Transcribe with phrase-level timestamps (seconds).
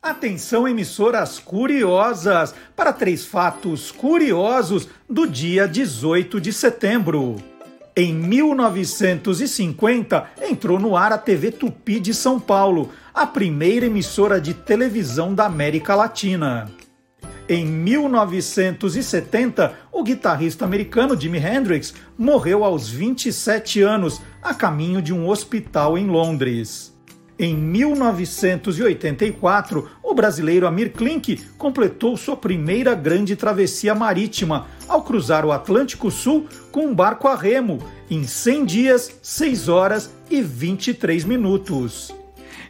[0.00, 7.34] Atenção, emissoras curiosas, para três fatos curiosos do dia 18 de setembro.
[7.96, 14.54] Em 1950, entrou no ar a TV Tupi de São Paulo, a primeira emissora de
[14.54, 16.70] televisão da América Latina.
[17.48, 25.28] Em 1970, o guitarrista americano Jimi Hendrix morreu aos 27 anos, a caminho de um
[25.28, 26.96] hospital em Londres.
[27.38, 35.52] Em 1984, o brasileiro Amir Klink completou sua primeira grande travessia marítima ao cruzar o
[35.52, 37.78] Atlântico Sul com um barco a remo
[38.10, 42.12] em 100 dias, 6 horas e 23 minutos.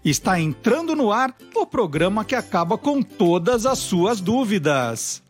[0.04, 5.22] Está entrando no ar o programa que acaba com todas as suas dúvidas.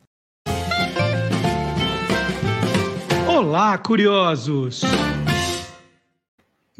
[3.28, 4.82] Olá, curiosos!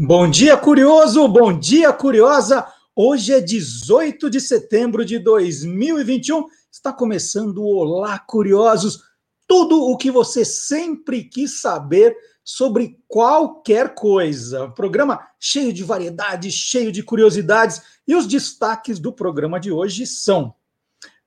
[0.00, 1.26] Bom dia, curioso!
[1.26, 2.64] Bom dia, curiosa!
[2.94, 6.46] Hoje é 18 de setembro de 2021.
[6.70, 9.00] Está começando o Olá, curiosos!
[9.48, 14.68] Tudo o que você sempre quis saber sobre qualquer coisa.
[14.68, 17.82] Programa cheio de variedades, cheio de curiosidades.
[18.06, 20.54] E os destaques do programa de hoje são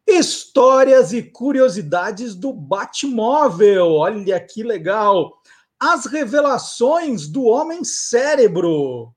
[0.08, 3.95] histórias e curiosidades do Batmóvel.
[3.95, 5.41] Olha que legal!
[5.83, 9.11] As revelações do homem cérebro.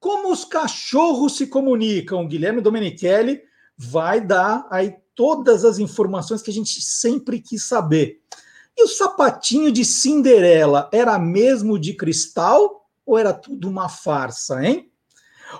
[0.00, 2.26] Como os cachorros se comunicam?
[2.26, 3.40] Guilherme Domenichelli
[3.78, 8.20] vai dar aí todas as informações que a gente sempre quis saber.
[8.76, 14.90] E o sapatinho de Cinderela era mesmo de cristal ou era tudo uma farsa, hein?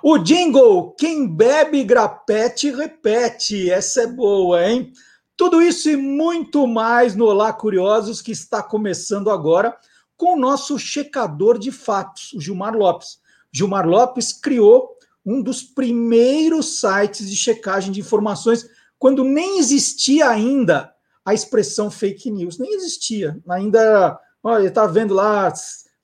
[0.03, 3.71] O jingle, quem bebe grapete repete.
[3.71, 4.93] Essa é boa, hein?
[5.37, 9.79] Tudo isso e muito mais no Olá Curiosos que está começando agora
[10.17, 13.21] com o nosso checador de fatos, o Gilmar Lopes.
[13.53, 18.67] Gilmar Lopes criou um dos primeiros sites de checagem de informações
[18.99, 20.93] quando nem existia ainda
[21.25, 23.37] a expressão fake news, nem existia.
[23.49, 25.53] Ainda, olha, está vendo lá o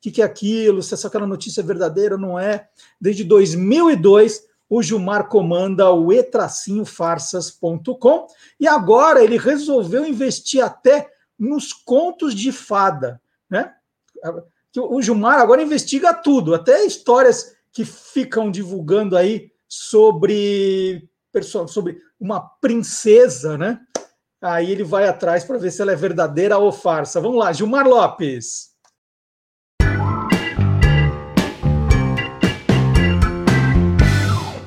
[0.01, 2.69] que, que é aquilo, se essa aquela notícia é verdadeira ou não é.
[3.01, 8.27] Desde 2002, o Gilmar comanda o etracinhofarsas.com
[8.59, 11.09] e agora ele resolveu investir até
[11.39, 13.73] nos contos de fada, né?
[14.77, 21.09] O Gilmar agora investiga tudo, até histórias que ficam divulgando aí sobre
[21.67, 23.81] sobre uma princesa, né?
[24.43, 27.21] Aí ele vai atrás para ver se ela é verdadeira ou farsa.
[27.21, 28.73] Vamos lá, Gilmar Lopes.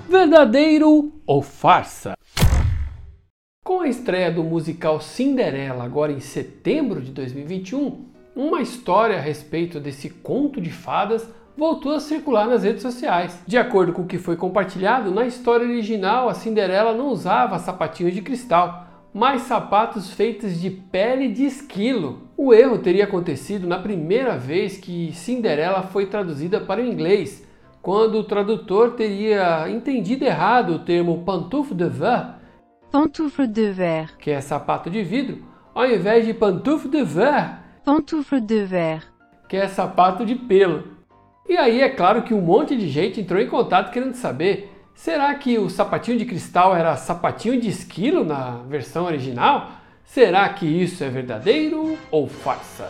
[0.09, 2.17] Verdadeiro ou farsa?
[3.63, 9.79] Com a estreia do musical Cinderela agora em setembro de 2021, uma história a respeito
[9.79, 13.41] desse conto de fadas voltou a circular nas redes sociais.
[13.47, 18.13] De acordo com o que foi compartilhado, na história original a Cinderela não usava sapatinhos
[18.13, 22.23] de cristal, mas sapatos feitos de pele de esquilo.
[22.35, 27.47] O erro teria acontecido na primeira vez que Cinderela foi traduzida para o inglês,
[27.81, 32.33] quando o tradutor teria entendido errado o termo pantoufle de verre,
[32.91, 38.41] pantoufle de verre, que é sapato de vidro, ao invés de pantoufle de verre, pantoufle
[38.41, 39.03] de verre,
[39.47, 40.95] que é sapato de pelo.
[41.47, 45.33] E aí é claro que um monte de gente entrou em contato querendo saber: será
[45.35, 49.69] que o sapatinho de cristal era sapatinho de esquilo na versão original?
[50.03, 52.89] Será que isso é verdadeiro ou farsa?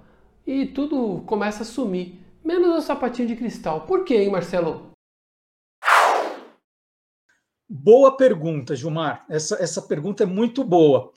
[0.48, 3.82] e tudo começa a sumir, menos o sapatinho de cristal.
[3.82, 4.92] Por quê, hein, Marcelo?
[7.68, 9.26] Boa pergunta, Gilmar.
[9.30, 11.12] Essa, essa pergunta é muito boa.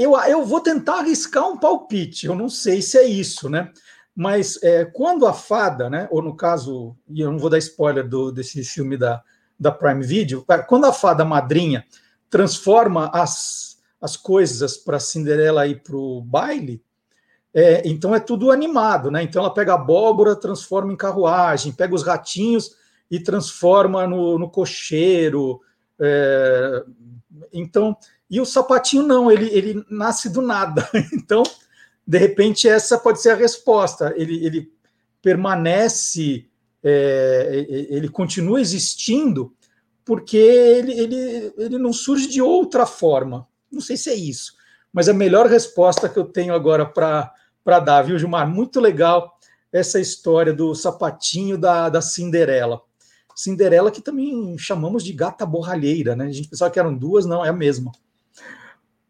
[0.00, 3.72] Eu, eu vou tentar arriscar um palpite, eu não sei se é isso, né?
[4.14, 6.06] Mas é, quando a fada, né?
[6.12, 9.20] Ou no caso, e eu não vou dar spoiler do, desse filme da,
[9.58, 11.84] da Prime Video, quando a fada madrinha
[12.30, 16.80] transforma as, as coisas para Cinderela ir para o baile,
[17.52, 19.24] é, então é tudo animado, né?
[19.24, 22.76] Então ela pega a abóbora, transforma em carruagem, pega os ratinhos
[23.10, 25.60] e transforma no, no cocheiro.
[25.98, 26.84] É,
[27.52, 27.96] então,
[28.30, 30.88] e o sapatinho não, ele, ele nasce do nada.
[31.12, 31.42] Então,
[32.06, 34.14] de repente, essa pode ser a resposta.
[34.16, 34.72] Ele, ele
[35.20, 36.46] permanece,
[36.82, 39.54] é, ele continua existindo
[40.04, 43.46] porque ele, ele, ele não surge de outra forma.
[43.70, 44.54] Não sei se é isso,
[44.90, 48.48] mas a melhor resposta que eu tenho agora para dar, viu, Gilmar?
[48.48, 49.38] Muito legal
[49.70, 52.80] essa história do sapatinho da, da Cinderela.
[53.36, 56.24] Cinderela, que também chamamos de gata borralheira, né?
[56.24, 57.92] A gente pensava que eram duas, não, é a mesma.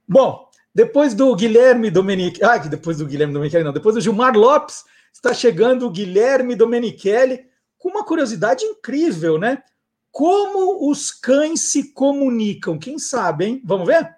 [0.08, 4.84] Bom, depois do Guilherme Domenichelli, ah, depois do Guilherme Domenichelli, não, depois do Gilmar Lopes,
[5.12, 7.44] está chegando o Guilherme Domenichelli
[7.76, 9.62] com uma curiosidade incrível, né?
[10.10, 12.78] Como os cães se comunicam?
[12.78, 13.62] Quem sabe, hein?
[13.64, 14.16] Vamos ver?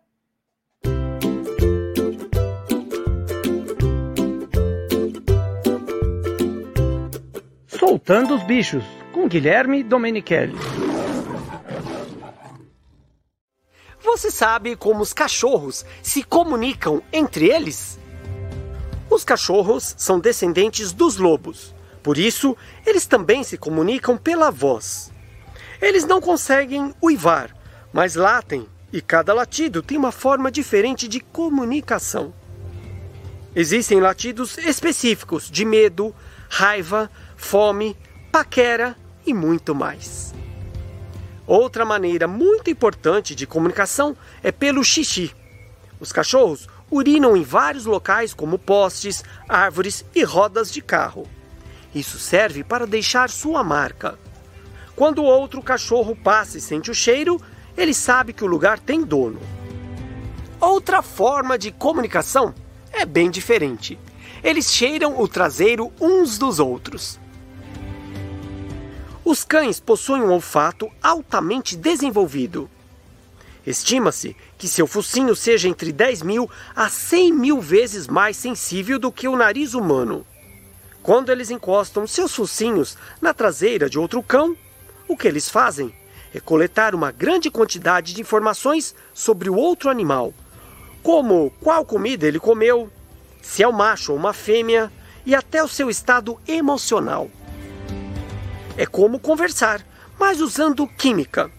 [7.67, 10.55] Soltando os bichos, com Guilherme Domenichelli.
[14.13, 17.97] Você sabe como os cachorros se comunicam entre eles?
[19.09, 21.73] Os cachorros são descendentes dos lobos,
[22.03, 25.13] por isso eles também se comunicam pela voz.
[25.81, 27.55] Eles não conseguem uivar,
[27.93, 32.35] mas latem, e cada latido tem uma forma diferente de comunicação.
[33.55, 36.13] Existem latidos específicos de medo,
[36.49, 37.97] raiva, fome,
[38.33, 40.35] paquera e muito mais.
[41.51, 45.35] Outra maneira muito importante de comunicação é pelo xixi.
[45.99, 51.27] Os cachorros urinam em vários locais, como postes, árvores e rodas de carro.
[51.93, 54.17] Isso serve para deixar sua marca.
[54.95, 57.43] Quando outro cachorro passa e sente o cheiro,
[57.77, 59.41] ele sabe que o lugar tem dono.
[60.61, 62.55] Outra forma de comunicação
[62.93, 63.99] é bem diferente.
[64.41, 67.19] Eles cheiram o traseiro uns dos outros.
[69.25, 72.71] Os cães possuem um olfato altamente desenvolvido.
[73.67, 79.13] Estima-se que seu focinho seja entre 10 mil a 100 mil vezes mais sensível do
[79.13, 80.27] que o nariz humano.
[81.03, 84.57] Quando eles encostam seus focinhos na traseira de outro cão,
[85.07, 85.95] o que eles fazem
[86.35, 90.33] é coletar uma grande quantidade de informações sobre o outro animal,
[91.03, 92.91] como qual comida ele comeu,
[93.43, 94.91] se é um macho ou uma fêmea
[95.27, 97.31] e até o seu estado emocional.
[98.77, 99.85] É como conversar,
[100.19, 101.51] mas usando química.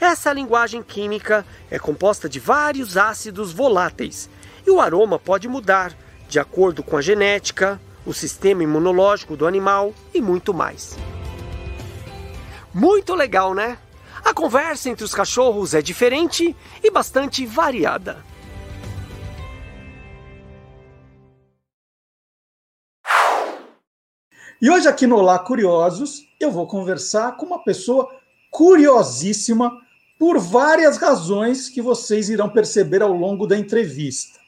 [0.00, 4.28] Essa linguagem química é composta de vários ácidos voláteis
[4.66, 5.96] e o aroma pode mudar
[6.28, 10.96] de acordo com a genética, o sistema imunológico do animal e muito mais.
[12.74, 13.78] Muito legal, né?
[14.24, 18.24] A conversa entre os cachorros é diferente e bastante variada.
[24.60, 28.08] E hoje aqui no Olá Curiosos, eu vou conversar com uma pessoa
[28.50, 29.80] curiosíssima
[30.18, 34.38] por várias razões que vocês irão perceber ao longo da entrevista.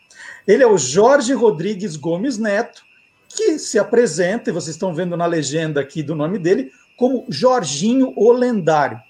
[0.46, 2.84] Ele é o Jorge Rodrigues Gomes Neto,
[3.28, 8.12] que se apresenta, e vocês estão vendo na legenda aqui do nome dele, como Jorginho
[8.16, 9.00] o Lendário.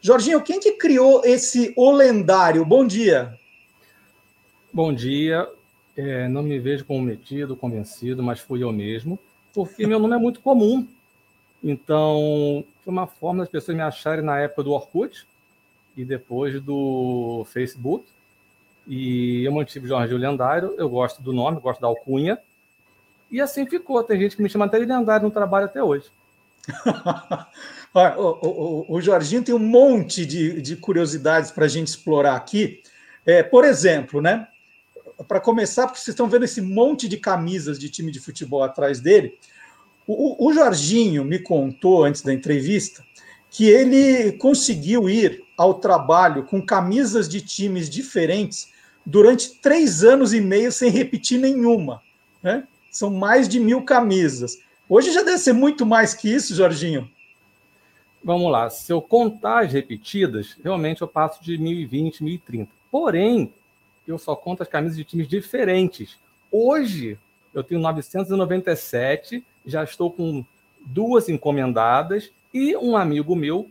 [0.00, 2.64] Jorginho, quem que criou esse O Lendário?
[2.64, 3.36] Bom dia.
[4.72, 5.48] Bom dia.
[5.96, 9.18] É, não me vejo como metido, convencido, mas fui eu mesmo,
[9.52, 10.86] porque meu nome é muito comum.
[11.68, 15.26] Então, foi uma forma das pessoas me acharem na época do Orkut
[15.96, 18.06] e depois do Facebook.
[18.86, 22.38] E eu mantive Jorginho Lendário, eu gosto do nome, gosto da alcunha.
[23.28, 24.00] E assim ficou.
[24.04, 26.06] Tem gente que me chama até de lendário no trabalho até hoje.
[27.92, 32.80] o, o, o, Jorginho tem um monte de, de curiosidades para a gente explorar aqui.
[33.24, 34.46] É, por exemplo, né?
[35.26, 39.00] Para começar, porque vocês estão vendo esse monte de camisas de time de futebol atrás
[39.00, 39.36] dele.
[40.06, 43.04] O, o Jorginho me contou antes da entrevista
[43.50, 48.70] que ele conseguiu ir ao trabalho com camisas de times diferentes
[49.04, 52.02] durante três anos e meio sem repetir nenhuma.
[52.42, 52.66] Né?
[52.90, 54.58] São mais de mil camisas.
[54.88, 57.10] Hoje já deve ser muito mais que isso, Jorginho.
[58.22, 58.68] Vamos lá.
[58.68, 62.70] Se eu contar as repetidas, realmente eu passo de 1020, 1030.
[62.90, 63.52] Porém,
[64.06, 66.18] eu só conto as camisas de times diferentes.
[66.50, 67.18] Hoje,
[67.58, 70.44] eu tenho 997, já estou com
[70.84, 73.68] duas encomendadas e um amigo meu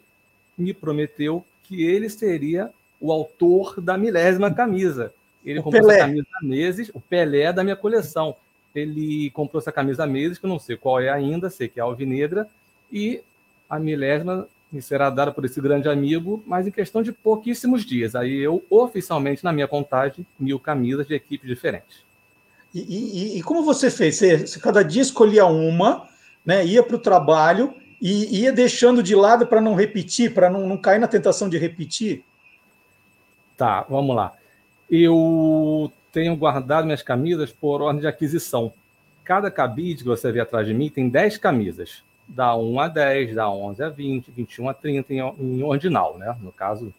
[0.58, 5.14] me prometeu que ele seria o autor da milésima camisa.
[5.46, 5.96] Ele O comprou Pelé.
[5.96, 8.36] essa camisa há meses, o Pelé da minha coleção.
[8.74, 11.80] Ele comprou essa camisa há meses, que eu não sei qual é ainda, sei que
[11.80, 12.48] é alvinegra,
[12.92, 13.22] e
[13.70, 18.16] a milésima me será dada por esse grande amigo, mas em questão de pouquíssimos dias.
[18.16, 22.04] Aí eu, oficialmente, na minha contagem, mil camisas de equipes diferentes.
[22.76, 24.18] E, e- e como você fez?
[24.18, 26.08] Você, você cada dia escolhia uma,
[26.46, 26.66] né?
[26.66, 30.78] Ia para o trabalho e ia deixando de lado para não repetir, para não, não
[30.78, 32.26] cair na tentação de repetir.
[33.56, 34.34] Tá, vamos lá.
[34.92, 38.74] Eu tenho guardado minhas camisas por ordem de aquisição.
[39.24, 42.04] Cada cabide que você vê atrás de mim tem 10 camisas.
[42.28, 46.36] Da 1 a 10, da 11 a 20, 21 a 30 em, em ordinal, né?
[46.42, 46.94] No caso,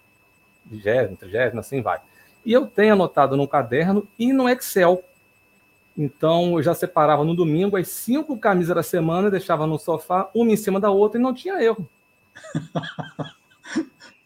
[0.65, 2.01] 20, 30, assim vai.
[2.45, 5.03] E eu tenho anotado no caderno e no Excel.
[5.97, 10.53] Então, eu já separava no domingo as cinco camisas da semana, deixava no sofá, uma
[10.53, 11.89] em cima da outra e não tinha erro.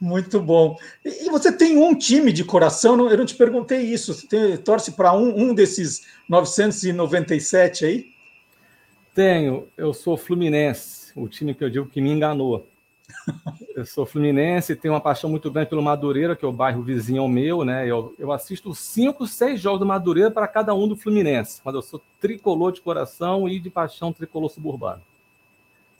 [0.00, 0.76] Muito bom.
[1.04, 3.08] E você tem um time de coração?
[3.08, 4.14] Eu não te perguntei isso.
[4.14, 8.06] Você tem- torce para um, um desses 997 aí?
[9.14, 12.66] Tenho, eu sou Fluminense, o time que eu digo que me enganou.
[13.74, 17.22] Eu sou Fluminense, tenho uma paixão muito grande pelo Madureira, que é o bairro vizinho
[17.22, 17.86] ao meu, né?
[17.86, 21.82] Eu, eu assisto cinco, seis jogos do Madureira para cada um do Fluminense, mas eu
[21.82, 25.02] sou tricolor de coração e de paixão tricolor suburbano.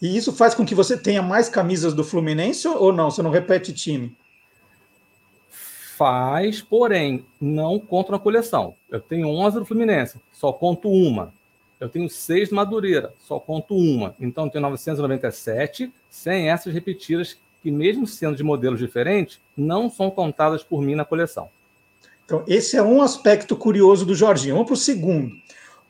[0.00, 3.10] E isso faz com que você tenha mais camisas do Fluminense ou não?
[3.10, 4.16] Você não repete time?
[5.96, 8.74] Faz, porém, não conto na coleção.
[8.90, 11.32] Eu tenho 11 do Fluminense, só conto uma.
[11.78, 14.14] Eu tenho seis do Madureira, só conto uma.
[14.20, 20.10] Então, eu tenho 997, sem essas repetidas, que mesmo sendo de modelos diferentes, não são
[20.10, 21.48] contadas por mim na coleção.
[22.24, 24.54] Então, esse é um aspecto curioso do Jorginho.
[24.54, 25.32] Vamos para o segundo.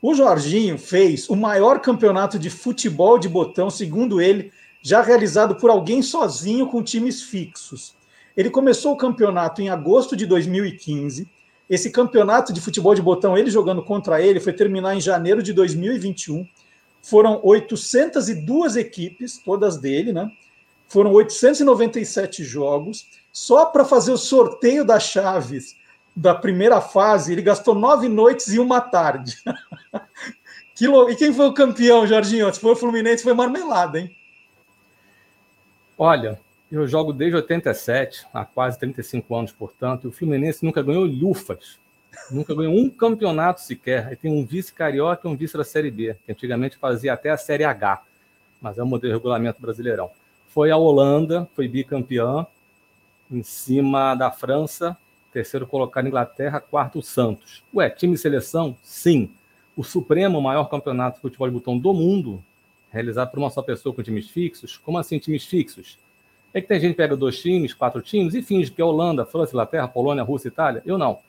[0.01, 4.51] O Jorginho fez o maior campeonato de futebol de botão, segundo ele,
[4.83, 7.95] já realizado por alguém sozinho com times fixos.
[8.35, 11.29] Ele começou o campeonato em agosto de 2015.
[11.69, 15.53] Esse campeonato de futebol de botão, ele jogando contra ele, foi terminar em janeiro de
[15.53, 16.47] 2021.
[17.03, 20.31] Foram 802 equipes, todas dele, né?
[20.89, 23.07] Foram 897 jogos.
[23.33, 25.77] Só para fazer o sorteio das chaves
[26.15, 29.37] da primeira fase, ele gastou nove noites e uma tarde.
[30.75, 32.53] Que lou- E quem foi o campeão, Jorginho?
[32.55, 34.17] Se foi o Fluminense, foi marmelada, hein?
[35.99, 36.41] Olha,
[36.73, 41.79] eu jogo desde 87, há quase 35 anos, portanto, e o Fluminense nunca ganhou lufas.
[42.31, 44.07] Nunca ganhou um campeonato sequer.
[44.09, 47.31] Aí tem um vice carioca e um vice da Série B, que antigamente fazia até
[47.31, 48.03] a Série H,
[48.61, 50.11] mas é o modelo de regulamento brasileirão.
[50.49, 52.47] Foi a Holanda, foi bicampeã,
[53.31, 54.97] em cima da França,
[55.33, 57.63] terceiro colocado Inglaterra, quarto Santos.
[57.75, 58.77] Ué, time de seleção?
[58.83, 59.31] Sim.
[59.77, 62.43] O Supremo, o maior campeonato de futebol de botão do mundo,
[62.91, 64.77] realizado por uma só pessoa com times fixos.
[64.79, 65.99] Como assim times fixos?
[66.53, 69.25] É que tem gente que pega dois times, quatro times e finge que é Holanda,
[69.25, 70.83] França, Inglaterra, Polônia, Rússia, Itália.
[70.85, 71.21] Eu não.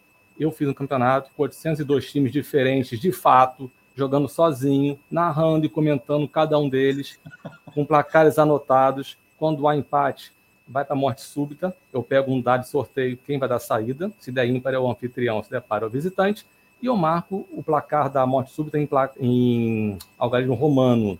[0.41, 6.27] Eu fiz um campeonato com 802 times diferentes, de fato, jogando sozinho, narrando e comentando
[6.27, 7.19] cada um deles,
[7.67, 9.15] com placares anotados.
[9.37, 10.33] Quando há empate,
[10.67, 11.75] vai para a morte súbita.
[11.93, 14.11] Eu pego um dado de sorteio, quem vai dar saída.
[14.19, 16.43] Se der ímpar é o anfitrião, se der par é o visitante.
[16.81, 21.19] E eu marco o placar da morte súbita em, em algarismo romano.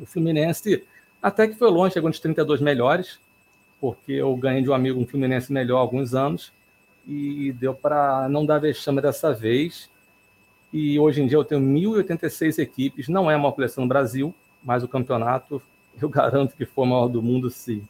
[0.00, 0.84] O Fluminense
[1.22, 3.20] até que foi longe, chegou nos 32 melhores,
[3.80, 6.52] porque eu ganhei de um amigo um Fluminense melhor há alguns anos
[7.06, 9.88] e deu para não dar vexame dessa vez.
[10.72, 14.34] E hoje em dia eu tenho 1.086 equipes, não é a maior coleção no Brasil,
[14.62, 15.60] mas o campeonato
[16.00, 17.82] eu garanto que foi o maior do mundo, sim.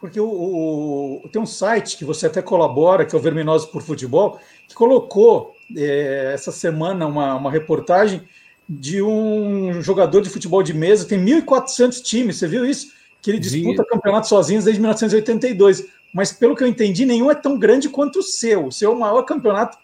[0.00, 3.82] Porque o, o- tem um site que você até colabora, que é o Verminosos por
[3.82, 4.38] Futebol,
[4.68, 8.22] que colocou é, essa semana uma, uma reportagem
[8.68, 12.92] de um jogador de futebol de mesa, tem 1.400 times, você viu isso?
[13.20, 15.86] Que ele disputa campeonatos sozinhos desde 1982.
[16.12, 18.66] Mas pelo que eu entendi, nenhum é tão grande quanto o seu.
[18.66, 19.78] O seu é o maior campeonato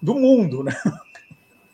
[0.00, 0.74] do mundo, né?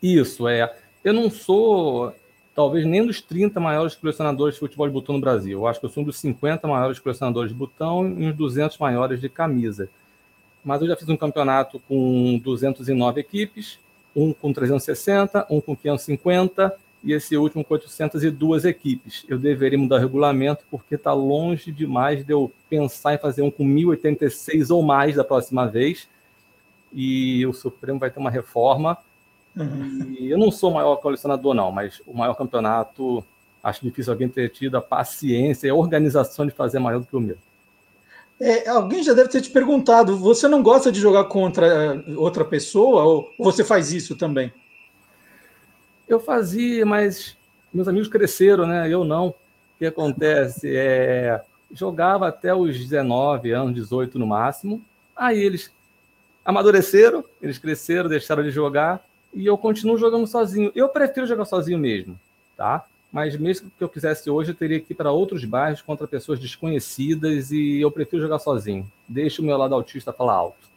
[0.02, 0.74] Isso, é.
[1.04, 2.12] Eu não sou,
[2.54, 5.60] talvez, nem dos 30 maiores colecionadores de futebol de botão no Brasil.
[5.60, 8.78] Eu acho que eu sou um dos 50 maiores colecionadores de botão e uns 200
[8.78, 9.88] maiores de camisa.
[10.64, 13.78] Mas eu já fiz um campeonato com 209 equipes,
[14.14, 19.25] um com 360, um com 550 e esse último com 802 equipes.
[19.28, 23.50] Eu deveria mudar o regulamento porque está longe demais de eu pensar em fazer um
[23.50, 26.09] com 1086 ou mais da próxima vez.
[26.92, 28.99] E o Supremo vai ter uma reforma
[29.57, 33.25] e eu não sou o maior colecionador, não, mas o maior campeonato,
[33.62, 37.16] acho difícil alguém ter tido a paciência e a organização de fazer maior do que
[37.16, 37.37] o meu.
[38.40, 42.45] É, alguém já deve ter te perguntado: você não gosta de jogar contra é, outra
[42.45, 44.52] pessoa ou você faz isso também?
[46.10, 47.36] Eu fazia, mas
[47.72, 48.92] meus amigos cresceram, né?
[48.92, 49.28] Eu não.
[49.28, 49.34] O
[49.78, 50.76] que acontece?
[50.76, 51.40] É,
[51.72, 54.82] jogava até os 19 anos, 18 no máximo.
[55.14, 55.70] Aí eles
[56.44, 59.00] amadureceram, eles cresceram, deixaram de jogar
[59.32, 60.72] e eu continuo jogando sozinho.
[60.74, 62.18] Eu prefiro jogar sozinho mesmo,
[62.56, 62.84] tá?
[63.12, 66.40] Mas mesmo que eu quisesse hoje, eu teria que ir para outros bairros contra pessoas
[66.40, 68.90] desconhecidas e eu prefiro jogar sozinho.
[69.06, 70.69] Deixa o meu lado autista falar alto.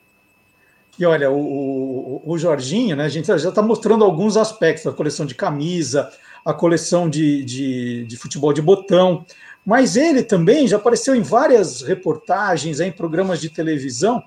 [0.98, 3.06] E olha, o, o, o Jorginho, né?
[3.06, 6.12] A gente já está mostrando alguns aspectos da coleção de camisa,
[6.46, 9.26] a coleção de, de, de, futebol de botão,
[9.66, 14.22] mas ele também já apareceu em várias reportagens, em programas de televisão,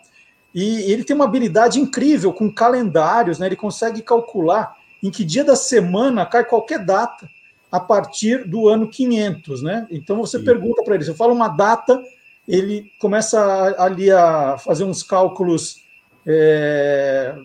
[0.54, 3.46] e ele tem uma habilidade incrível com calendários, né?
[3.46, 7.28] Ele consegue calcular em que dia da semana cai qualquer data
[7.70, 9.86] a partir do ano 500, né?
[9.90, 10.44] Então você Sim.
[10.44, 12.02] pergunta para ele, você fala uma data,
[12.48, 15.85] ele começa ali a fazer uns cálculos
[16.26, 17.36] é,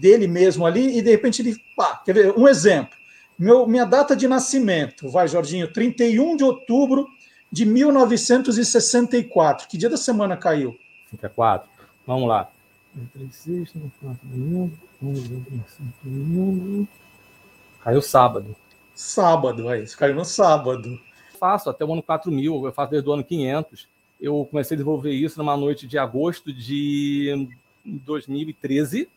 [0.00, 2.96] dele mesmo ali e de repente ele, pá, quer ver um exemplo?
[3.38, 7.06] Meu, minha data de nascimento, vai Jorginho, 31 de outubro
[7.50, 9.68] de 1964.
[9.68, 10.76] Que dia da semana caiu?
[11.10, 11.68] 54.
[12.06, 12.48] Vamos lá.
[17.82, 18.54] Caiu sábado.
[18.94, 19.98] Sábado, é isso.
[19.98, 20.98] Caiu no sábado.
[21.38, 23.88] Faço até o ano 4000, eu faço desde o ano 500.
[24.20, 27.48] Eu comecei a desenvolver isso numa noite de agosto de
[27.84, 29.08] 2013.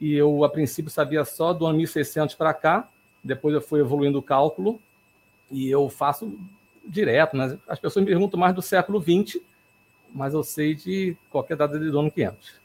[0.00, 2.88] E eu, a princípio, sabia só do ano 1600 para cá.
[3.22, 4.80] Depois eu fui evoluindo o cálculo.
[5.50, 6.38] E eu faço
[6.84, 7.36] direto.
[7.36, 7.58] Né?
[7.68, 9.42] As pessoas me perguntam mais do século 20
[10.14, 12.60] mas eu sei de qualquer data de dono 500.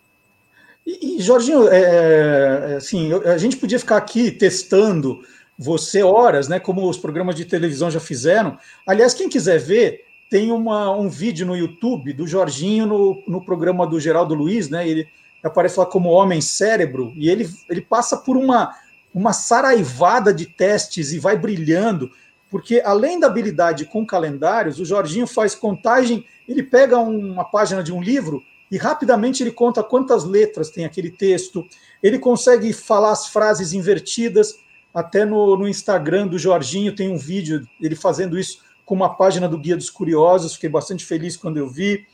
[0.85, 5.23] E, e Jorginho, é, é, assim, a gente podia ficar aqui testando
[5.57, 6.59] você horas, né?
[6.59, 8.57] Como os programas de televisão já fizeram.
[8.85, 10.05] Aliás, quem quiser ver,
[10.35, 14.85] tem uma, um vídeo no YouTube do Jorginho no, no programa do Geraldo Luiz, né?
[14.85, 15.07] Ele
[15.41, 18.75] aparece lá como homem cérebro e ele, ele passa por uma,
[19.13, 22.11] uma saraivada de testes e vai brilhando,
[22.51, 27.93] porque além da habilidade com calendários, o Jorginho faz contagem ele pega uma página de
[27.93, 31.65] um livro e rapidamente ele conta quantas letras tem aquele texto,
[32.03, 34.57] ele consegue falar as frases invertidas,
[34.93, 39.47] até no, no Instagram do Jorginho tem um vídeo ele fazendo isso com uma página
[39.49, 42.05] do Guia dos Curiosos, fiquei bastante feliz quando eu vi.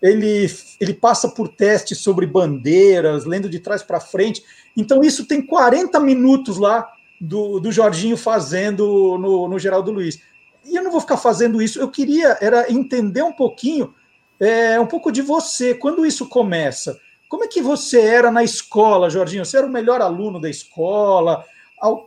[0.00, 0.46] Ele,
[0.80, 4.42] ele passa por testes sobre bandeiras, lendo de trás para frente.
[4.76, 6.90] Então, isso tem 40 minutos lá
[7.20, 10.20] do, do Jorginho fazendo no, no Geraldo Luiz
[10.64, 11.80] e eu não vou ficar fazendo isso.
[11.80, 13.94] Eu queria era entender um pouquinho,
[14.38, 15.74] é, um pouco de você.
[15.74, 16.98] Quando isso começa?
[17.28, 19.44] Como é que você era na escola, Jorginho?
[19.44, 21.44] Você era o melhor aluno da escola?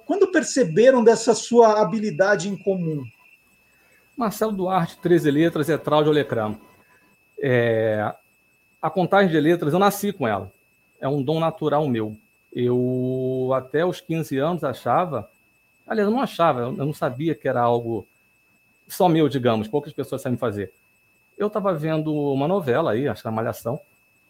[0.06, 3.04] Quando perceberam dessa sua habilidade em comum?
[4.16, 6.60] Marcelo Duarte, 13 letras, é Trau de Olecramo.
[7.42, 8.14] É,
[8.82, 10.52] a contagem de letras, eu nasci com ela.
[11.00, 12.16] É um dom natural meu.
[12.54, 15.30] Eu, até os 15 anos, achava.
[15.88, 18.08] Aliás, eu não achava, eu não sabia que era algo
[18.88, 20.72] só meu, digamos, poucas pessoas sabem fazer.
[21.38, 23.80] Eu estava vendo uma novela aí, acho que era Malhação,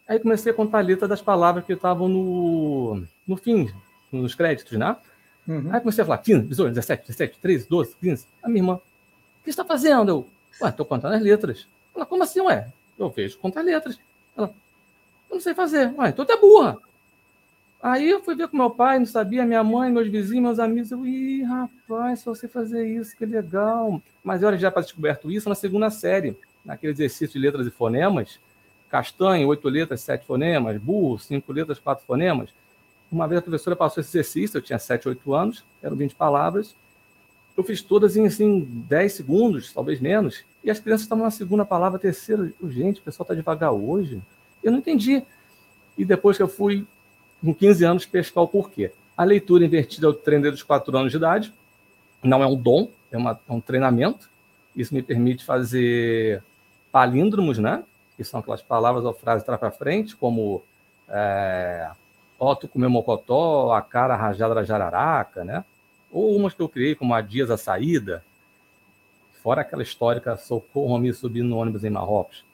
[0.08, 3.70] aí comecei a contar a letra das palavras que estavam no, no fim,
[4.12, 4.96] nos créditos, né?
[5.48, 5.70] Uhum.
[5.72, 8.26] Aí comecei a falar 15, 18, 17, 17, 13, 12, 15.
[8.42, 8.80] A minha irmã,
[9.44, 10.10] que está fazendo?
[10.10, 10.28] Eu,
[10.62, 11.68] ué, estou contando as letras.
[11.96, 12.72] Ela, como assim, ué?
[12.98, 14.00] Eu vejo contar letras.
[14.38, 14.54] Ela,
[15.30, 15.94] eu não sei fazer.
[15.98, 16.78] Ué, então tu é burra.
[17.82, 20.92] Aí eu fui ver com meu pai, não sabia, minha mãe, meus vizinhos, meus amigos.
[20.92, 24.02] Eu, ih, rapaz, só sei fazer isso, que legal.
[24.24, 28.40] Mas olha, já para descoberto isso na segunda série, naquele exercício de letras e fonemas.
[28.90, 30.78] Castanho, oito letras, sete fonemas.
[30.82, 32.52] Burro, cinco letras, quatro fonemas.
[33.12, 36.74] Uma vez a professora passou esse exercício, eu tinha sete, oito anos, eram 20 palavras.
[37.56, 40.44] Eu fiz todas em assim, 10 segundos, talvez menos.
[40.64, 42.52] E as crianças estavam na segunda palavra, terceira.
[42.70, 44.22] Gente, o pessoal está devagar hoje.
[44.64, 45.24] Eu não entendi.
[45.98, 46.86] E depois que eu fui
[47.44, 48.92] com 15 anos, pescar o porquê.
[49.16, 51.54] A leitura invertida o treino dos 4 anos de idade.
[52.24, 54.30] Não é um dom, é, uma, é um treinamento.
[54.76, 56.42] Isso me permite fazer
[56.92, 57.84] palíndromos, né?
[58.18, 60.64] Que são aquelas palavras ou frases para frente, como
[61.10, 61.92] é,
[62.40, 65.64] Otto comeu mocotó, a cara rajada da jararaca, né?
[66.14, 68.24] Ou umas que eu criei, como a Dias a Saída,
[69.42, 72.46] fora aquela histórica Socorro-me subir no ônibus em Marrocos.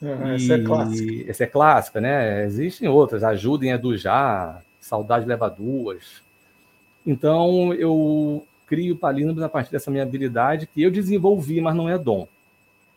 [0.00, 1.30] Uhum, essa é clássica.
[1.30, 2.44] Essa é clássica, né?
[2.44, 6.22] Existem outras, Ajudem a do Já, Saudade leva duas.
[7.04, 11.98] Então, eu crio palíndromos a partir dessa minha habilidade que eu desenvolvi, mas não é
[11.98, 12.28] dom.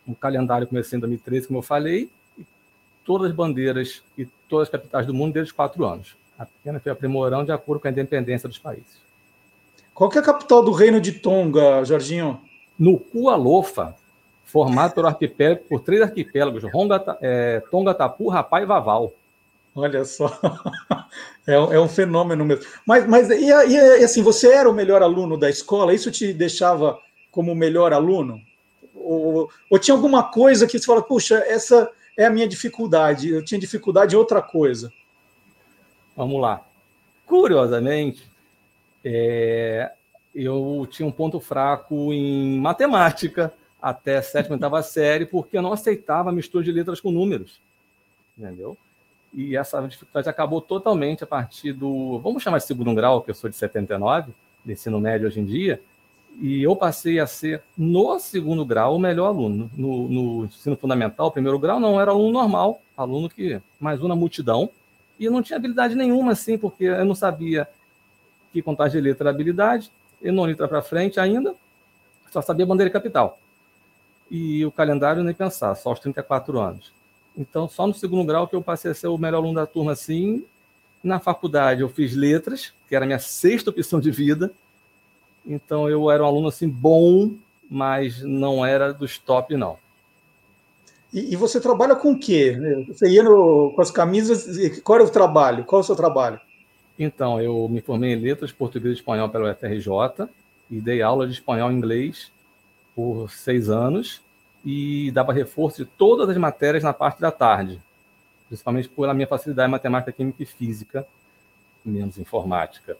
[0.06, 2.08] O calendário comecei em 2013, como eu falei,
[2.38, 2.44] e
[3.04, 6.14] todas as bandeiras e todas as capitais do mundo desde os quatro anos.
[6.38, 9.02] Apenas foi aprimorando de acordo com a independência dos países.
[9.94, 12.40] Qual que é a capital do reino de Tonga, Jorginho?
[12.78, 13.94] No Kualofa,
[14.44, 19.12] formado pelo arquipélago por três arquipélagos: Ronga, é, Tonga, Tapu, Rapá e Vaval.
[19.74, 20.26] Olha só,
[21.46, 22.64] é, é, um fenômeno mesmo.
[22.86, 25.94] Mas, mas e, e, assim, você era o melhor aluno da escola?
[25.94, 26.98] Isso te deixava
[27.30, 28.38] como o melhor aluno?
[29.02, 33.44] ou, ou, tinha alguma coisa que você fala, puxa, essa é a minha dificuldade, eu
[33.44, 34.92] tinha dificuldade em outra coisa?
[36.16, 36.62] Vamos lá.
[37.26, 38.28] Curiosamente,
[39.04, 39.92] é,
[40.34, 46.30] eu tinha um ponto fraco em matemática até sétima, oitava série, porque eu não aceitava
[46.30, 47.60] a mistura de letras com números.
[48.38, 48.76] Entendeu?
[49.32, 53.34] E essa dificuldade acabou totalmente a partir do, vamos chamar de segundo grau, que eu
[53.34, 54.32] sou de 79,
[54.64, 55.80] de ensino médio hoje em dia,
[56.40, 59.70] e eu passei a ser, no segundo grau, o melhor aluno.
[59.76, 64.70] No, no ensino fundamental, primeiro grau, não era aluno normal, aluno que mais uma multidão,
[65.18, 67.68] e eu não tinha habilidade nenhuma, assim, porque eu não sabia
[68.52, 71.54] que contagem de letra era habilidade, eu não letra para frente ainda,
[72.30, 73.38] só sabia bandeira e capital.
[74.30, 76.92] E o calendário nem pensar, só aos 34 anos.
[77.36, 79.92] Então, só no segundo grau que eu passei a ser o melhor aluno da turma,
[79.92, 80.44] assim.
[81.02, 84.52] Na faculdade, eu fiz letras, que era a minha sexta opção de vida,
[85.46, 87.32] então eu era um aluno assim bom,
[87.68, 89.76] mas não era dos top, não.
[91.12, 92.56] E, e você trabalha com o quê?
[92.88, 94.80] Você ia no, com as camisas.
[94.80, 95.64] Qual era o trabalho?
[95.64, 96.40] Qual é o seu trabalho?
[97.04, 100.28] Então, eu me formei em letras português e espanhol pela UFRJ
[100.70, 102.30] e dei aula de espanhol e inglês
[102.94, 104.22] por seis anos
[104.64, 107.80] e dava reforço de todas as matérias na parte da tarde,
[108.46, 111.04] principalmente pela minha facilidade em matemática, química e física,
[111.84, 112.96] menos informática.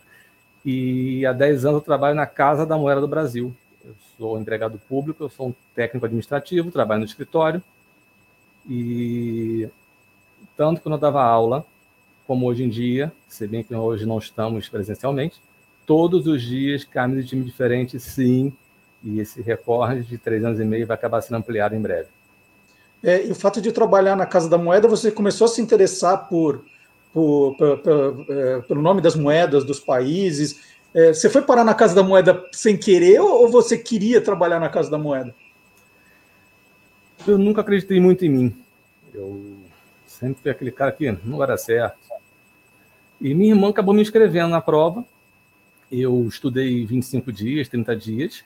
[0.64, 3.54] E há 10 anos eu trabalho na Casa da Moeda do Brasil.
[3.84, 7.62] Eu sou empregado público, eu sou um técnico administrativo, trabalho no escritório.
[8.68, 9.68] E
[10.56, 11.64] tanto quando eu dava aula,
[12.26, 15.40] como hoje em dia, se bem que hoje não estamos presencialmente,
[15.86, 18.52] todos os dias, camisa de time diferente, sim.
[19.04, 22.08] E esse recorde de três anos e meio vai acabar sendo ampliado em breve.
[23.02, 26.28] É, e o fato de trabalhar na Casa da Moeda, você começou a se interessar
[26.28, 26.64] por
[27.12, 30.60] por, por, por, é, pelo nome das moedas dos países.
[30.94, 34.68] É, você foi parar na Casa da Moeda sem querer ou você queria trabalhar na
[34.68, 35.34] Casa da Moeda?
[37.26, 38.56] Eu nunca acreditei muito em mim.
[39.14, 39.40] Eu
[40.06, 41.98] sempre fui aquele cara que não vai dar certo.
[43.22, 45.02] E minha irmã acabou me inscrevendo na prova.
[45.90, 48.44] Eu estudei 25 dias, 30 dias,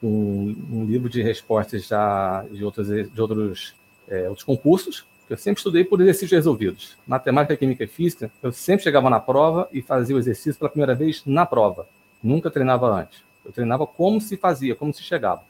[0.00, 3.74] com um livro de respostas já de outros, de outros,
[4.08, 6.96] é, outros concursos eu sempre estudei por exercícios resolvidos.
[7.06, 10.94] Matemática, química e física, eu sempre chegava na prova e fazia o exercício pela primeira
[10.94, 11.88] vez na prova.
[12.22, 13.24] Nunca treinava antes.
[13.44, 15.42] Eu treinava como se fazia, como se chegava.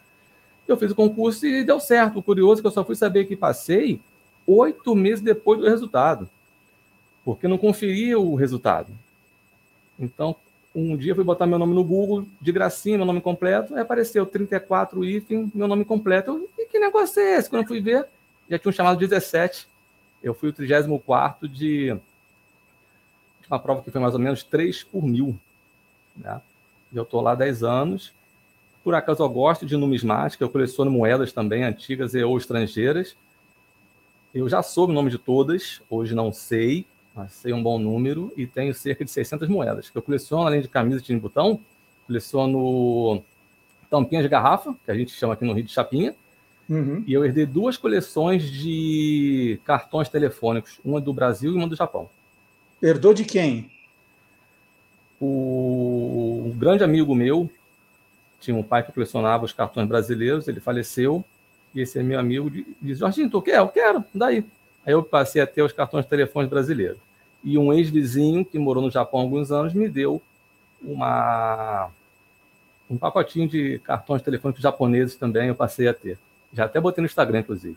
[0.66, 2.18] Eu fiz o concurso e deu certo.
[2.18, 4.00] O curioso é que eu só fui saber que passei
[4.46, 6.28] oito meses depois do resultado,
[7.26, 8.86] porque não conferia o resultado.
[9.98, 10.36] Então,
[10.72, 14.24] um dia fui botar meu nome no Google, de gracinha, meu nome completo, aí apareceu
[14.24, 16.48] 34 hífen, meu nome completo.
[16.56, 17.50] E que negócio é esse?
[17.50, 18.06] Quando eu fui ver,
[18.48, 19.66] já tinha um chamado 17.
[20.22, 25.02] Eu fui o 34 de, de uma prova que foi mais ou menos 3 por
[25.02, 25.36] mil.
[26.16, 26.40] Né?
[26.94, 28.12] Eu estou lá há 10 anos.
[28.84, 33.16] Por acaso eu gosto de numismática, eu coleciono moedas também, antigas e ou estrangeiras.
[34.32, 38.32] Eu já soube o nome de todas, hoje não sei, mas sei um bom número
[38.36, 39.90] e tenho cerca de 600 moedas.
[39.94, 41.58] Eu coleciono, além de camisa de botão,
[42.06, 43.22] coleciono
[43.90, 46.14] tampinhas de garrafa, que a gente chama aqui no Rio de chapinha,
[46.68, 47.04] Uhum.
[47.06, 52.10] E eu herdei duas coleções de cartões telefônicos, uma do Brasil e uma do Japão.
[52.82, 53.70] Herdou de quem?
[55.20, 56.44] O...
[56.46, 57.50] Um grande amigo meu
[58.40, 61.24] tinha um pai que colecionava os cartões brasileiros, ele faleceu,
[61.74, 62.50] e esse meu amigo
[62.80, 63.58] disse, Jorginho, tu quer?
[63.58, 64.44] Eu quero, daí.
[64.86, 66.98] Aí eu passei a ter os cartões de telefone brasileiros.
[67.42, 70.22] E um ex-vizinho que morou no Japão há alguns anos me deu
[70.82, 71.90] uma
[72.88, 76.18] um pacotinho de cartões telefônicos japoneses também, eu passei a ter.
[76.52, 77.76] Já até botei no Instagram, inclusive.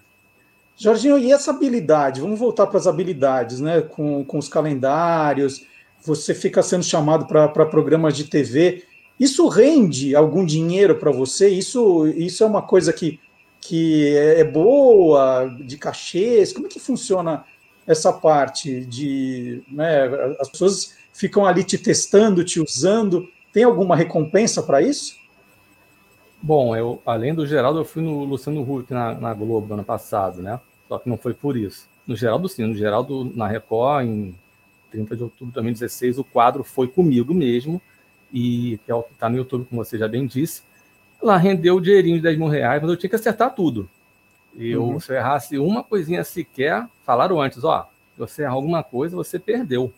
[0.77, 2.21] Jorginho, e essa habilidade?
[2.21, 3.81] Vamos voltar para as habilidades, né?
[3.81, 5.65] Com, com os calendários,
[6.01, 8.83] você fica sendo chamado para programas de TV.
[9.19, 11.49] Isso rende algum dinheiro para você?
[11.49, 13.19] Isso, isso é uma coisa que,
[13.61, 16.53] que é boa, de cachês?
[16.53, 17.43] Como é que funciona
[17.85, 19.63] essa parte de.
[19.67, 20.05] Né,
[20.39, 23.27] as pessoas ficam ali te testando, te usando.
[23.51, 25.17] Tem alguma recompensa para isso?
[26.41, 30.41] Bom, eu, além do Geraldo, eu fui no Luciano Huck na, na Globo ano passado,
[30.41, 30.59] né?
[30.87, 31.87] Só que não foi por isso.
[32.07, 32.65] No Geraldo, sim.
[32.65, 34.35] No Geraldo, na Record, em
[34.91, 37.81] 30 de outubro de 2016, o quadro foi comigo mesmo,
[38.31, 40.61] e que é o que está no YouTube, como você já bem disse.
[41.21, 43.89] Lá rendeu o dinheirinho de 10 mil reais, mas eu tinha que acertar tudo.
[44.55, 44.99] E eu, uhum.
[44.99, 49.37] se eu errasse uma coisinha sequer, falaram antes, ó, se você errar alguma coisa, você
[49.37, 49.93] perdeu.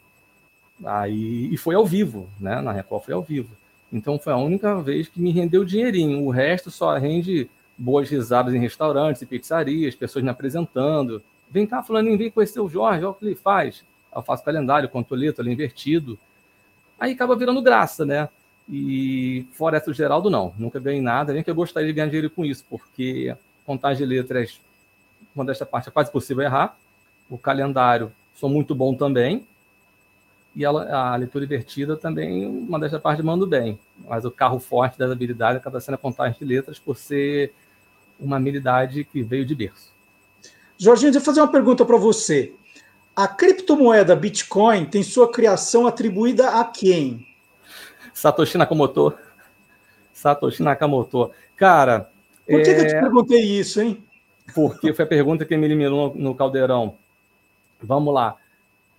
[0.84, 2.60] Aí, e foi ao vivo, né?
[2.62, 3.50] Na Record foi ao vivo.
[3.94, 6.26] Então foi a única vez que me rendeu dinheirinho.
[6.26, 11.22] O resto só rende boas risadas em restaurantes e pizzarias, pessoas me apresentando.
[11.50, 13.84] Vem cá, fulaninho, vem conhecer o Jorge, olha o que ele faz.
[14.16, 16.18] Eu faço calendário, contoleto ali invertido.
[17.00, 18.30] Aí acaba virando graça, né?
[18.72, 20.54] E fora essa do Geraldo, não.
[20.58, 24.16] Nunca ganhei nada, nem que eu gostaria de ganhar dinheiro com isso, porque contagem de
[24.16, 24.62] letras,
[25.36, 26.78] uma desta parte é quase possível errar.
[27.30, 29.46] O calendário, sou muito bom também.
[30.56, 33.78] E a, a leitura invertida também, uma desta parte, mando bem.
[34.08, 37.54] Mas o carro forte das habilidades acaba sendo a contagem de letras, por ser
[38.18, 39.92] uma habilidade que veio de berço.
[40.78, 42.54] Jorginho, deixa eu fazer uma pergunta para você.
[43.14, 47.31] A criptomoeda Bitcoin tem sua criação atribuída a quem?
[48.14, 49.14] Satoshi Nakamoto.
[50.14, 51.32] Satoshi Nakamoto.
[51.56, 52.10] Cara.
[52.48, 52.76] Por que, é...
[52.76, 54.04] que eu te é, perguntei isso, hein?
[54.54, 56.98] Porque foi a pergunta que me eliminou no caldeirão.
[57.82, 58.36] Vamos lá.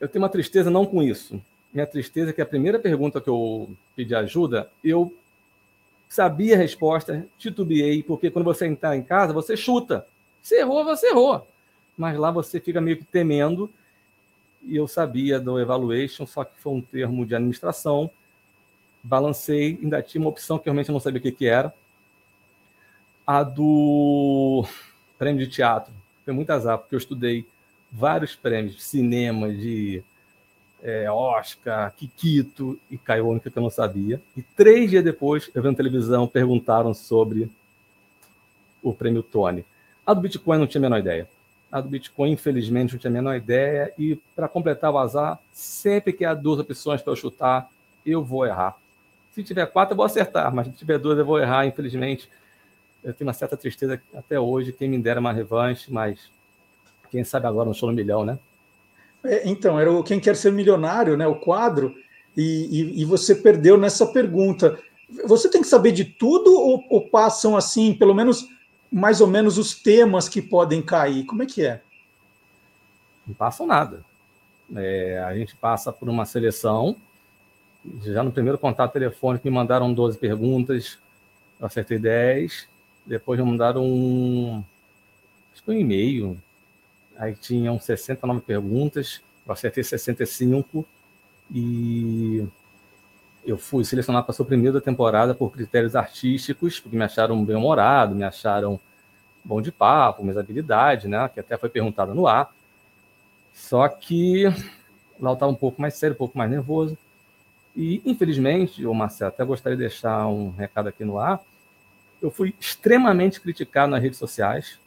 [0.00, 1.40] Eu tenho uma tristeza não com isso.
[1.72, 5.14] Minha tristeza é que a primeira pergunta que eu pedi ajuda, eu
[6.08, 10.06] sabia a resposta, titubeei, porque quando você entrar em casa, você chuta.
[10.42, 11.46] Se errou, você errou.
[11.96, 13.70] Mas lá você fica meio que temendo.
[14.62, 18.10] E eu sabia do evaluation, só que foi um termo de administração
[19.02, 21.72] balancei, ainda tinha uma opção que realmente eu não sabia o que, que era.
[23.26, 24.64] A do
[25.18, 25.92] prêmio de teatro.
[26.24, 27.46] Foi muito azar, porque eu estudei
[27.90, 30.02] vários prêmios de cinema, de
[30.82, 34.20] é, Oscar, Kikito, e caiu a única que eu não sabia.
[34.36, 37.50] E três dias depois, eu vi na televisão, perguntaram sobre
[38.82, 39.64] o prêmio Tony.
[40.04, 41.28] A do Bitcoin não tinha a menor ideia.
[41.70, 43.92] A do Bitcoin, infelizmente, não tinha a menor ideia.
[43.96, 47.70] E para completar o azar, sempre que há duas opções para eu chutar,
[48.04, 48.76] eu vou errar.
[49.32, 52.28] Se tiver quatro, eu vou acertar, mas se tiver duas, eu vou errar, infelizmente.
[53.02, 54.72] Eu tenho uma certa tristeza até hoje.
[54.72, 56.30] Quem me dera uma revanche, mas
[57.10, 58.38] quem sabe agora não sou no milhão, né?
[59.24, 61.26] É, então, era o Quem Quer Ser Milionário, né?
[61.26, 61.94] O quadro,
[62.36, 64.78] e, e, e, você perdeu nessa pergunta.
[65.26, 68.48] Você tem que saber de tudo ou, ou, passam assim, pelo menos
[68.90, 71.24] mais ou menos os temas que podem cair?
[71.24, 71.82] Como é que é?
[73.26, 74.04] Não passam nada.
[74.74, 76.96] É, a gente passa por uma seleção
[78.02, 80.98] já no primeiro contato telefônico me mandaram 12 perguntas,
[81.58, 82.68] eu acertei 10.
[83.04, 84.62] Depois me mandaram um,
[85.52, 86.38] acho que um e-mail.
[87.16, 90.86] Aí tinham 69 perguntas, eu acertei 65
[91.50, 92.46] e
[93.44, 97.44] eu fui selecionado para ser o primeiro da temporada por critérios artísticos, porque me acharam
[97.44, 98.80] bem-humorado, me acharam
[99.44, 101.28] bom de papo, minhas habilidades, né?
[101.28, 102.52] Que até foi perguntado no ar.
[103.52, 104.44] Só que
[105.20, 106.96] lá eu estava um pouco mais sério, um pouco mais nervoso.
[107.74, 111.40] E, infelizmente, o Marcelo, até gostaria de deixar um recado aqui no ar.
[112.20, 114.78] Eu fui extremamente criticado nas redes sociais,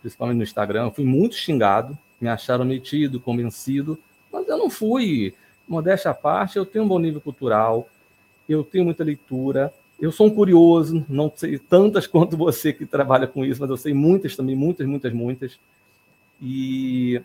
[0.00, 0.84] principalmente no Instagram.
[0.84, 3.98] Eu fui muito xingado, me acharam metido, convencido,
[4.32, 5.34] mas eu não fui.
[5.66, 7.88] Modéstia à parte, eu tenho um bom nível cultural,
[8.48, 13.26] eu tenho muita leitura, eu sou um curioso, não sei tantas quanto você que trabalha
[13.26, 15.58] com isso, mas eu sei muitas também, muitas, muitas, muitas.
[16.42, 17.22] E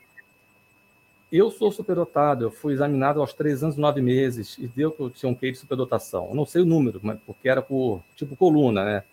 [1.32, 5.00] eu sou superdotado, eu fui examinado aos três anos e nove meses e deu que
[5.00, 6.28] eu tinha um QI de superdotação.
[6.30, 9.04] Eu não sei o número, mas porque era por tipo coluna, né?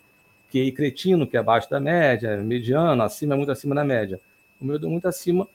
[0.51, 4.21] QI cretino, que é abaixo da média, mediano, acima muito acima da média.
[4.61, 5.47] O meu deu muito acima.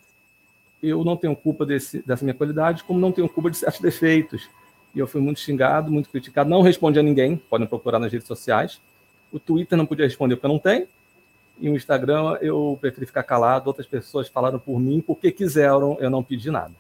[0.84, 4.48] Eu não tenho culpa desse, dessa minha qualidade, como não tenho culpa de certos defeitos.
[4.94, 6.50] E eu fui muito xingado, muito criticado.
[6.50, 8.80] Não respondi a ninguém, podem procurar nas redes sociais.
[9.32, 10.88] O Twitter não podia responder porque não tenho.
[11.62, 16.10] E o Instagram eu preferi ficar calado, outras pessoas falaram por mim porque quiseram, eu
[16.10, 16.74] não pedi nada.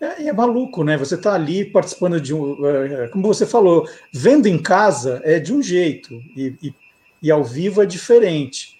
[0.00, 0.96] É, é maluco, né?
[0.96, 2.66] Você está ali participando de um.
[2.66, 6.74] É, é, como você falou, vendo em casa é de um jeito, e, e,
[7.22, 8.76] e, ao vivo é diferente.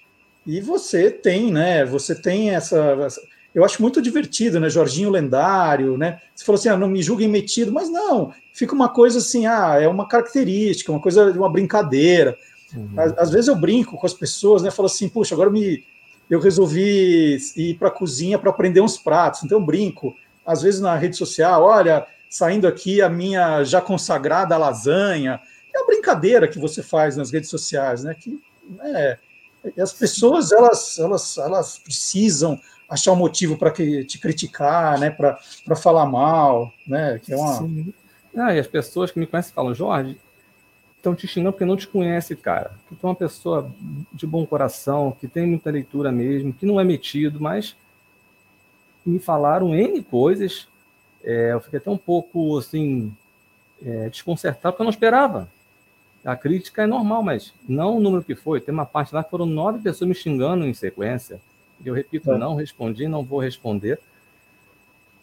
[0.47, 1.85] E você tem, né?
[1.85, 3.21] Você tem essa, essa.
[3.55, 4.69] Eu acho muito divertido, né?
[4.69, 6.21] Jorginho Lendário, né?
[6.35, 9.79] Você falou assim, ah, não me julguem metido, mas não, fica uma coisa assim, ah,
[9.81, 12.37] é uma característica, uma coisa, uma brincadeira.
[12.77, 13.01] Uhum.
[13.01, 14.71] Às, às, vezes eu brinco com as pessoas, né?
[14.71, 15.85] Falo assim, puxa, agora me,
[16.29, 20.15] eu resolvi ir para a cozinha para aprender uns pratos, então eu brinco.
[20.45, 25.41] Às vezes na rede social, olha, saindo aqui a minha já consagrada lasanha.
[25.75, 28.15] É uma brincadeira que você faz nas redes sociais, né?
[28.15, 29.19] Que, né,
[29.79, 35.11] as pessoas elas, elas, elas precisam achar um motivo para te criticar, né?
[35.11, 37.21] Para falar mal, né?
[37.23, 37.59] Que é uma...
[37.59, 37.93] Sim.
[38.37, 40.19] Ah, e as pessoas que me conhecem falam, Jorge,
[40.97, 42.73] estão te xingando porque não te conhece, cara.
[42.89, 43.71] Que tu é uma pessoa
[44.13, 47.77] de bom coração, que tem muita leitura mesmo, que não é metido, mas
[49.05, 50.69] me falaram N coisas.
[51.23, 53.15] É, eu fiquei até um pouco, assim,
[53.85, 55.49] é, desconcertado, porque eu não esperava.
[56.25, 58.61] A crítica é normal, mas não o número que foi.
[58.61, 61.41] Tem uma parte lá que foram nove pessoas me xingando em sequência.
[61.85, 62.39] E eu repito, é.
[62.39, 64.01] não respondi, não vou responder.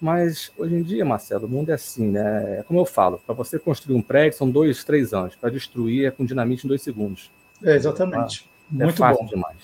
[0.04, 2.58] Mas hoje em dia, Marcelo, o mundo é assim, né?
[2.60, 5.34] É como eu falo, para você construir um prédio são dois, três anos.
[5.34, 7.32] Para destruir é com dinamite em dois segundos.
[7.64, 8.46] É, exatamente.
[8.46, 9.30] Ah, Muito é fácil bom.
[9.30, 9.58] demais.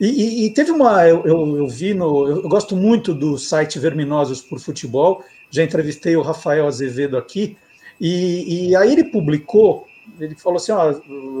[0.00, 1.06] E, e, e, teve uma.
[1.06, 2.26] Eu, eu, eu, vi no.
[2.26, 5.22] Eu gosto muito do site Verminosos por Futebol.
[5.52, 7.56] Já entrevistei o Rafael Azevedo aqui.
[8.00, 9.86] E, e aí ele publicou.
[10.18, 10.92] Ele falou assim: ó,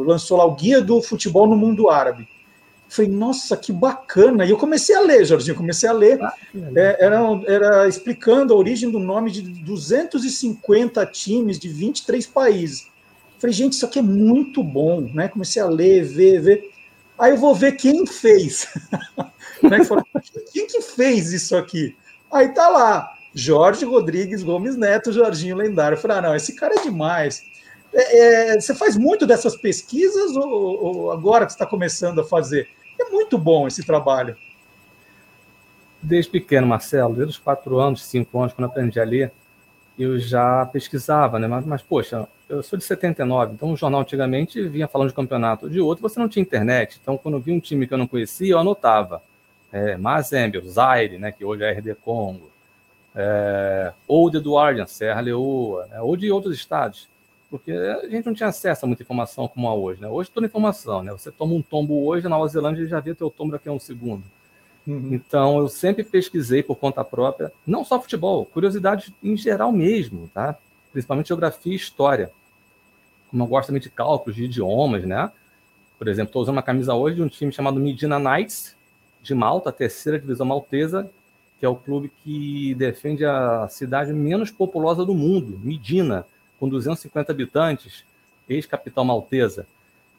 [0.06, 2.28] lançou lá o Guia do Futebol no Mundo Árabe.
[2.88, 4.46] Falei, nossa, que bacana.
[4.46, 6.18] E eu comecei a ler, Jorginho, comecei a ler.
[6.22, 6.32] Ah,
[6.74, 12.86] é, era, era explicando a origem do nome de 250 times de 23 países.
[13.38, 15.28] Falei, gente, isso aqui é muito bom, né?
[15.28, 16.70] Comecei a ler, ver, ver.
[17.18, 18.66] Aí eu vou ver quem fez.
[19.62, 19.78] né?
[20.52, 21.94] quem que fez isso aqui?
[22.32, 25.96] Aí tá lá, Jorge Rodrigues Gomes Neto, Jorginho Lendário.
[25.96, 27.42] Eu falei, ah, não, esse cara é demais.
[27.92, 32.68] É, é, você faz muito dessas pesquisas ou, ou agora que está começando a fazer?
[32.98, 34.36] É muito bom esse trabalho.
[36.00, 39.32] Desde pequeno, Marcelo, desde os quatro anos, cinco anos, quando aprendi a ler,
[39.98, 41.48] eu já pesquisava, né?
[41.48, 45.68] Mas, mas, poxa, eu sou de 79, então o jornal antigamente vinha falando de campeonato
[45.68, 46.98] de outro, você não tinha internet.
[47.02, 49.20] Então, quando eu vi um time que eu não conhecia, eu anotava.
[49.72, 52.50] É, Mazembe, Zaire, né, que hoje é RD Congo,
[53.14, 57.08] é, ou de Eduardian, Serra Leoa, né, ou de outros estados
[57.50, 60.00] porque a gente não tinha acesso a muita informação como há hoje.
[60.00, 60.08] Né?
[60.08, 61.12] Hoje toda informação, né?
[61.12, 63.78] Você toma um tombo hoje, na Nova Zelândia já vê teu tombo daqui a um
[63.78, 64.22] segundo.
[64.86, 65.10] Uhum.
[65.12, 70.56] Então eu sempre pesquisei por conta própria, não só futebol, curiosidade em geral mesmo, tá?
[70.92, 72.30] Principalmente geografia e história.
[73.30, 75.30] Como eu gosto também de cálculos, de idiomas, né?
[75.98, 78.76] Por exemplo, estou usando uma camisa hoje de um time chamado Medina Knights,
[79.22, 81.10] de Malta, a terceira divisão maltesa,
[81.58, 86.24] que é o clube que defende a cidade menos populosa do mundo, Medina
[86.58, 88.04] com 250 habitantes,
[88.48, 89.66] ex-capital maltesa.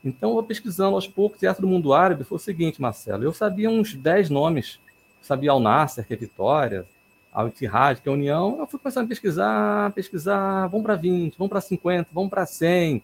[0.03, 3.33] Então, eu vou pesquisando aos poucos, e do mundo árabe foi o seguinte, Marcelo, eu
[3.33, 4.79] sabia uns 10 nomes,
[5.21, 6.85] sabia Al-Nasser, que é Vitória,
[7.33, 11.61] Al-Ittihad, que é União, eu fui começando a pesquisar, pesquisar, vamos para 20, vamos para
[11.61, 13.03] 50, vamos para 100.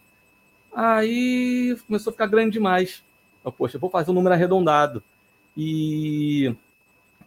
[0.73, 3.03] Aí começou a ficar grande demais.
[3.43, 5.03] Eu, poxa, eu vou fazer um número arredondado.
[5.55, 6.53] E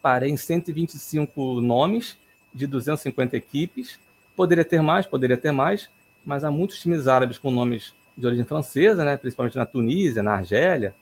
[0.03, 2.17] parei em 125 nomes
[2.53, 3.99] de 250 equipes.
[4.37, 5.89] Poderia ter mais, poderia ter mais,
[6.29, 10.35] mas há muitos times árabes com nomes de origem francesa, né, principalmente na Tunísia, na
[10.35, 10.95] Argélia,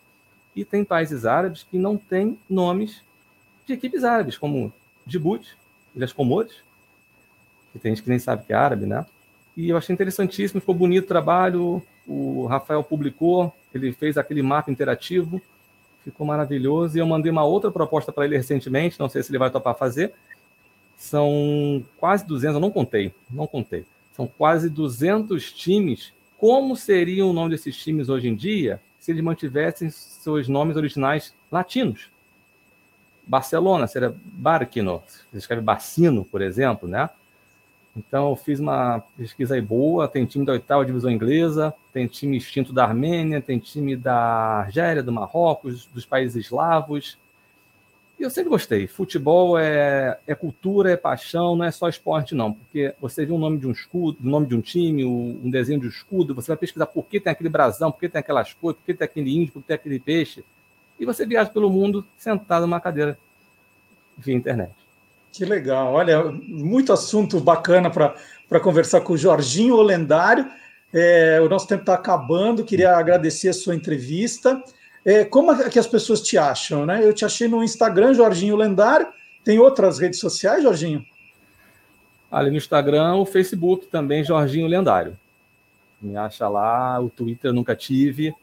[0.55, 3.03] e tem países árabes que não têm nomes
[3.67, 4.73] de equipes árabes, como
[5.05, 5.57] Djibouti,
[5.97, 6.53] Ilhas Comores,
[7.73, 9.05] que tem gente que nem sabe que é árabe, né?
[9.57, 14.71] E eu achei interessantíssimo, ficou bonito o trabalho, o Rafael publicou, ele fez aquele mapa
[14.71, 15.43] interativo,
[16.05, 19.39] ficou maravilhoso, e eu mandei uma outra proposta para ele recentemente, não sei se ele
[19.39, 20.15] vai topar fazer,
[20.97, 23.85] são quase 200, eu não contei, não contei,
[24.17, 26.13] são quase 200 times.
[26.39, 31.35] Como seria o nome desses times hoje em dia se eles mantivessem seus nomes originais
[31.53, 32.11] latinos?
[33.27, 37.11] Barcelona seria Barquino, se escreve Bacino, por exemplo, né?
[37.95, 40.07] Então, eu fiz uma pesquisa aí boa.
[40.07, 44.15] Tem time da oitava divisão inglesa, tem time extinto da Armênia, tem time da
[44.61, 47.19] Argélia, do Marrocos, dos países eslavos,
[48.19, 48.87] e eu sempre gostei.
[48.87, 52.53] Futebol é, é cultura, é paixão, não é só esporte, não.
[52.55, 55.81] Porque você vê o nome de um escudo, o nome de um time, um desenho
[55.81, 58.55] de um escudo, você vai pesquisar por que tem aquele brasão, por que tem aquelas
[58.55, 60.43] cores, por que tem aquele índio, por que tem aquele peixe.
[60.99, 63.19] E você viaja pelo mundo sentado numa cadeira
[64.17, 64.73] via internet.
[65.31, 65.93] Que legal.
[65.93, 70.51] Olha, muito assunto bacana para conversar com o Jorginho, o lendário.
[70.91, 72.65] É, o nosso tempo está acabando.
[72.65, 74.63] Queria agradecer a sua entrevista.
[75.07, 76.99] É, como é que as pessoas te acham, né?
[77.01, 79.07] Eu te achei no Instagram, Jorginho Lendário.
[79.45, 81.07] Tem outras redes sociais, Jorginho?
[82.29, 85.17] Ali no Instagram, o Facebook também, Jorginho Lendário.
[86.03, 88.35] Me acha lá, o Twitter nunca tive.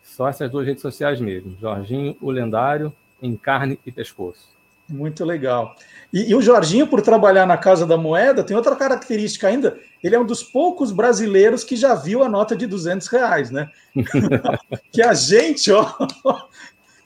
[0.00, 1.56] Só essas duas redes sociais mesmo.
[1.60, 4.48] Jorginho, o Lendário, em carne e pescoço.
[4.88, 5.74] Muito legal.
[6.12, 9.78] E, e, o Jorginho, por trabalhar na Casa da Moeda, tem outra característica ainda.
[10.02, 13.70] Ele é um dos poucos brasileiros que já viu a nota de 200 reais, né?
[14.92, 15.86] que a gente, ó,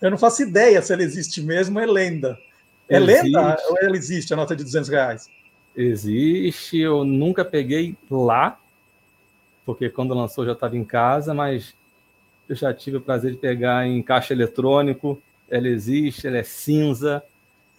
[0.01, 2.37] eu não faço ideia se ela existe mesmo, é lenda.
[2.89, 3.25] É existe.
[3.25, 5.29] lenda ou ela existe, a nota de 200 reais?
[5.77, 8.59] Existe, eu nunca peguei lá,
[9.65, 11.75] porque quando lançou já estava em casa, mas
[12.49, 15.21] eu já tive o prazer de pegar em caixa eletrônico.
[15.49, 17.23] Ela existe, ela é cinza,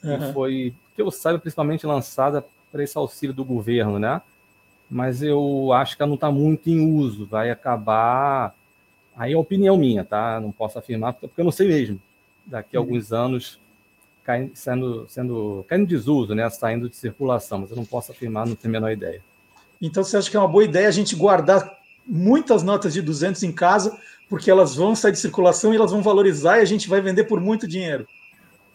[0.04, 0.34] Uhum.
[0.34, 4.22] foi, que eu saiba, principalmente lançada para esse auxílio do governo, né?
[4.90, 8.54] Mas eu acho que ela não está muito em uso, vai acabar.
[9.16, 10.40] Aí é opinião minha, tá?
[10.40, 12.00] Não posso afirmar, porque eu não sei mesmo.
[12.46, 12.86] Daqui a uhum.
[12.86, 13.60] alguns anos
[14.24, 16.50] caindo, sendo, sendo, caindo em desuso, né?
[16.50, 19.22] Saindo de circulação, mas eu não posso afirmar, não tenho a menor ideia.
[19.82, 23.44] Então você acha que é uma boa ideia a gente guardar muitas notas de 200
[23.44, 23.98] em casa,
[24.30, 27.26] porque elas vão sair de circulação e elas vão valorizar e a gente vai vender
[27.26, 28.08] por muito dinheiro?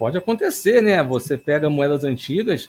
[0.03, 1.01] Pode acontecer, né?
[1.01, 2.69] Você pega moedas antigas,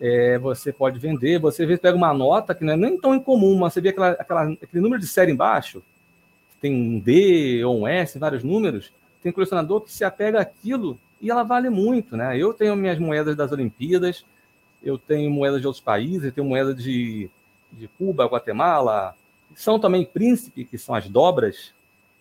[0.00, 3.16] é, você pode vender, você às vezes pega uma nota que não é nem tão
[3.16, 5.82] incomum, mas você vê aquela, aquela, aquele número de série embaixo,
[6.60, 11.32] tem um D ou um S, vários números, tem colecionador que se apega àquilo e
[11.32, 12.38] ela vale muito, né?
[12.38, 14.24] Eu tenho minhas moedas das Olimpíadas,
[14.80, 17.28] eu tenho moedas de outros países, eu tenho moedas de,
[17.72, 19.16] de Cuba, Guatemala,
[19.52, 21.72] são também príncipe, que são as dobras,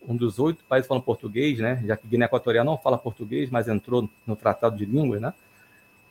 [0.07, 1.83] um dos oito países falando português, né?
[1.85, 5.33] Já que Guiné Equatorial não fala português, mas entrou no Tratado de Línguas, né?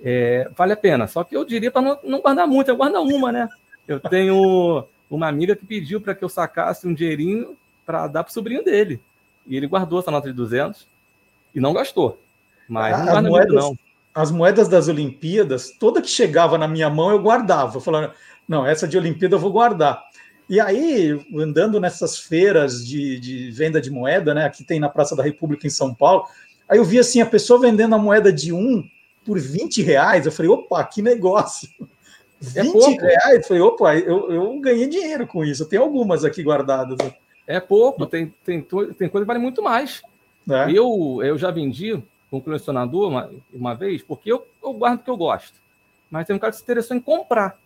[0.03, 1.07] É, vale a pena.
[1.07, 3.49] Só que eu diria para não, não, guardar muito, eu guardo uma, né?
[3.89, 8.31] Eu tenho uma amiga que pediu para que eu sacasse um dinheirinho para dar para
[8.31, 9.01] o sobrinho dele.
[9.47, 10.87] E ele guardou essa nota de 200
[11.55, 12.21] e não gastou.
[12.69, 13.79] Mas ah, não guarda moedas, muito, não.
[14.15, 17.81] As moedas das Olimpíadas, toda que chegava na minha mão, eu guardava.
[17.81, 18.13] Falando,
[18.47, 20.03] não, essa de Olimpíada eu vou guardar.
[20.49, 24.45] E aí, andando nessas feiras de, de, venda de moeda, né?
[24.45, 26.25] Aqui tem na Praça da República em São Paulo.
[26.69, 28.85] Aí eu vi assim a pessoa vendendo a moeda de um
[29.25, 30.25] por 20 reais.
[30.25, 31.69] Eu falei, opa, que negócio!
[32.55, 33.01] É 20 pouco.
[33.01, 33.37] reais?
[33.39, 35.65] Eu falei, opa, eu, eu ganhei dinheiro com isso.
[35.65, 36.99] Eu tenho algumas aqui guardadas.
[37.47, 40.03] É pouco, tem, tem, tem coisa que vale muito mais.
[40.49, 40.71] É.
[40.71, 45.03] Eu, eu já vendi com um colecionador uma, uma vez, porque eu, eu guardo o
[45.03, 45.55] que eu gosto.
[46.11, 47.59] Mas tem um cara que se interessou em comprar.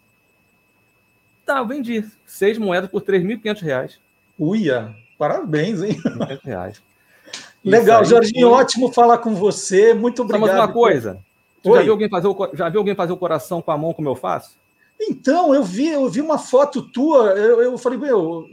[1.50, 3.98] Tá, eu vendi seis moedas por 3.500 reais.
[4.38, 6.00] Uia, parabéns, hein?
[6.44, 6.80] reais.
[7.64, 8.60] Legal, Jorginho, foi...
[8.60, 9.92] ótimo falar com você.
[9.92, 10.46] Muito obrigado.
[10.46, 11.18] Mas uma coisa,
[11.64, 14.08] já viu, alguém fazer o, já viu alguém fazer o coração com a mão como
[14.08, 14.56] eu faço?
[15.00, 18.46] Então, eu vi, eu vi uma foto tua, eu, eu falei, meu,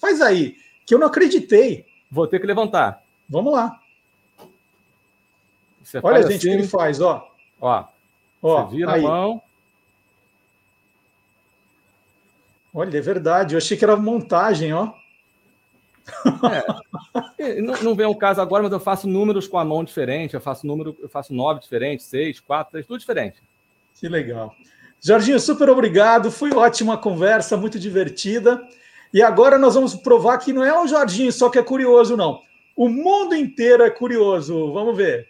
[0.00, 1.86] faz aí, que eu não acreditei.
[2.10, 3.04] Vou ter que levantar.
[3.28, 3.78] Vamos lá.
[5.80, 7.24] Você Olha, gente, assim, que ele faz, ó.
[7.60, 7.84] Ó,
[8.42, 9.06] ó você vira aí.
[9.06, 9.42] a mão.
[12.76, 13.54] Olha, é verdade.
[13.54, 14.92] Eu achei que era montagem, ó.
[17.38, 17.60] É.
[17.60, 20.34] Não, não vem o caso agora, mas eu faço números com a mão diferente.
[20.34, 23.42] Eu faço número, eu faço nove diferentes, seis, quatro, três, tudo diferente.
[23.98, 24.54] Que legal.
[25.00, 26.30] Jorginho, super obrigado.
[26.30, 28.62] Foi ótima conversa, muito divertida.
[29.12, 32.42] E agora nós vamos provar que não é o Jorginho só que é curioso, não.
[32.76, 34.70] O mundo inteiro é curioso.
[34.74, 35.26] Vamos ver.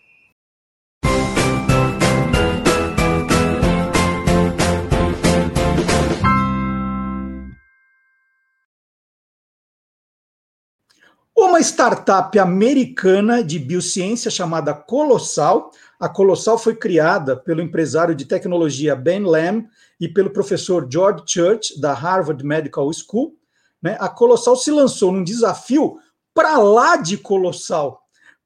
[11.39, 15.71] Uma startup americana de biociência chamada Colossal.
[16.01, 19.67] A Colossal foi criada pelo empresário de tecnologia Ben Lam
[20.01, 23.37] e pelo professor George Church, da Harvard Medical School.
[23.83, 23.99] Né?
[24.01, 25.99] A Colossal se lançou num desafio
[26.33, 28.01] para lá de colossal.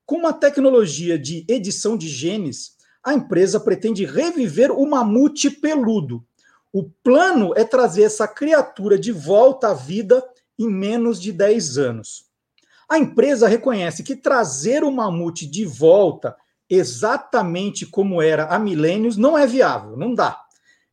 [0.05, 2.73] Com uma tecnologia de edição de genes,
[3.05, 6.25] a empresa pretende reviver o mamute peludo.
[6.73, 10.25] O plano é trazer essa criatura de volta à vida
[10.59, 12.30] em menos de 10 anos.
[12.91, 16.37] A empresa reconhece que trazer o mamute de volta
[16.69, 20.37] exatamente como era há milênios não é viável, não dá.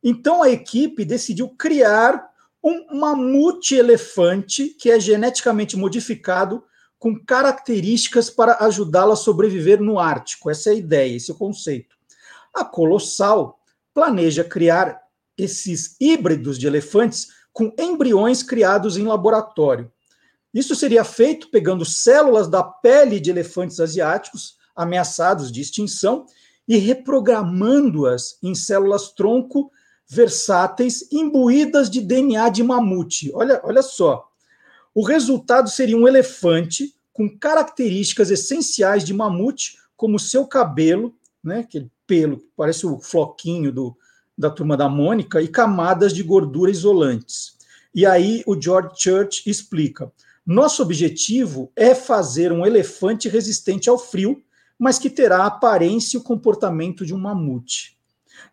[0.00, 2.30] Então a equipe decidiu criar
[2.62, 6.62] um mamute elefante que é geneticamente modificado
[7.00, 10.50] com características para ajudá-la a sobreviver no Ártico.
[10.50, 11.96] Essa é a ideia, esse é o conceito.
[12.54, 13.58] A Colossal
[13.92, 15.00] planeja criar
[15.36, 19.90] esses híbridos de elefantes com embriões criados em laboratório.
[20.52, 26.24] Isso seria feito pegando células da pele de elefantes asiáticos ameaçados de extinção
[26.66, 29.70] e reprogramando-as em células tronco
[30.08, 33.30] versáteis imbuídas de DNA de mamute.
[33.34, 34.28] Olha, olha só.
[34.94, 41.90] O resultado seria um elefante com características essenciais de mamute, como seu cabelo, né, aquele
[42.06, 43.96] pelo que parece o floquinho do,
[44.36, 47.56] da turma da Mônica, e camadas de gordura isolantes.
[47.94, 50.10] E aí o George Church explica:
[50.54, 54.42] nosso objetivo é fazer um elefante resistente ao frio,
[54.78, 57.98] mas que terá a aparência e o comportamento de um mamute.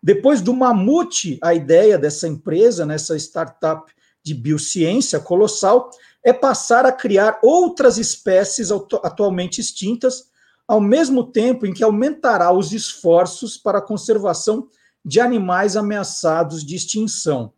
[0.02, 3.90] Depois do mamute, a ideia dessa empresa, nessa startup
[4.22, 5.88] de biociência colossal,
[6.22, 10.28] é passar a criar outras espécies atualmente extintas,
[10.68, 14.68] ao mesmo tempo em que aumentará os esforços para a conservação
[15.02, 17.54] de animais ameaçados de extinção.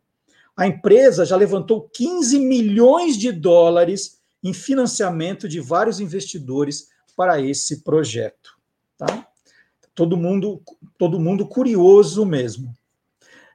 [0.55, 7.83] A empresa já levantou 15 milhões de dólares em financiamento de vários investidores para esse
[7.83, 8.57] projeto.
[8.97, 9.27] Tá?
[9.93, 10.61] Todo mundo,
[10.97, 12.73] todo mundo curioso mesmo.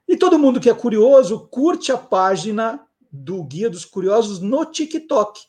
[0.07, 2.81] E todo mundo que é curioso, curte a página
[3.11, 5.41] do Guia dos Curiosos no TikTok.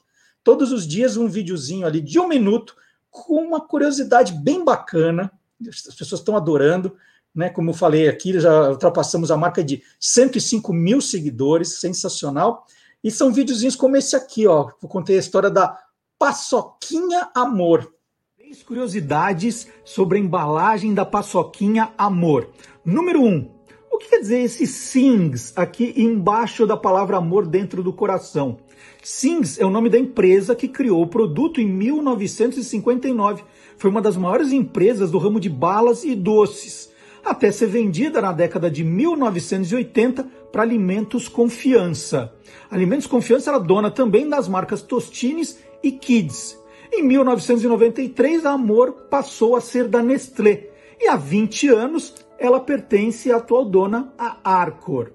[0.44, 2.76] Todos os dias um videozinho ali de um minuto
[3.10, 5.32] com uma curiosidade bem bacana.
[5.68, 6.96] As pessoas estão adorando.
[7.34, 12.66] Né, como eu falei aqui, já ultrapassamos a marca de 105 mil seguidores, sensacional.
[13.06, 14.72] E são videozinhos como esse aqui, ó.
[14.82, 15.78] Eu contei a história da
[16.18, 17.88] Paçoquinha Amor.
[18.36, 22.50] Três curiosidades sobre a embalagem da Paçoquinha Amor.
[22.84, 23.48] Número um,
[23.92, 28.58] o que quer dizer esse Sings aqui embaixo da palavra amor dentro do coração?
[29.04, 33.44] Sings é o nome da empresa que criou o produto em 1959.
[33.78, 36.90] Foi uma das maiores empresas do ramo de balas e doces,
[37.24, 42.34] até ser vendida na década de 1980 para Alimentos Confiança.
[42.72, 46.58] Alimentos Confiança era dona também das marcas Tostines e Kids.
[46.94, 53.30] Em 1993, a Amor passou a ser da Nestlé e há 20 anos ela pertence
[53.34, 55.12] à atual dona, a Arcor.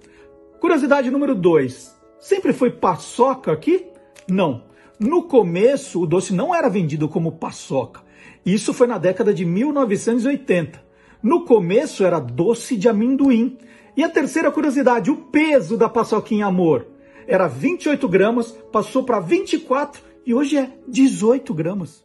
[0.60, 1.96] Curiosidade número 2.
[2.18, 3.86] Sempre foi paçoca aqui?
[4.28, 4.64] Não.
[4.98, 8.02] No começo, o doce não era vendido como paçoca.
[8.44, 10.90] Isso foi na década de 1980.
[11.22, 13.56] No começo era doce de amendoim.
[14.00, 16.86] E a terceira curiosidade, o peso da paçoquinha amor.
[17.26, 22.02] Era 28 gramas, passou para 24 e hoje é 18 gramas.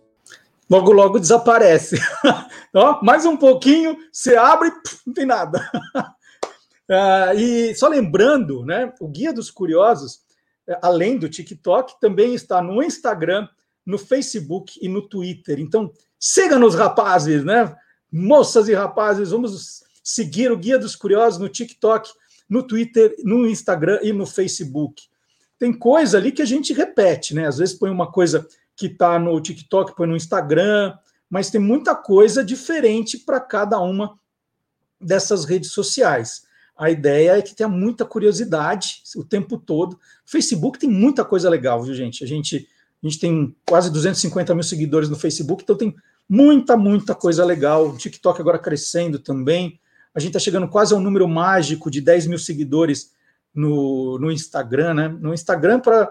[0.69, 1.95] Logo, logo desaparece.
[2.75, 4.73] Ó, mais um pouquinho, você abre,
[5.07, 5.71] não tem nada.
[5.95, 10.19] uh, e só lembrando, né, o Guia dos Curiosos,
[10.67, 13.47] é, além do TikTok, também está no Instagram,
[13.85, 15.61] no Facebook e no Twitter.
[15.61, 15.89] Então,
[16.19, 17.73] siga-nos, rapazes, né?
[18.11, 22.11] Moças e rapazes, vamos seguir o Guia dos Curiosos no TikTok,
[22.47, 25.01] no Twitter, no Instagram e no Facebook.
[25.57, 27.47] Tem coisa ali que a gente repete, né?
[27.47, 30.95] Às vezes põe uma coisa que está no TikTok, põe no Instagram,
[31.27, 34.15] mas tem muita coisa diferente para cada uma
[35.01, 36.43] dessas redes sociais.
[36.77, 39.99] A ideia é que tenha muita curiosidade o tempo todo.
[40.23, 42.23] Facebook tem muita coisa legal, viu, gente?
[42.23, 42.67] A gente,
[43.01, 45.95] a gente tem quase 250 mil seguidores no Facebook, então tem
[46.29, 47.89] muita, muita coisa legal.
[47.89, 49.79] O TikTok agora crescendo também.
[50.15, 53.11] A gente está chegando quase ao número mágico de 10 mil seguidores
[53.53, 55.07] no, no Instagram, né?
[55.09, 56.09] No Instagram, para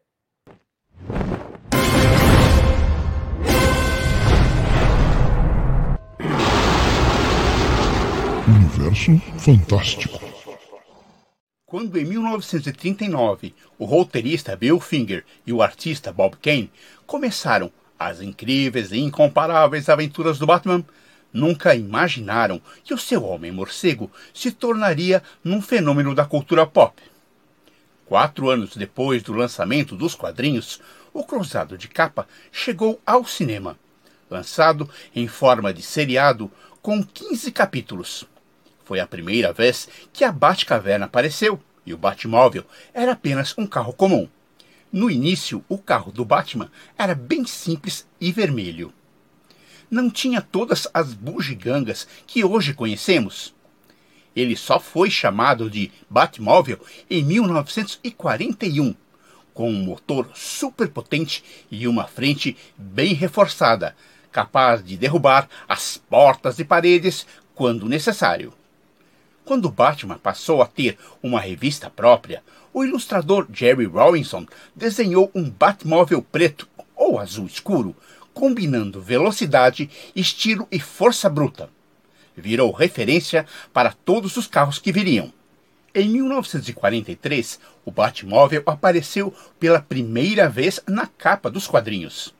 [8.87, 10.20] Universo Fantástico.
[11.64, 16.70] Quando em 1939 o roteirista Bill Finger e o artista Bob Kane
[17.05, 20.84] começaram as incríveis e incomparáveis aventuras do Batman,
[21.32, 27.03] nunca imaginaram que o seu Homem-Morcego se tornaria num fenômeno da cultura pop.
[28.05, 30.80] Quatro anos depois do lançamento dos quadrinhos,
[31.12, 33.76] o Cruzado de Capa chegou ao cinema,
[34.30, 36.49] lançado em forma de seriado
[36.80, 38.26] com 15 capítulos.
[38.87, 42.64] Foi a primeira vez que a Batcaverna apareceu e o Batmóvel
[42.95, 44.28] era apenas um carro comum.
[44.93, 48.95] No início, o carro do Batman era bem simples e vermelho.
[49.91, 53.53] Não tinha todas as bugigangas que hoje conhecemos.
[54.37, 56.78] Ele só foi chamado de Batmóvel
[57.11, 58.95] em 1941,
[59.53, 63.97] com um motor superpotente e uma frente bem reforçada,
[64.30, 68.53] capaz de derrubar as portas e paredes quando necessário.
[69.47, 72.42] Quando Batman passou a ter uma revista própria,
[72.74, 74.44] o ilustrador Jerry Robinson
[74.74, 77.94] desenhou um Batmóvel preto ou azul escuro,
[78.34, 81.70] combinando velocidade, estilo e força bruta.
[82.36, 85.32] Virou referência para todos os carros que viriam.
[85.94, 92.34] Em 1943, o Batmóvel apareceu pela primeira vez na capa dos quadrinhos.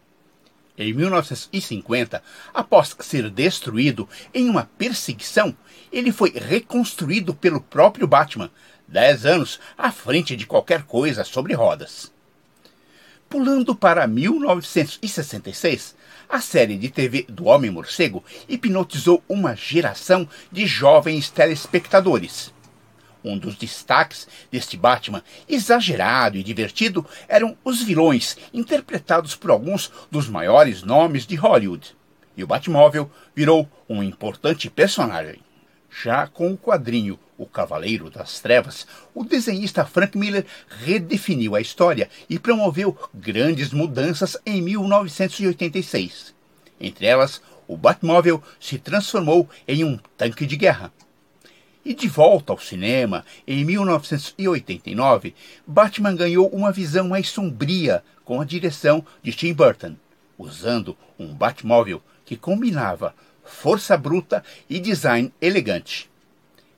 [0.77, 5.57] Em 1950, após ser destruído em uma perseguição,
[5.93, 8.51] ele foi reconstruído pelo próprio Batman,
[8.87, 12.13] dez anos à frente de qualquer coisa sobre rodas.
[13.29, 15.97] Pulando para 1966,
[16.29, 22.55] a série de TV do Homem-Morcego hipnotizou uma geração de jovens telespectadores.
[23.25, 30.29] Um dos destaques deste Batman, exagerado e divertido, eram os vilões, interpretados por alguns dos
[30.29, 31.97] maiores nomes de Hollywood.
[32.37, 35.46] E o Batmóvel virou um importante personagem.
[36.03, 40.45] Já com o quadrinho O Cavaleiro das Trevas, o desenhista Frank Miller
[40.85, 46.35] redefiniu a história e promoveu grandes mudanças em 1986.
[46.79, 50.93] Entre elas, o Batmóvel se transformou em um tanque de guerra.
[51.85, 55.35] E de volta ao cinema, em 1989,
[55.67, 59.97] Batman ganhou uma visão mais sombria com a direção de Tim Burton,
[60.37, 63.15] usando um Batmóvel que combinava
[63.47, 66.11] força bruta e design elegante.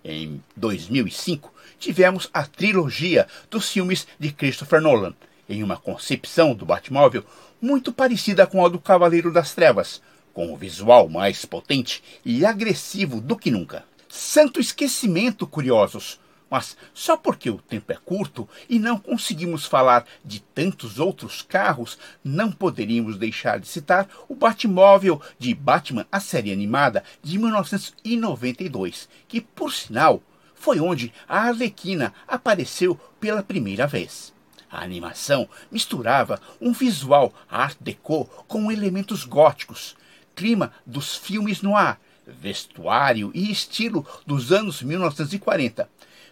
[0.04, 5.14] Em 2005, tivemos a trilogia dos filmes de Christopher Nolan,
[5.48, 7.24] em uma concepção do Batmóvel
[7.60, 10.00] muito parecida com a do Cavaleiro das Trevas,
[10.32, 13.84] com o visual mais potente e agressivo do que nunca.
[14.08, 16.20] Santo esquecimento, curiosos!
[16.50, 21.98] Mas só porque o tempo é curto e não conseguimos falar de tantos outros carros,
[22.24, 29.40] não poderíamos deixar de citar o Batmóvel de Batman, a série animada de 1992, que,
[29.40, 30.22] por sinal,
[30.54, 34.32] foi onde a Arlequina apareceu pela primeira vez.
[34.70, 39.96] A animação misturava um visual art déco com elementos góticos,
[40.34, 45.88] clima dos filmes no ar, vestuário e estilo dos anos 1940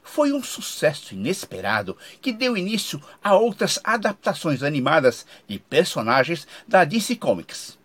[0.07, 7.17] foi um sucesso inesperado que deu início a outras adaptações animadas de personagens da DC
[7.17, 7.79] Comics.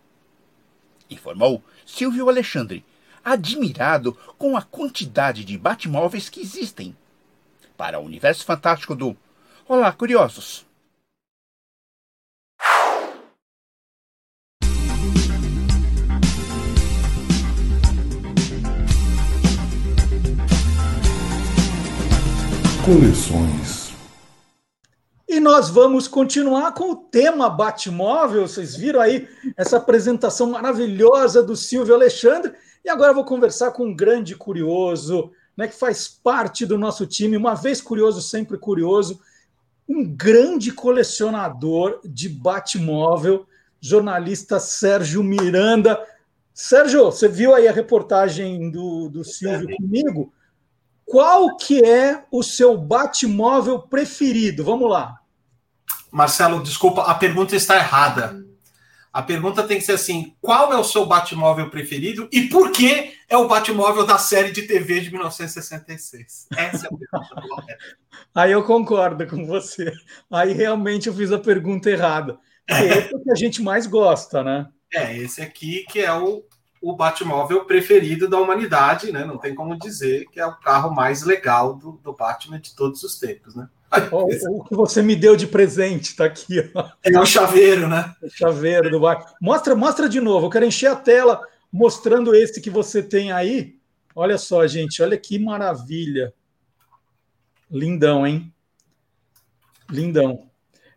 [1.09, 2.85] Informou Silvio Alexandre,
[3.25, 6.95] admirado com a quantidade de Batmóveis que existem.
[7.75, 9.17] Para o universo fantástico do
[9.67, 10.70] Olá, curiosos!
[22.91, 23.93] Coleções.
[25.25, 28.45] E nós vamos continuar com o tema Batmóvel.
[28.45, 32.51] Vocês viram aí essa apresentação maravilhosa do Silvio Alexandre.
[32.83, 37.07] E agora eu vou conversar com um grande curioso, né, que faz parte do nosso
[37.07, 39.21] time, uma vez curioso, sempre curioso,
[39.87, 43.47] um grande colecionador de Batmóvel,
[43.79, 45.97] jornalista Sérgio Miranda.
[46.53, 50.33] Sérgio, você viu aí a reportagem do, do Silvio comigo?
[51.11, 54.63] Qual que é o seu Batmóvel preferido?
[54.63, 55.19] Vamos lá.
[56.09, 58.41] Marcelo, desculpa, a pergunta está errada.
[59.11, 63.13] A pergunta tem que ser assim: qual é o seu Batmóvel preferido e por que
[63.27, 66.47] é o Batmóvel da série de TV de 1966?
[66.55, 67.97] Essa é a pergunta correta.
[68.33, 69.91] Aí eu concordo com você.
[70.31, 72.39] Aí realmente eu fiz a pergunta errada.
[72.65, 74.65] Porque esse é o que a gente mais gosta, né?
[74.93, 76.45] É, esse aqui que é o
[76.81, 79.23] o Batmóvel preferido da humanidade, né?
[79.23, 83.03] Não tem como dizer que é o carro mais legal do, do Batman de todos
[83.03, 83.69] os tempos, né?
[84.11, 86.71] O, o, que você me deu de presente tá aqui.
[86.73, 86.89] Ó.
[87.03, 88.15] É o chaveiro, né?
[88.21, 89.35] O chaveiro do Batman.
[89.39, 90.47] Mostra, mostra de novo.
[90.47, 93.75] Eu quero encher a tela mostrando esse que você tem aí.
[94.15, 95.03] Olha só, gente.
[95.03, 96.33] Olha que maravilha.
[97.69, 98.53] Lindão, hein?
[99.89, 100.50] Lindão.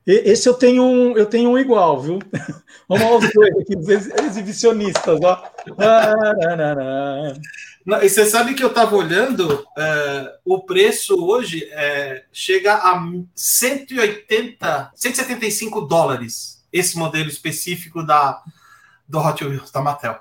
[0.07, 2.19] Esse eu tenho um, eu tenho um igual, viu?
[2.89, 5.43] Vamos aos dois aqui, os exibicionistas, ó.
[7.87, 13.03] Não, e você sabe que eu estava olhando, é, o preço hoje é, chega a
[13.35, 18.43] 180, 175 dólares, esse modelo específico da,
[19.09, 20.19] do Hot Wheels, da Mattel.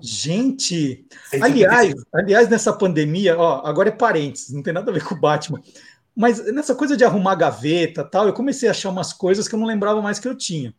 [0.00, 1.06] Gente,
[1.40, 5.20] aliás, aliás, nessa pandemia, ó, agora é parênteses, não tem nada a ver com o
[5.20, 5.60] Batman.
[6.14, 9.58] Mas nessa coisa de arrumar gaveta tal, eu comecei a achar umas coisas que eu
[9.58, 10.74] não lembrava mais que eu tinha.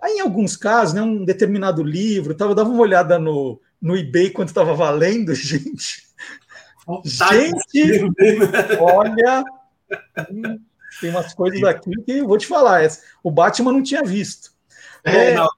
[0.00, 3.96] Aí, em alguns casos, né, um determinado livro, tava, eu dava uma olhada no, no
[3.96, 6.08] eBay quanto estava valendo, gente.
[7.04, 9.44] Gente, olha,
[11.00, 12.80] tem umas coisas aqui que eu vou te falar.
[13.22, 14.52] O Batman não tinha visto.
[15.04, 15.34] É, é...
[15.34, 15.48] Não,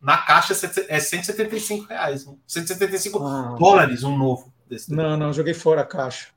[0.00, 0.52] na caixa
[0.88, 4.52] é 175 reais, 175 ah, dólares um novo.
[4.88, 6.28] não, não, joguei fora a caixa.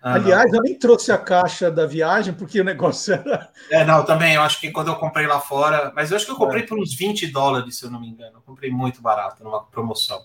[0.00, 0.58] Ah, Aliás, não.
[0.58, 3.50] eu nem trouxe a caixa da viagem, porque o negócio era.
[3.70, 4.34] É, não, também.
[4.34, 5.92] Eu acho que quando eu comprei lá fora.
[5.94, 6.66] Mas eu acho que eu comprei é.
[6.66, 8.36] por uns 20 dólares, se eu não me engano.
[8.36, 10.22] Eu comprei muito barato, numa promoção.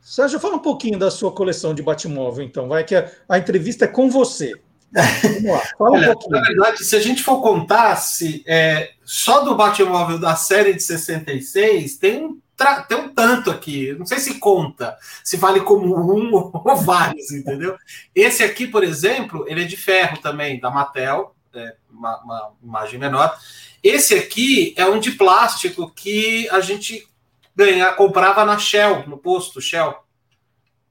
[0.00, 2.68] Sérgio, fala um pouquinho da sua coleção de Batmóvel, então.
[2.68, 4.52] Vai que a, a entrevista é com você.
[4.92, 6.32] Vamos lá, fala Olha, um pouquinho.
[6.32, 10.82] Na verdade, se a gente for contar, se, é, só do Batmóvel da série de
[10.82, 12.41] 66, tem um
[12.82, 17.76] tem um tanto aqui, não sei se conta, se vale como um ou vários, entendeu?
[18.14, 22.98] Esse aqui, por exemplo, ele é de ferro também, da Mattel, é uma, uma, imagem
[22.98, 23.36] menor.
[23.82, 27.06] Esse aqui é um de plástico que a gente
[27.54, 29.94] ganha, comprava na Shell, no posto Shell.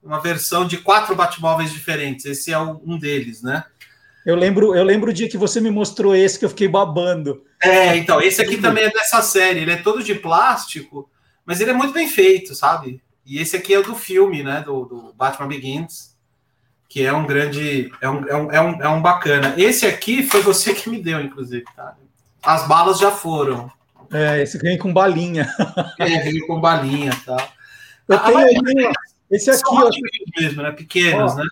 [0.04, 2.26] Uma versão de quatro Batmóveis diferentes.
[2.26, 3.64] Esse é um deles, né?
[4.26, 7.44] Eu lembro, eu lembro o dia que você me mostrou esse que eu fiquei babando.
[7.62, 9.62] É, então, esse aqui também é dessa série.
[9.62, 11.10] Ele é todo de plástico
[11.52, 13.04] mas ele é muito bem feito, sabe?
[13.26, 14.62] E esse aqui é o do filme, né?
[14.62, 16.16] Do, do Batman Begins,
[16.88, 17.92] que é um grande.
[18.00, 19.54] É um, é, um, é, um, é um bacana.
[19.58, 21.98] Esse aqui foi você que me deu, inclusive, tá?
[22.42, 23.70] As balas já foram.
[24.14, 25.54] É, esse vem com balinha.
[26.00, 27.50] É, vem com balinha, tá?
[28.08, 28.94] Eu ah, tenho
[29.30, 29.90] esse aqui, ó.
[30.40, 30.72] mesmo, né?
[30.72, 31.44] Pequenos, ó, né?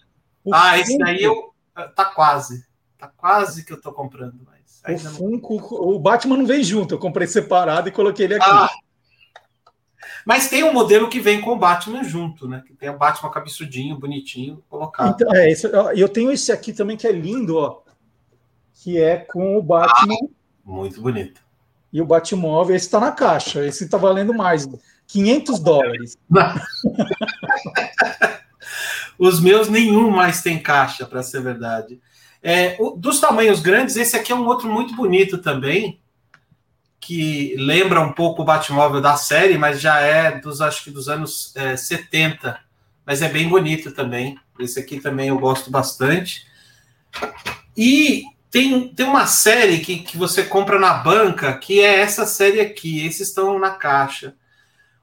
[0.54, 1.54] Ah, esse daí eu
[1.94, 2.66] tá quase.
[2.98, 5.90] Tá quase que eu tô comprando, mas o Funko, não...
[5.90, 8.50] o Batman não veio junto, eu comprei separado e coloquei ele aqui.
[8.50, 8.70] Ah,
[10.30, 12.62] mas tem um modelo que vem com o Batman junto, né?
[12.64, 15.16] Que tem o Batman cabeçudinho, bonitinho, colocado.
[15.16, 15.66] Então, é, esse,
[15.96, 17.82] eu tenho esse aqui também que é lindo, ó.
[18.76, 20.14] Que é com o Batman.
[20.14, 20.28] Ah,
[20.64, 21.42] muito bonito.
[21.92, 24.70] e o Batmóvel, esse está na caixa, esse está valendo mais,
[25.08, 26.16] 500 dólares.
[29.18, 32.00] Os meus nenhum mais tem caixa, para ser verdade.
[32.44, 36.00] É, dos tamanhos grandes, esse aqui é um outro muito bonito também,
[37.00, 41.08] que lembra um pouco o Batmóvel da série, mas já é dos acho que dos
[41.08, 42.60] anos é, 70.
[43.06, 44.38] Mas é bem bonito também.
[44.60, 46.46] Esse aqui também eu gosto bastante.
[47.76, 52.60] E tem, tem uma série que, que você compra na banca, que é essa série
[52.60, 53.06] aqui.
[53.06, 54.36] Esses estão na caixa.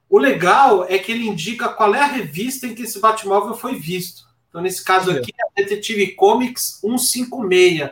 [0.08, 3.76] O legal é que ele indica qual é a revista em que esse Batmóvel foi
[3.76, 4.26] visto.
[4.48, 7.90] Então, nesse caso aqui, é a Detetive Comics 156.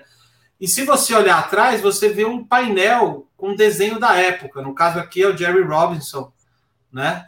[0.61, 4.63] E se você olhar atrás, você vê um painel com desenho da época.
[4.63, 6.33] No caso aqui é o Jerry Robinson,
[6.91, 7.27] né?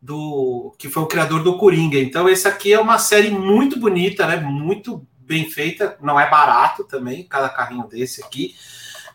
[0.00, 1.98] Do que foi o criador do Coringa.
[1.98, 4.36] Então, esse aqui é uma série muito bonita, né?
[4.36, 5.98] Muito bem feita.
[6.00, 8.54] Não é barato também, cada carrinho desse aqui,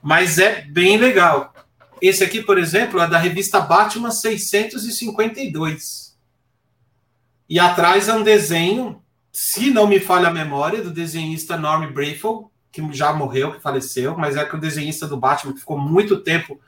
[0.03, 1.53] mas é bem legal.
[2.01, 6.17] Esse aqui, por exemplo, é da revista Batman 652.
[7.47, 12.50] E atrás é um desenho, se não me falha a memória, do desenhista Norm Brayfield,
[12.71, 16.21] que já morreu, que faleceu, mas é que o desenhista do Batman que ficou muito
[16.21, 16.59] tempo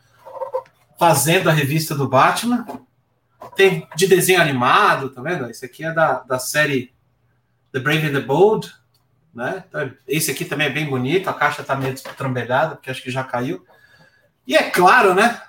[0.99, 2.65] fazendo a revista do Batman.
[3.55, 5.49] Tem de desenho animado, tá vendo?
[5.49, 6.93] Esse aqui é da, da série
[7.71, 8.73] The Brave and the Bold,
[9.33, 9.63] né?
[9.67, 13.11] Então, esse aqui também é bem bonito, a caixa tá meio trambelhada, porque acho que
[13.11, 13.65] já caiu.
[14.47, 15.41] E é claro, né,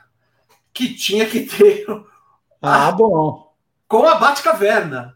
[0.72, 1.86] que tinha que ter.
[2.61, 3.55] Ah, bom.
[3.86, 5.14] Com a Batcaverna.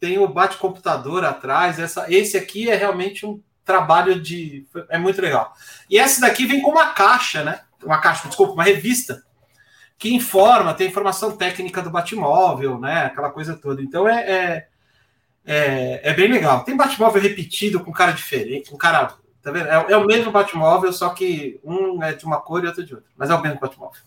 [0.00, 1.78] Tem o Bate-computador atrás.
[1.78, 4.66] Essa, esse aqui é realmente um trabalho de.
[4.88, 5.54] É muito legal.
[5.88, 7.60] E essa daqui vem com uma caixa, né?
[7.84, 9.22] Uma caixa, desculpa, uma revista
[9.98, 13.04] que informa, tem informação técnica do Batmóvel, né?
[13.04, 13.82] Aquela coisa toda.
[13.82, 14.66] Então é, é,
[15.44, 16.64] é, é bem legal.
[16.64, 19.68] Tem Batmóvel repetido com cara diferente, com cara Tá vendo?
[19.68, 22.94] É, é, o mesmo Batmóvel, só que um é de uma cor e outro de
[22.94, 23.08] outra.
[23.16, 24.00] Mas é o mesmo Batmóvel.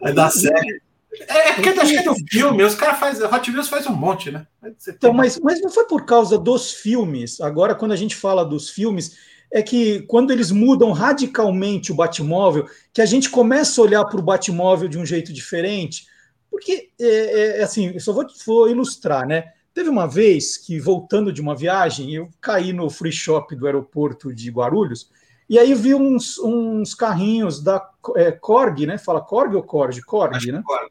[0.00, 0.80] É da série.
[1.12, 3.26] É, porque acho que é do filme, os caras fazem.
[3.26, 4.46] Hot Wheels faz um monte, né?
[4.88, 7.40] Então, mas, mas não foi por causa dos filmes.
[7.40, 9.16] Agora, quando a gente fala dos filmes,
[9.52, 14.20] é que quando eles mudam radicalmente o Batmóvel, que a gente começa a olhar para
[14.20, 16.06] o Batmóvel de um jeito diferente.
[16.48, 19.52] Porque, é, é, é assim, eu só vou, vou ilustrar, né?
[19.74, 24.32] Teve uma vez que, voltando de uma viagem, eu caí no free shop do aeroporto
[24.32, 25.10] de Guarulhos
[25.50, 27.84] e aí vi uns, uns carrinhos da
[28.14, 28.96] é, Korg, né?
[28.96, 30.00] Fala Korg ou Korg?
[30.02, 30.62] Korg, Acho né?
[30.64, 30.90] Korg.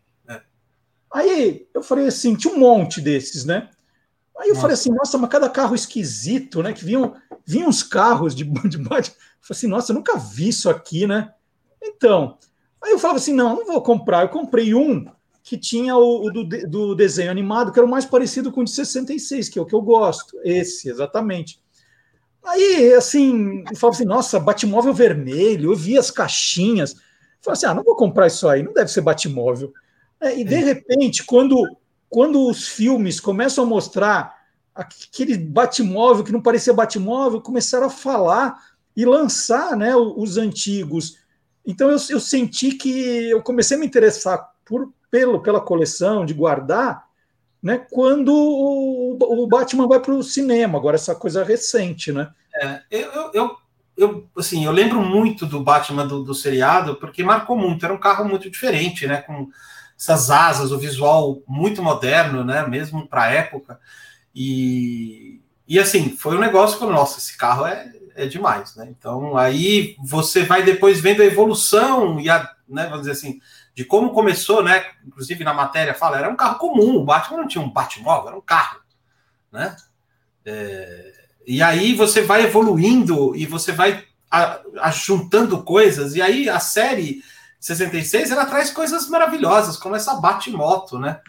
[1.12, 3.70] Aí eu falei assim, tinha um monte desses, né?
[4.38, 4.62] Aí eu nossa.
[4.62, 6.72] falei assim, nossa, mas cada carro esquisito, né?
[6.72, 9.12] Que vinham, vinham uns carros de, de Eu falei
[9.50, 11.34] assim, nossa, eu nunca vi isso aqui, né?
[11.82, 12.38] Então,
[12.82, 14.24] aí eu falava assim, não, não vou comprar.
[14.24, 15.06] Eu comprei um
[15.44, 18.64] que tinha o, o do, do, desenho animado, que era o mais parecido com o
[18.64, 20.38] de 66, que é o que eu gosto.
[20.44, 21.60] Esse, exatamente.
[22.46, 26.94] Aí, assim, eu falava assim, nossa, Batmóvel vermelho, eu vi as caixinhas.
[26.94, 27.00] Eu
[27.42, 29.74] falei assim, ah, não vou comprar isso aí, não deve ser Batmóvel.
[30.22, 30.60] É, e, de é.
[30.60, 31.56] repente, quando,
[32.10, 34.38] quando os filmes começam a mostrar
[34.76, 38.58] aquele Batmóvel que não parecia Batmóvel, começaram a falar
[38.96, 41.18] e lançar né, os antigos.
[41.66, 46.34] Então, eu, eu senti que eu comecei a me interessar por, pelo, pela coleção, de
[46.34, 47.08] guardar,
[47.62, 52.30] né, quando o, o Batman vai para o cinema, agora essa coisa recente, né?
[52.62, 53.58] É, eu, eu,
[53.98, 58.00] eu, assim, eu lembro muito do Batman do, do, seriado, porque marcou muito, era um
[58.00, 59.50] carro muito diferente, né, com
[60.00, 63.80] essas asas, o visual muito moderno, né, mesmo para a época,
[64.34, 69.36] e, e assim, foi um negócio que, nossa, esse carro é, é demais, né, então
[69.36, 73.42] aí você vai depois vendo a evolução e a, né, vamos dizer assim,
[73.80, 74.86] de como começou, né?
[75.08, 78.38] Inclusive na matéria fala, era um carro comum, o Batman não tinha um Batmóvel, era
[78.38, 78.82] um carro,
[79.50, 79.74] né?
[80.44, 81.14] É,
[81.48, 84.04] e aí você vai evoluindo e você vai
[84.92, 87.24] juntando coisas, e aí a série
[87.60, 91.20] 66 ela traz coisas maravilhosas, como essa Batmoto, né?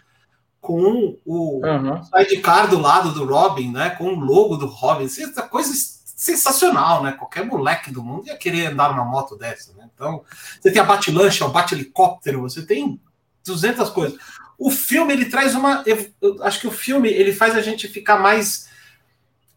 [0.61, 2.03] Com o uhum.
[2.03, 3.89] sidecar do lado do Robin, né?
[3.91, 5.73] Com o logo do Robin, essa coisa
[6.15, 7.13] sensacional, né?
[7.13, 9.89] Qualquer moleque do mundo ia querer andar numa moto dessa, né?
[9.93, 10.23] Então,
[10.59, 13.01] você tem a bate-lancha, o bate-helicóptero, você tem
[13.43, 14.19] 200 coisas.
[14.57, 15.83] O filme, ele traz uma...
[15.85, 18.69] Eu, eu acho que o filme, ele faz a gente ficar mais...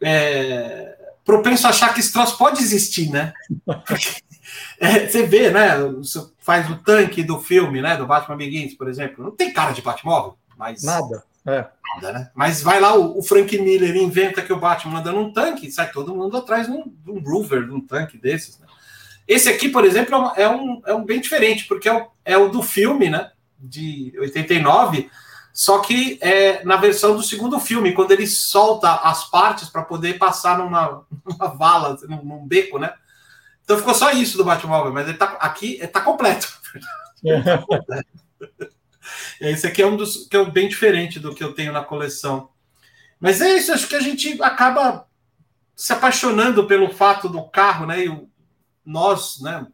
[0.01, 3.33] É, propenso a achar que esse troço pode existir, né?
[4.78, 5.78] é, você vê, né?
[5.98, 7.96] Você faz o tanque do filme, né?
[7.96, 9.24] Do Batman Begins, por exemplo.
[9.24, 10.82] Não tem cara de Batmóvel, mas...
[10.82, 11.24] Nada.
[11.46, 11.66] É.
[11.94, 12.30] Nada, né?
[12.34, 15.92] Mas vai lá, o, o, Frank Miller inventa que o Batman anda num tanque, sai
[15.92, 18.59] todo mundo atrás de um, um Rover, de um tanque desses.
[18.59, 18.66] Né?
[19.28, 22.48] Esse aqui, por exemplo, é um, é um bem diferente, porque é o, é o
[22.48, 23.30] do filme, né?
[23.59, 25.11] De 89,
[25.52, 30.18] só que é na versão do segundo filme, quando ele solta as partes para poder
[30.18, 32.92] passar numa, numa vala, num, num, beco, né?
[33.64, 36.48] Então ficou só isso do Batmóvel, mas ele tá aqui, ele tá completo.
[39.40, 41.82] É, esse aqui é um dos que é bem diferente do que eu tenho na
[41.82, 42.50] coleção.
[43.18, 45.06] Mas é isso, acho que a gente acaba
[45.74, 48.04] se apaixonando pelo fato do carro, né?
[48.04, 48.28] E
[48.84, 49.66] nós, né,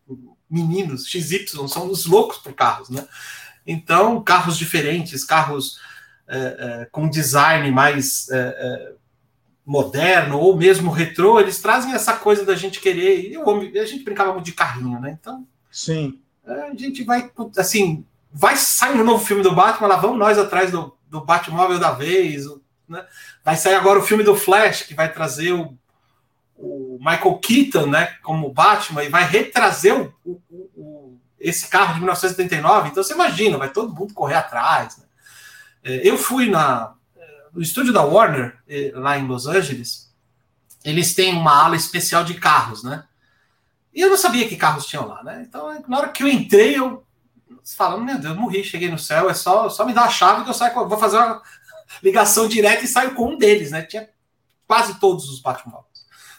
[0.49, 3.07] meninos, XY, somos loucos por carros, né?
[3.67, 5.79] Então, carros diferentes, carros
[6.29, 9.00] é, é, com design mais é, é
[9.71, 13.33] moderno ou mesmo retrô, eles trazem essa coisa da gente querer.
[13.33, 15.17] Eu, a gente brincava muito de carrinho, né?
[15.21, 20.19] Então, sim, a gente vai assim, vai sair um novo filme do Batman, lá vamos
[20.19, 22.47] nós atrás do, do Batmóvel da vez,
[22.89, 23.07] né?
[23.45, 25.79] Vai sair agora o filme do Flash que vai trazer o,
[26.57, 30.41] o Michael Keaton, né, como Batman e vai retrazer o, o,
[30.75, 32.89] o, esse carro de 1979.
[32.89, 34.99] Então você imagina, vai todo mundo correr atrás.
[34.99, 35.05] Né?
[35.85, 36.95] É, eu fui na
[37.53, 40.11] no estúdio da Warner, eh, lá em Los Angeles,
[40.85, 43.05] eles têm uma ala especial de carros, né?
[43.93, 45.45] E eu não sabia que carros tinham lá, né?
[45.47, 47.05] Então, na hora que eu entrei, eu
[47.77, 50.51] falando, meu Deus, morri, cheguei no céu, é só, só me dar a chave que
[50.51, 51.43] eu saio, vou fazer uma
[52.03, 53.83] ligação direta e saio com um deles, né?
[53.83, 54.09] Tinha
[54.67, 55.91] quase todos os Batmóveis.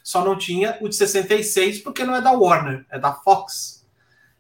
[0.04, 3.86] Só não tinha o de 66, porque não é da Warner, é da Fox.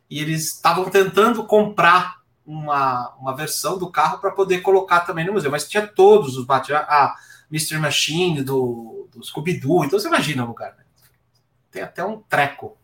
[0.09, 5.33] E eles estavam tentando comprar uma, uma versão do carro para poder colocar também no
[5.33, 7.15] museu, mas tinha todos os Batman, a
[7.51, 7.77] Mr.
[7.77, 10.83] Machine do, do Scooby-Doo, então você imagina o lugar, né?
[11.69, 12.77] Tem até um treco.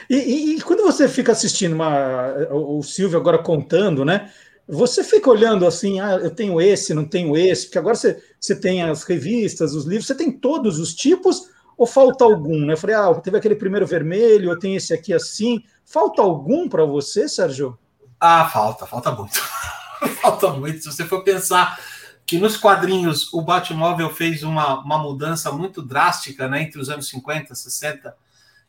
[0.09, 4.31] e, e, e, quando você fica assistindo uma, o, Silvio agora contando, né?
[4.67, 8.55] Você fica olhando assim, ah, eu tenho esse, não tenho esse, porque agora você, você
[8.55, 12.73] tem as revistas, os livros, você tem todos os tipos, ou falta algum, né?
[12.73, 15.63] Eu falei, ah, teve aquele primeiro vermelho, eu tenho esse aqui assim.
[15.83, 17.77] Falta algum para você, Sérgio?
[18.25, 19.37] Ah, falta, falta muito.
[20.21, 20.81] falta muito.
[20.81, 21.77] Se você for pensar
[22.25, 27.09] que nos quadrinhos o Batmóvel fez uma, uma mudança muito drástica né, entre os anos
[27.09, 28.15] 50, 60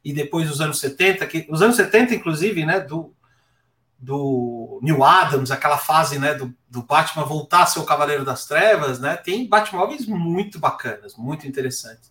[0.05, 3.15] e depois os anos 70, que os anos 70, inclusive, né, do,
[3.97, 8.47] do Neil Adams, aquela fase né, do, do Batman voltar a ser o Cavaleiro das
[8.47, 12.11] Trevas, né, tem Batmóveis muito bacanas, muito interessantes.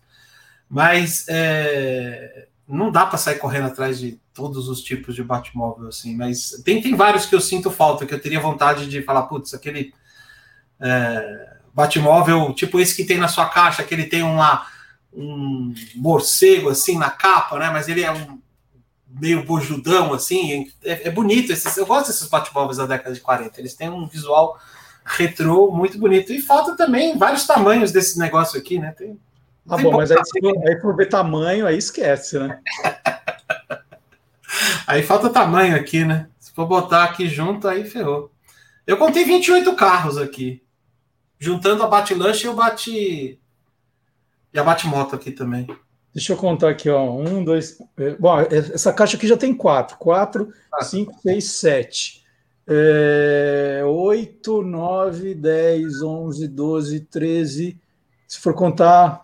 [0.66, 6.16] Mas é, não dá para sair correndo atrás de todos os tipos de Batmóvel, assim,
[6.16, 9.52] mas tem, tem vários que eu sinto falta, que eu teria vontade de falar, putz,
[9.52, 9.92] aquele
[10.80, 14.66] é, Batmóvel, tipo esse que tem na sua caixa, que ele tem uma,
[15.12, 18.40] um morcego, assim, na capa, né, mas ele é um
[19.08, 23.60] meio bojudão, assim, é, é bonito, esses, eu gosto desses Batmóveis da década de 40,
[23.60, 24.58] eles têm um visual
[25.04, 29.20] retrô muito bonito, e falta também vários tamanhos desse negócio aqui, né, tem
[29.66, 30.18] Tá bom, mas aí
[30.66, 32.60] aí for ver tamanho, aí esquece, né?
[34.86, 36.28] aí falta tamanho aqui, né?
[36.38, 38.30] Se for botar aqui junto, aí ferrou.
[38.86, 40.62] Eu contei 28 carros aqui.
[41.38, 43.40] Juntando a Bate-Lanche e o Bate.
[44.52, 45.66] E a Bate-Moto aqui também.
[46.14, 47.10] Deixa eu contar aqui, ó.
[47.10, 47.78] Um, dois.
[47.96, 49.96] É, bom, essa caixa aqui já tem quatro.
[49.96, 50.84] Quatro, ah.
[50.84, 52.22] cinco, seis, sete.
[52.66, 57.80] É, oito, nove, dez, onze, doze, treze.
[58.28, 59.23] Se for contar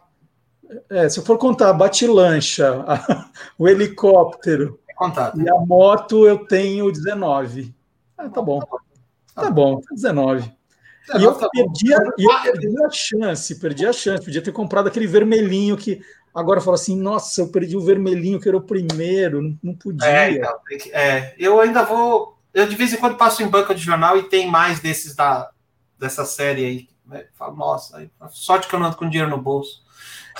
[0.88, 2.84] é, se eu for contar a bate-lancha,
[3.58, 7.74] o helicóptero é e a moto, eu tenho 19.
[8.18, 8.60] Ah, tá bom.
[9.34, 10.52] Tá bom, 19.
[11.18, 14.24] E eu, perdi a, eu perdi a chance, perdi a chance.
[14.24, 16.02] Podia ter comprado aquele vermelhinho que
[16.34, 20.06] agora fala assim: nossa, eu perdi o vermelhinho que era o primeiro, não, não podia.
[20.06, 20.60] É, então,
[20.92, 22.38] é, eu ainda vou.
[22.52, 25.50] Eu de vez em quando passo em banca de jornal e tem mais desses da,
[25.98, 26.88] dessa série aí.
[27.06, 27.24] Né?
[27.34, 29.82] Falo, nossa, sorte que eu não ando com dinheiro no bolso.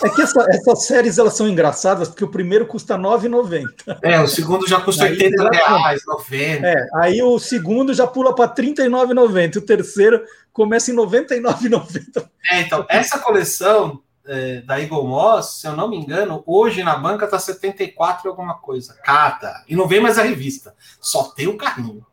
[0.03, 3.99] É que essa, essas séries elas são engraçadas porque o primeiro custa R$ 9,90.
[4.03, 6.67] É, o segundo já custa 80 reais, 90.
[6.67, 9.57] É, aí o segundo já pula para R$ 39,90.
[9.57, 12.29] O terceiro começa em R$ 99,90.
[12.51, 16.97] É, então, essa coleção é, da Eagle Moss, se eu não me engano, hoje na
[16.97, 18.97] banca tá 74 alguma coisa.
[19.05, 19.65] Cada.
[19.69, 20.75] E não vem mais a revista.
[21.01, 22.07] Só tem o carrinho.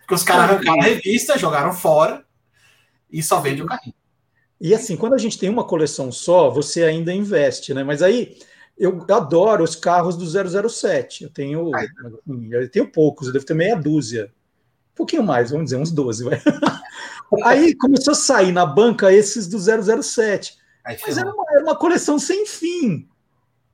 [0.00, 2.24] Porque os caras arrancaram a revista, jogaram fora
[3.10, 3.94] e só vende o carrinho.
[4.60, 7.82] E assim, quando a gente tem uma coleção só, você ainda investe, né?
[7.82, 8.36] Mas aí
[8.78, 10.26] eu adoro os carros do
[10.68, 11.24] 007.
[11.24, 11.70] Eu tenho,
[12.50, 14.32] eu tenho poucos, eu devo ter meia dúzia.
[14.92, 16.24] Um pouquinho mais, vamos dizer, uns 12.
[16.24, 16.40] Vai.
[17.44, 20.56] Aí começou a sair na banca esses do 007.
[20.84, 23.08] Mas era uma, era uma coleção sem fim.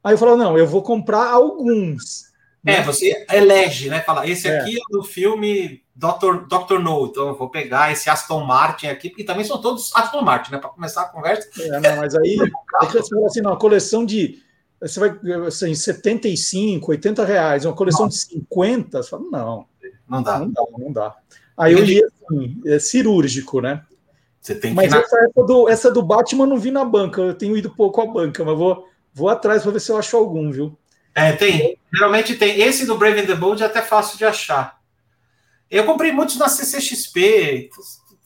[0.02, 2.30] Aí eu falava, não, eu vou comprar alguns.
[2.64, 2.82] É, né?
[2.82, 4.00] você elege, né?
[4.00, 4.60] Fala, esse é.
[4.60, 6.46] aqui é do filme Dr.
[6.48, 6.78] Dr.
[6.78, 10.52] No, então eu vou pegar esse Aston Martin aqui, porque também são todos Aston Martin,
[10.52, 10.58] né?
[10.58, 11.46] Para começar a conversa.
[11.60, 12.38] É, não, mas aí
[12.82, 14.42] é que você fala assim, não, coleção de.
[14.80, 15.14] Você vai
[15.46, 19.66] assim, 75, 80 reais, uma coleção de 50, você fala, não.
[20.08, 20.38] Não dá.
[20.38, 21.16] Não dá, não dá.
[21.54, 23.84] Aí eu ia assim, é cirúrgico, né?
[24.40, 27.58] Você tem mas essa, essa, do, essa do Batman não vi na banca, eu tenho
[27.58, 30.74] ido pouco à banca, mas vou, vou atrás para ver se eu acho algum, viu?
[31.14, 31.76] É, tem.
[31.92, 32.58] Geralmente tem.
[32.58, 34.79] Esse do Brave and the Bold é até fácil de achar.
[35.70, 37.70] Eu comprei muitos na CCXP.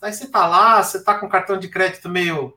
[0.01, 2.55] Aí você tá lá, você tá com cartão de crédito meio.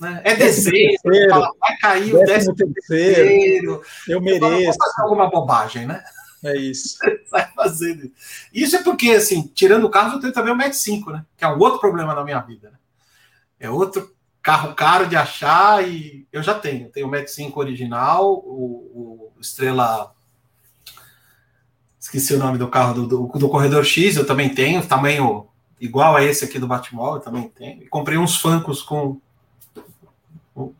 [0.00, 0.20] Né?
[0.24, 0.98] É desenho,
[1.28, 3.14] fala, vai cair o décimo terceiro.
[3.14, 3.82] terceiro.
[4.06, 4.78] Eu mereço.
[4.78, 6.02] Fala, fazer alguma bobagem, né?
[6.44, 6.98] É isso.
[7.30, 8.12] Vai fazendo.
[8.52, 11.24] Isso é porque, assim, tirando o carro, eu tenho também o Mac 5, né?
[11.36, 12.70] Que é um outro problema na minha vida.
[12.70, 12.78] Né?
[13.58, 16.90] É outro carro caro de achar e eu já tenho.
[16.90, 20.14] Tenho o Mac 5 original, o, o Estrela.
[22.08, 25.46] Esqueci o nome do carro do, do, do, Corredor X, eu também tenho, tamanho
[25.78, 27.82] igual a esse aqui do Batmóvel, eu também tenho.
[27.82, 29.20] E comprei uns Funkos com
[30.54, 30.72] o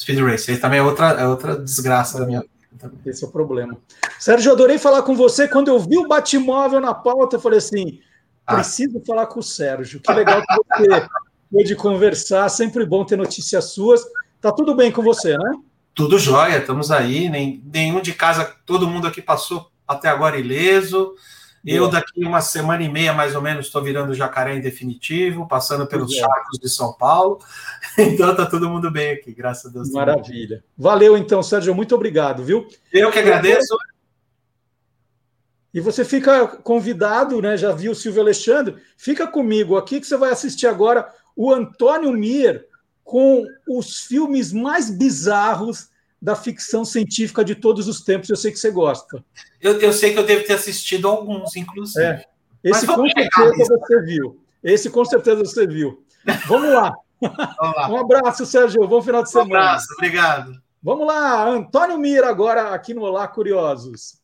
[0.00, 0.58] Speed Racer.
[0.58, 2.90] também é outra, é outra desgraça da minha vida.
[3.04, 3.76] Esse é o problema.
[4.18, 5.46] Sérgio, adorei falar com você.
[5.46, 8.00] Quando eu vi o Batmóvel na pauta, eu falei assim:
[8.46, 8.54] ah.
[8.54, 9.06] preciso ah.
[9.06, 10.00] falar com o Sérgio.
[10.00, 11.06] Que legal que você
[11.52, 12.48] pôde conversar.
[12.48, 14.02] Sempre bom ter notícias suas.
[14.40, 15.52] Tá tudo bem com você, né?
[15.94, 17.28] Tudo jóia, estamos aí.
[17.28, 21.14] Nem, nenhum de casa, todo mundo aqui passou até agora ileso.
[21.64, 25.86] Eu, daqui uma semana e meia, mais ou menos, estou virando jacaré em definitivo, passando
[25.86, 26.18] pelos é.
[26.18, 27.38] charcos de São Paulo.
[27.98, 29.90] Então tá todo mundo bem aqui, graças a Deus.
[29.90, 30.64] Maravilha.
[30.78, 31.74] Valeu, então, Sérgio.
[31.74, 32.66] Muito obrigado, viu?
[32.92, 33.76] Eu que agradeço.
[35.74, 37.56] E você fica convidado, né?
[37.56, 38.76] Já viu o Silvio Alexandre?
[38.96, 42.66] Fica comigo aqui que você vai assistir agora o Antônio Mir
[43.04, 45.88] com os filmes mais bizarros
[46.22, 48.30] da ficção científica de todos os tempos.
[48.30, 49.24] Eu sei que você gosta.
[49.60, 52.04] Eu, eu sei que eu devo ter assistido alguns, inclusive.
[52.04, 52.24] É.
[52.62, 54.40] Esse com certeza você viu.
[54.62, 56.04] Esse com certeza você viu.
[56.46, 56.92] Vamos lá.
[57.20, 57.88] Vamos lá.
[57.90, 58.86] Um abraço, Sérgio.
[58.86, 59.52] Bom final de semana.
[59.52, 60.62] Um abraço, obrigado.
[60.80, 64.20] Vamos lá, Antônio Mira, agora aqui no Olá Curiosos.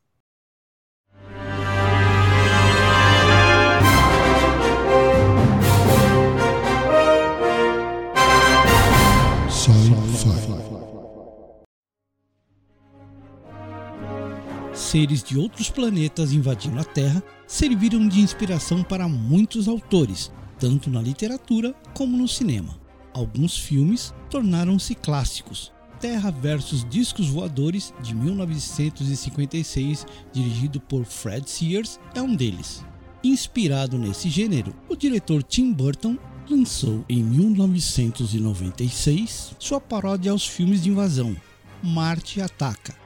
[14.89, 21.03] Seres de outros planetas invadindo a Terra serviram de inspiração para muitos autores, tanto na
[21.03, 22.75] literatura como no cinema.
[23.13, 25.71] Alguns filmes tornaram-se clássicos.
[26.01, 32.83] Terra versus Discos Voadores, de 1956, dirigido por Fred Sears, é um deles.
[33.23, 36.17] Inspirado nesse gênero, o diretor Tim Burton
[36.49, 41.37] lançou em 1996 sua paródia aos filmes de invasão,
[41.83, 42.97] Marte Ataca,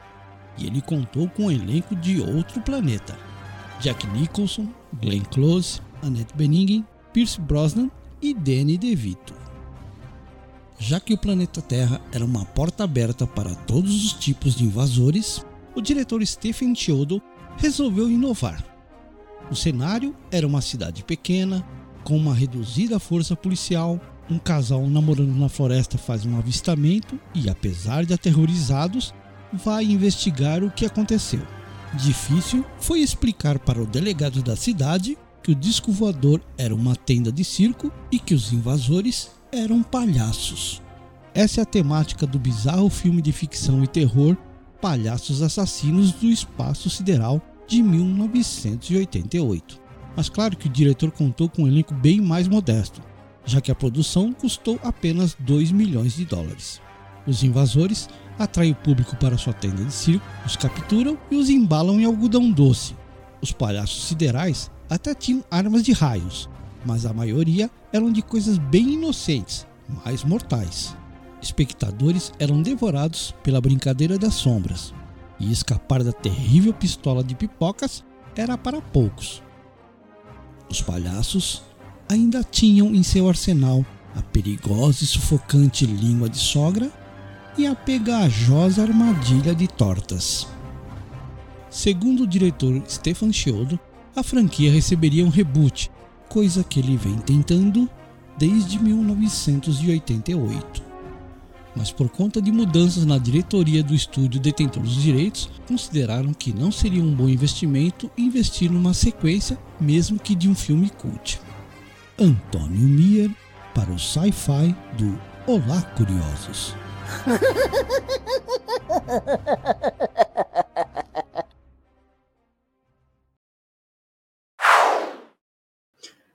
[0.59, 3.19] e ele contou com um elenco de outro planeta.
[3.81, 4.69] Jack Nicholson,
[5.01, 7.91] Glenn Close, Annette Bening, Pierce Brosnan
[8.21, 9.35] e Danny DeVito.
[10.79, 15.45] Já que o planeta Terra era uma porta aberta para todos os tipos de invasores,
[15.75, 17.23] o diretor Stephen Chiodo
[17.57, 18.65] resolveu inovar.
[19.51, 21.65] O cenário era uma cidade pequena,
[22.05, 24.01] com uma reduzida força policial,
[24.31, 29.13] um casal namorando na floresta faz um avistamento e, apesar de aterrorizados,
[29.53, 31.43] vai investigar o que aconteceu.
[31.95, 37.31] Difícil foi explicar para o delegado da cidade que o disco voador era uma tenda
[37.31, 40.81] de circo e que os invasores eram palhaços.
[41.35, 44.37] Essa é a temática do bizarro filme de ficção e terror
[44.81, 49.81] Palhaços Assassinos do Espaço Sideral de 1988.
[50.17, 53.01] Mas claro que o diretor contou com um elenco bem mais modesto,
[53.45, 56.81] já que a produção custou apenas 2 milhões de dólares.
[57.27, 62.01] Os invasores atraem o público para sua tenda de circo, os capturam e os embalam
[62.01, 62.97] em algodão doce.
[63.41, 66.49] Os palhaços siderais até tinham armas de raios,
[66.85, 69.67] mas a maioria eram de coisas bem inocentes,
[70.05, 70.97] mais mortais.
[71.41, 74.95] Espectadores eram devorados pela brincadeira das sombras,
[75.41, 78.05] e escapar da terrível pistola de pipocas
[78.37, 79.43] era para poucos.
[80.71, 81.63] Os palhaços
[82.09, 86.91] ainda tinham em seu arsenal a perigosa e sufocante língua de sogra
[87.57, 90.47] e a pegajosa armadilha de tortas.
[91.71, 93.79] Segundo o diretor Stefan Chiodo,
[94.15, 95.91] a franquia receberia um reboot,
[96.29, 97.89] coisa que ele vem tentando
[98.39, 100.93] desde 1988.
[101.75, 106.71] Mas por conta de mudanças na diretoria do estúdio detentor dos direitos, consideraram que não
[106.71, 111.41] seria um bom investimento investir numa sequência, mesmo que de um filme cult.
[112.19, 113.31] Antônio Mier
[113.75, 116.82] para o Sci-Fi do Olá Curiosos.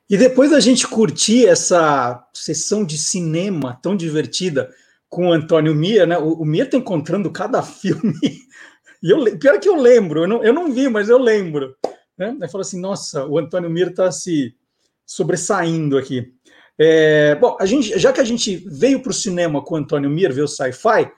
[0.10, 4.74] E depois da gente curtir essa sessão de cinema tão divertida
[5.10, 6.18] com o Antônio Mia, né?
[6.18, 8.16] O, o Mia está encontrando cada filme.
[9.04, 11.76] E eu, pior que eu lembro, eu não, eu não vi, mas eu lembro.
[12.18, 12.38] Né?
[12.42, 14.56] Aí falou assim: nossa, o Antônio Mir está se
[15.06, 16.34] sobressaindo aqui.
[16.80, 20.32] É, bom, gente, já que a gente veio para o cinema com o Antônio Mir
[20.32, 21.12] ver o sci-fi,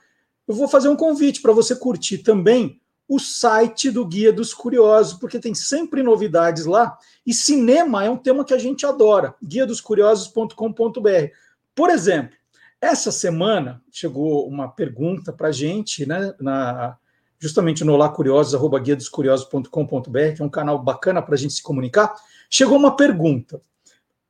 [0.47, 5.19] eu vou fazer um convite para você curtir também o site do Guia dos Curiosos,
[5.19, 6.97] porque tem sempre novidades lá.
[7.25, 11.33] E cinema é um tema que a gente adora, guiadoscuriosos.com.br.
[11.73, 12.37] Por exemplo,
[12.79, 16.95] essa semana chegou uma pergunta para a gente, né, na,
[17.39, 21.63] justamente no Olá Curiosos, arroba guiadoscuriosos.com.br, que é um canal bacana para a gente se
[21.63, 22.15] comunicar.
[22.49, 23.59] Chegou uma pergunta: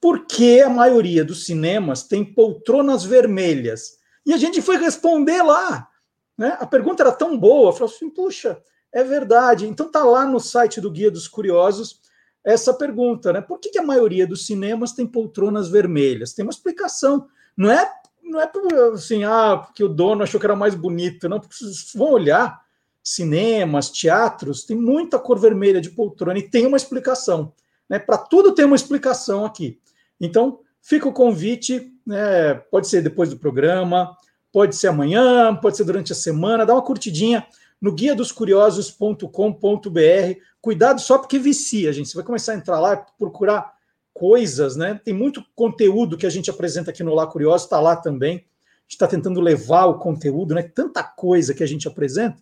[0.01, 3.97] por que a maioria dos cinemas tem poltronas vermelhas?
[4.25, 5.87] E a gente foi responder lá.
[6.37, 6.55] Né?
[6.59, 9.67] A pergunta era tão boa, falou assim: puxa, é verdade.
[9.67, 11.99] Então tá lá no site do Guia dos Curiosos
[12.43, 13.41] essa pergunta, né?
[13.41, 16.33] Por que, que a maioria dos cinemas tem poltronas vermelhas?
[16.33, 17.27] Tem uma explicação.
[17.55, 17.91] Não é,
[18.23, 18.49] não é
[18.93, 21.39] assim, ah, porque o dono achou que era mais bonito, não.
[21.39, 22.61] Porque vocês vão olhar
[23.03, 27.53] cinemas, teatros, tem muita cor vermelha de poltrona e tem uma explicação.
[27.89, 27.99] Né?
[27.99, 29.79] Para tudo tem uma explicação aqui.
[30.19, 32.55] Então, fica o convite, né?
[32.71, 34.15] pode ser depois do programa,
[34.51, 37.45] pode ser amanhã, pode ser durante a semana, dá uma curtidinha
[37.81, 39.29] no guia dos curiosos.com.br.
[40.61, 42.09] Cuidado só porque vicia, gente.
[42.09, 43.73] Você vai começar a entrar lá procurar
[44.13, 44.99] coisas, né?
[45.03, 48.35] Tem muito conteúdo que a gente apresenta aqui no Lá Curioso, está lá também.
[48.35, 48.39] A
[48.81, 50.63] gente está tentando levar o conteúdo, né?
[50.63, 52.37] Tanta coisa que a gente apresenta,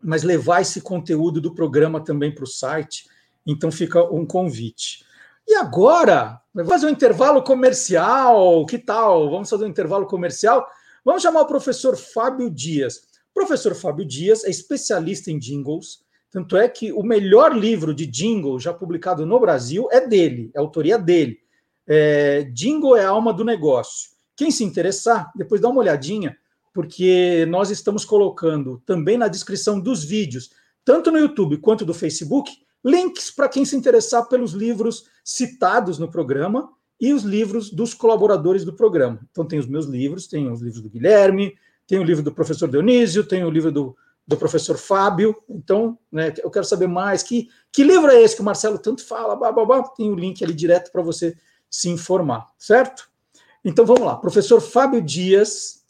[0.00, 3.08] mas levar esse conteúdo do programa também para o site.
[3.44, 5.04] Então fica um convite.
[5.50, 8.64] E agora, vamos fazer um intervalo comercial.
[8.66, 9.28] Que tal?
[9.28, 10.64] Vamos fazer um intervalo comercial.
[11.04, 12.98] Vamos chamar o professor Fábio Dias.
[13.32, 18.06] O professor Fábio Dias é especialista em jingles, tanto é que o melhor livro de
[18.06, 21.40] jingle já publicado no Brasil é dele, é autoria dele.
[21.84, 24.10] É, jingle é a alma do negócio.
[24.36, 26.36] Quem se interessar, depois dá uma olhadinha,
[26.72, 30.50] porque nós estamos colocando também na descrição dos vídeos,
[30.84, 32.52] tanto no YouTube quanto do Facebook,
[32.84, 36.70] links para quem se interessar pelos livros citados no programa
[37.00, 39.20] e os livros dos colaboradores do programa.
[39.30, 41.54] Então, tem os meus livros, tem os livros do Guilherme,
[41.86, 45.34] tem o livro do professor Dionísio, tem o livro do, do professor Fábio.
[45.48, 47.22] Então, né, eu quero saber mais.
[47.22, 49.34] Que, que livro é esse que o Marcelo tanto fala?
[49.34, 49.82] Bah, bah, bah.
[49.96, 51.36] Tem o link ali direto para você
[51.70, 53.08] se informar, certo?
[53.64, 54.16] Então, vamos lá.
[54.16, 55.84] Professor Fábio Dias,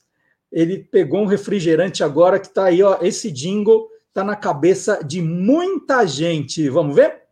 [0.53, 5.23] ele pegou um refrigerante agora que está aí, ó, esse jingle está na cabeça de
[5.23, 6.69] muita gente.
[6.69, 7.23] Vamos ver?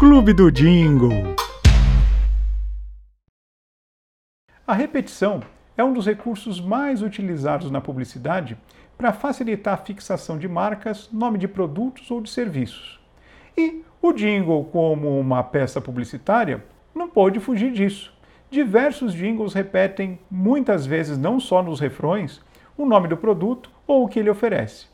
[0.00, 1.36] Clube do Jingle.
[4.66, 5.40] A repetição
[5.76, 8.58] é um dos recursos mais utilizados na publicidade
[8.98, 12.98] para facilitar a fixação de marcas, nome de produtos ou de serviços.
[13.56, 18.15] E o jingle, como uma peça publicitária, não pode fugir disso.
[18.56, 22.40] Diversos jingles repetem, muitas vezes não só nos refrões,
[22.74, 24.86] o nome do produto ou o que ele oferece.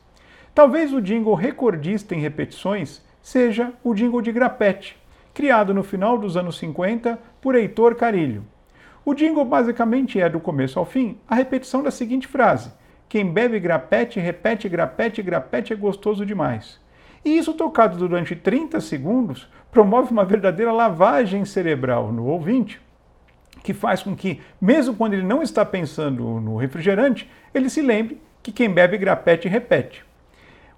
[0.53, 4.97] Talvez o jingle recordista em repetições seja o jingle de grapete,
[5.33, 8.43] criado no final dos anos 50 por Heitor Carilho.
[9.05, 12.69] O jingle basicamente é, do começo ao fim, a repetição da seguinte frase:
[13.07, 16.81] Quem bebe grapete, repete grapete, grapete é gostoso demais.
[17.23, 22.81] E isso tocado durante 30 segundos promove uma verdadeira lavagem cerebral no ouvinte,
[23.63, 28.21] que faz com que, mesmo quando ele não está pensando no refrigerante, ele se lembre
[28.43, 30.03] que quem bebe grapete repete.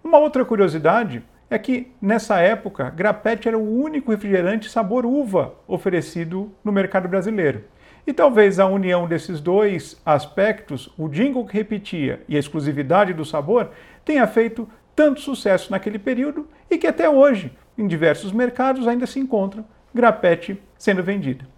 [0.04, 6.52] Uma outra curiosidade é que, nessa época, grapete era o único refrigerante sabor uva oferecido
[6.64, 7.64] no mercado brasileiro.
[8.06, 13.26] E talvez a união desses dois aspectos, o jingle que repetia e a exclusividade do
[13.26, 13.72] sabor,
[14.04, 19.20] tenha feito tanto sucesso naquele período e que até hoje, em diversos mercados, ainda se
[19.20, 21.55] encontra grapete sendo vendida.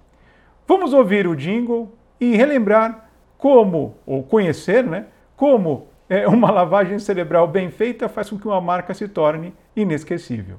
[0.68, 3.06] Vamos ouvir o jingle e relembrar
[3.38, 8.60] como, ou conhecer, né, como é, uma lavagem cerebral bem feita faz com que uma
[8.60, 10.58] marca se torne inesquecível.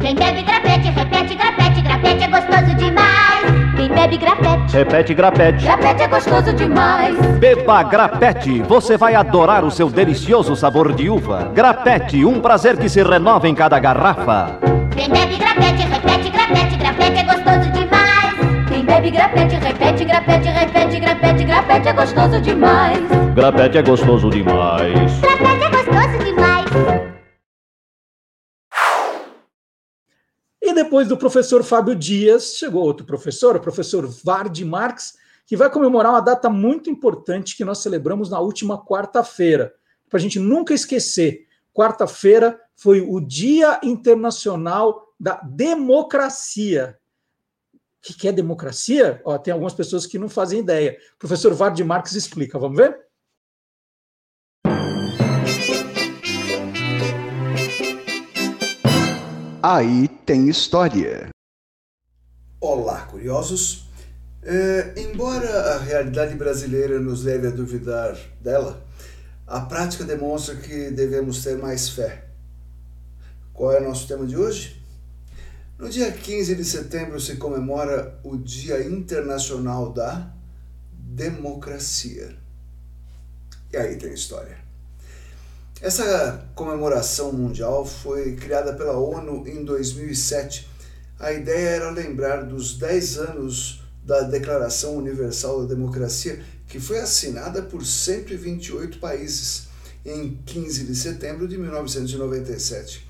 [0.00, 3.44] Quem bebe grapete, repete grapete, grapete é gostoso demais.
[3.76, 7.16] Quem bebe grapete, repete grapete, grapete é gostoso demais.
[7.40, 11.50] Beba grapete, você vai adorar o seu delicioso sabor de uva.
[11.52, 14.87] Grapete, um prazer que se renova em cada garrafa.
[14.98, 18.34] Quem bebe grapete, repete grapete, grapete é gostoso demais.
[18.68, 22.98] Quem bebe grapete, repete grapete, repete grapete, grapete é gostoso demais.
[23.32, 25.20] Grapete é gostoso demais.
[25.20, 26.70] Grapete é gostoso demais.
[30.60, 35.14] E depois do professor Fábio Dias, chegou outro professor, o professor Vard Marx,
[35.46, 39.72] que vai comemorar uma data muito importante que nós celebramos na última quarta-feira.
[40.10, 46.96] Para a gente nunca esquecer, quarta-feira foi o Dia Internacional da Democracia.
[48.08, 49.20] O que é democracia?
[49.24, 50.96] Ó, tem algumas pessoas que não fazem ideia.
[51.16, 52.96] O professor Vard Marx explica, vamos ver?
[59.60, 61.30] Aí tem história.
[62.60, 63.88] Olá, curiosos!
[64.40, 68.80] É, embora a realidade brasileira nos leve a duvidar dela,
[69.48, 72.27] a prática demonstra que devemos ter mais fé.
[73.58, 74.80] Qual é o nosso tema de hoje?
[75.76, 80.32] No dia 15 de setembro se comemora o Dia Internacional da
[80.92, 82.36] Democracia.
[83.72, 84.56] E aí tem história.
[85.80, 90.68] Essa comemoração mundial foi criada pela ONU em 2007.
[91.18, 97.60] A ideia era lembrar dos 10 anos da Declaração Universal da Democracia, que foi assinada
[97.60, 99.66] por 128 países
[100.06, 103.07] em 15 de setembro de 1997.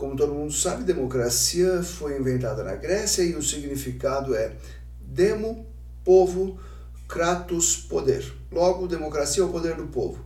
[0.00, 4.56] Como todo mundo sabe, democracia foi inventada na Grécia e o significado é
[4.98, 5.66] demo,
[6.02, 6.58] povo,
[7.06, 8.24] kratos, poder.
[8.50, 10.24] Logo, democracia é o poder do povo.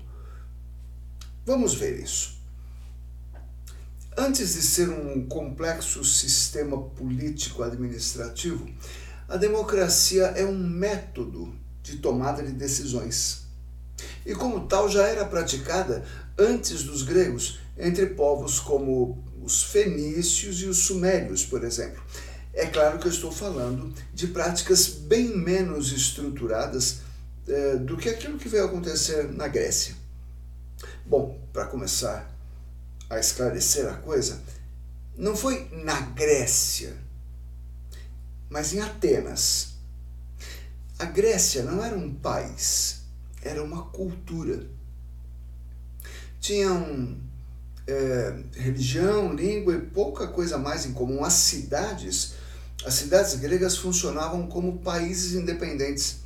[1.44, 2.38] Vamos ver isso.
[4.16, 8.68] Antes de ser um complexo sistema político-administrativo,
[9.28, 11.52] a democracia é um método
[11.82, 13.42] de tomada de decisões.
[14.24, 16.04] E, como tal, já era praticada
[16.38, 22.02] antes dos gregos entre povos como os fenícios e os sumérios, por exemplo.
[22.52, 27.00] É claro que eu estou falando de práticas bem menos estruturadas
[27.48, 29.94] eh, do que aquilo que veio acontecer na Grécia.
[31.04, 32.30] Bom, para começar
[33.10, 34.40] a esclarecer a coisa,
[35.16, 36.96] não foi na Grécia,
[38.48, 39.74] mas em Atenas.
[40.98, 43.02] A Grécia não era um país,
[43.42, 44.64] era uma cultura.
[46.40, 47.18] Tinham
[47.86, 51.24] é, religião, língua e pouca coisa mais em comum.
[51.24, 52.34] As cidades,
[52.84, 56.18] as cidades gregas funcionavam como países independentes.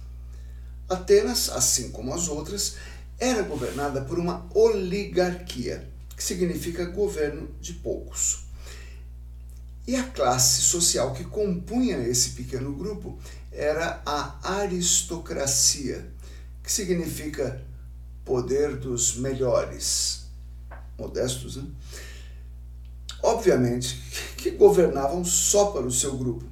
[0.89, 2.76] Atenas, assim como as outras,
[3.18, 8.47] era governada por uma oligarquia, que significa governo de poucos.
[9.86, 13.18] E a classe social que compunha esse pequeno grupo
[13.51, 16.06] era a aristocracia,
[16.62, 17.60] que significa
[18.24, 20.28] poder dos melhores,
[20.99, 21.65] modestos, né?
[23.23, 24.03] Obviamente
[24.37, 26.45] que governavam só para o seu grupo.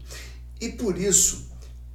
[0.61, 1.49] E por isso,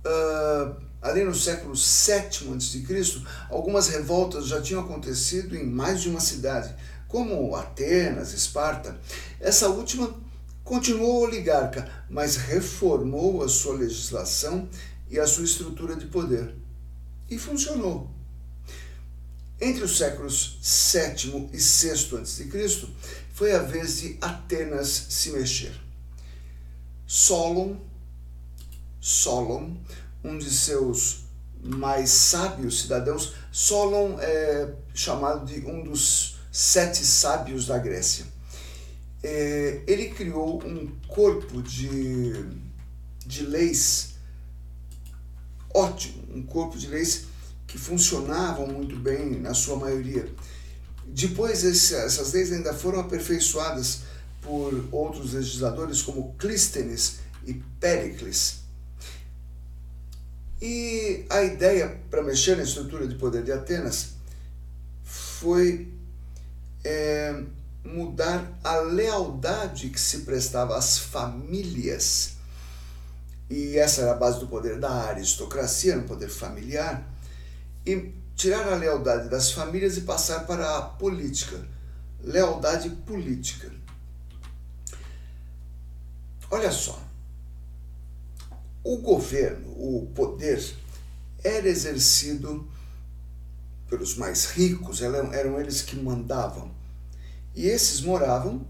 [0.05, 6.19] uh, Ali no século VII a.C., algumas revoltas já tinham acontecido em mais de uma
[6.19, 6.75] cidade,
[7.07, 8.99] como Atenas, Esparta.
[9.39, 10.15] Essa última
[10.63, 14.69] continuou oligarca, mas reformou a sua legislação
[15.09, 16.55] e a sua estrutura de poder.
[17.27, 18.07] E funcionou.
[19.61, 20.57] Entre os séculos
[20.91, 22.87] VII e VI a.C.,
[23.31, 25.71] foi a vez de Atenas se mexer.
[27.05, 27.75] Solon,
[28.99, 29.75] Solon
[30.23, 31.25] um de seus
[31.63, 38.25] mais sábios cidadãos, Solon é chamado de um dos sete sábios da Grécia.
[39.23, 42.33] É, ele criou um corpo de,
[43.25, 44.15] de leis
[45.73, 47.25] ótimo, um corpo de leis
[47.71, 50.27] que funcionavam muito bem na sua maioria.
[51.07, 54.01] Depois, esse, essas leis ainda foram aperfeiçoadas
[54.41, 58.59] por outros legisladores como Clístenes e Péricles.
[60.61, 64.15] E a ideia para mexer na estrutura de poder de Atenas
[65.05, 65.93] foi
[66.83, 67.41] é,
[67.85, 72.33] mudar a lealdade que se prestava às famílias.
[73.49, 77.10] E essa era a base do poder da aristocracia, no poder familiar,
[77.85, 81.63] e tirar a lealdade das famílias e passar para a política,
[82.21, 83.71] lealdade política.
[86.49, 87.01] Olha só,
[88.83, 90.75] o governo, o poder,
[91.43, 92.69] era exercido
[93.87, 96.71] pelos mais ricos, eram, eles que mandavam.
[97.53, 98.65] E esses moravam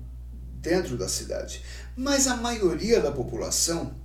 [0.56, 1.64] dentro da cidade.
[1.96, 3.96] Mas a maioria da população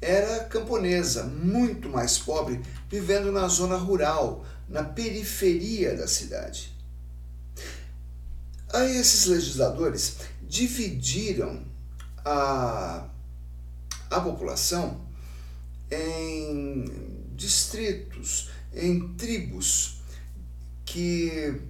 [0.00, 6.72] era camponesa, muito mais pobre, vivendo na zona rural, na periferia da cidade.
[8.72, 11.62] Aí esses legisladores dividiram
[12.24, 13.08] a
[14.10, 15.00] a população
[15.90, 16.84] em
[17.36, 20.00] distritos, em tribos
[20.84, 21.60] que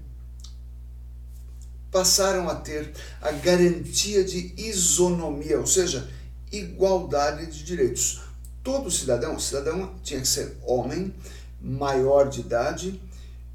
[1.91, 6.11] passaram a ter a garantia de isonomia, ou seja,
[6.51, 8.20] igualdade de direitos.
[8.63, 11.15] Todo cidadão, cidadão tinha que ser homem,
[11.61, 13.01] maior de idade,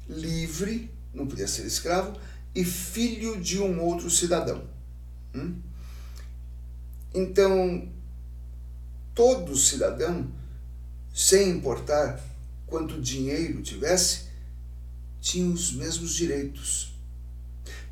[0.08, 2.18] livre, não podia ser escravo,
[2.54, 4.64] e filho de um outro cidadão.
[5.34, 5.60] Hum?
[7.14, 7.88] Então,
[9.14, 10.30] todo cidadão,
[11.14, 12.20] sem importar
[12.66, 14.26] quanto dinheiro tivesse,
[15.20, 16.94] tinha os mesmos direitos.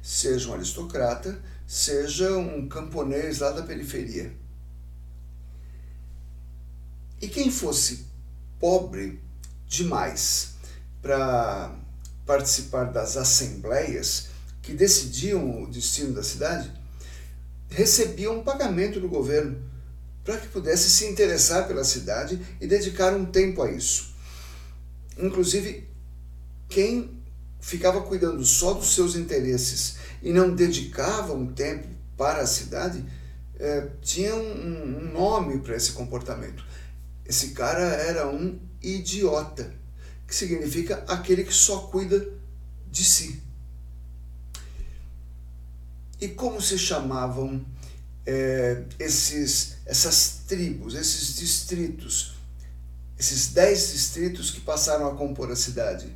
[0.02, 4.34] Seja um aristocrata, seja um camponês lá da periferia.
[7.24, 8.04] E quem fosse
[8.60, 9.18] pobre
[9.66, 10.56] demais
[11.00, 11.74] para
[12.26, 14.26] participar das assembleias
[14.60, 16.70] que decidiam o destino da cidade,
[17.70, 19.56] recebia um pagamento do governo
[20.22, 24.14] para que pudesse se interessar pela cidade e dedicar um tempo a isso.
[25.16, 25.88] Inclusive,
[26.68, 27.22] quem
[27.58, 31.88] ficava cuidando só dos seus interesses e não dedicava um tempo
[32.18, 33.02] para a cidade,
[33.58, 36.62] é, tinha um, um nome para esse comportamento.
[37.26, 39.74] Esse cara era um idiota,
[40.26, 42.26] que significa aquele que só cuida
[42.90, 43.42] de si.
[46.20, 47.64] E como se chamavam
[48.26, 52.34] é, esses, essas tribos, esses distritos,
[53.18, 56.14] esses dez distritos que passaram a compor a cidade?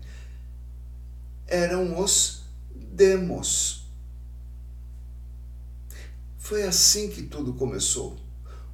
[1.46, 2.42] Eram os
[2.74, 3.86] demos.
[6.38, 8.18] Foi assim que tudo começou.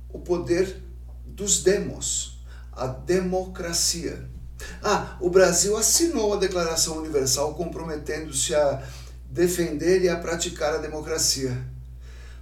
[0.08, 0.83] O poder
[1.34, 2.38] dos demos,
[2.72, 4.28] a democracia.
[4.82, 8.82] Ah, o Brasil assinou a Declaração Universal comprometendo-se a
[9.28, 11.52] defender e a praticar a democracia.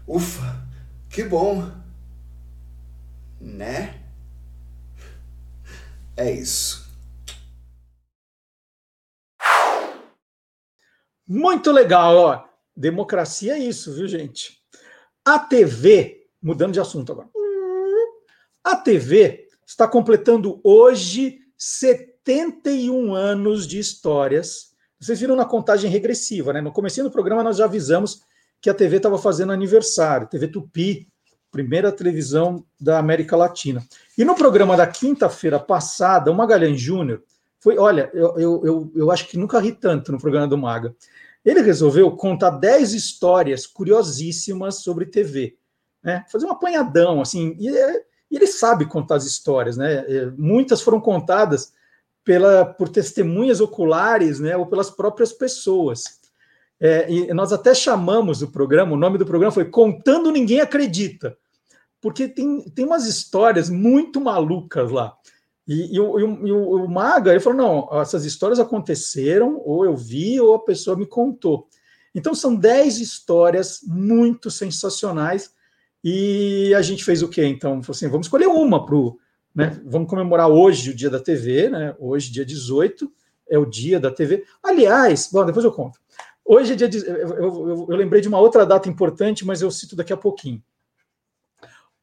[0.06, 0.62] Ufa,
[1.08, 1.70] que bom!
[3.40, 4.00] Né?
[6.16, 6.86] É isso.
[11.26, 12.44] Muito legal, ó.
[12.76, 14.60] Democracia é isso, viu, gente?
[15.24, 17.31] A TV, mudando de assunto agora.
[18.64, 24.72] A TV está completando hoje 71 anos de histórias.
[25.00, 26.60] Vocês viram na contagem regressiva, né?
[26.60, 28.20] No começo do programa nós já avisamos
[28.60, 31.08] que a TV estava fazendo aniversário, TV Tupi,
[31.50, 33.84] primeira televisão da América Latina.
[34.16, 37.22] E no programa da quinta-feira passada, o Magalhães Júnior
[37.58, 40.94] foi, olha, eu, eu, eu, eu, acho que nunca ri tanto no programa do Maga.
[41.44, 45.56] Ele resolveu contar 10 histórias curiosíssimas sobre TV,
[46.02, 46.24] né?
[46.30, 47.68] Fazer um apanhadão, assim, e,
[48.32, 50.06] e ele sabe contar as histórias, né?
[50.08, 51.74] É, muitas foram contadas
[52.24, 56.04] pela, por testemunhas oculares, né, ou pelas próprias pessoas.
[56.80, 61.36] É, e nós até chamamos o programa, o nome do programa foi Contando Ninguém Acredita,
[62.00, 65.14] porque tem, tem umas histórias muito malucas lá.
[65.68, 69.84] E, e, o, e, o, e o, Maga ele falou: não, essas histórias aconteceram, ou
[69.84, 71.68] eu vi, ou a pessoa me contou.
[72.12, 75.52] Então são dez histórias muito sensacionais.
[76.04, 77.44] E a gente fez o quê?
[77.44, 78.96] Então, assim, vamos escolher uma para
[79.54, 79.80] né?
[79.84, 81.94] Vamos comemorar hoje o dia da TV, né?
[81.98, 83.10] Hoje, dia 18,
[83.48, 84.44] é o dia da TV.
[84.62, 86.00] Aliás, bom, depois eu conto.
[86.44, 89.70] Hoje é dia de, eu, eu, eu, lembrei de uma outra data importante, mas eu
[89.70, 90.62] cito daqui a pouquinho.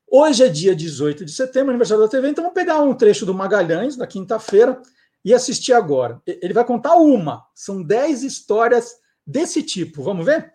[0.08, 3.34] Hoje é dia 18 de setembro, aniversário da TV, então vamos pegar um trecho do
[3.34, 4.82] Magalhães, da quinta-feira,
[5.24, 6.22] e assistir agora.
[6.26, 8.96] Ele vai contar uma, são 10 histórias
[9.28, 10.02] desse tipo.
[10.02, 10.54] Vamos ver?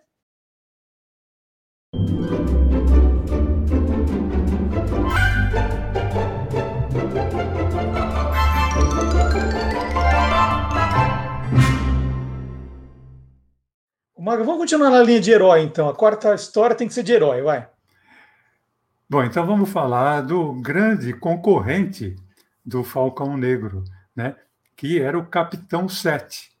[14.25, 15.87] Maga, vamos continuar na linha de herói, então.
[15.87, 17.69] A quarta história tem que ser de herói, vai.
[19.07, 22.15] Bom, então vamos falar do grande concorrente
[22.65, 23.83] do Falcão Negro,
[24.15, 24.35] né?
[24.75, 26.51] que era o Capitão 7.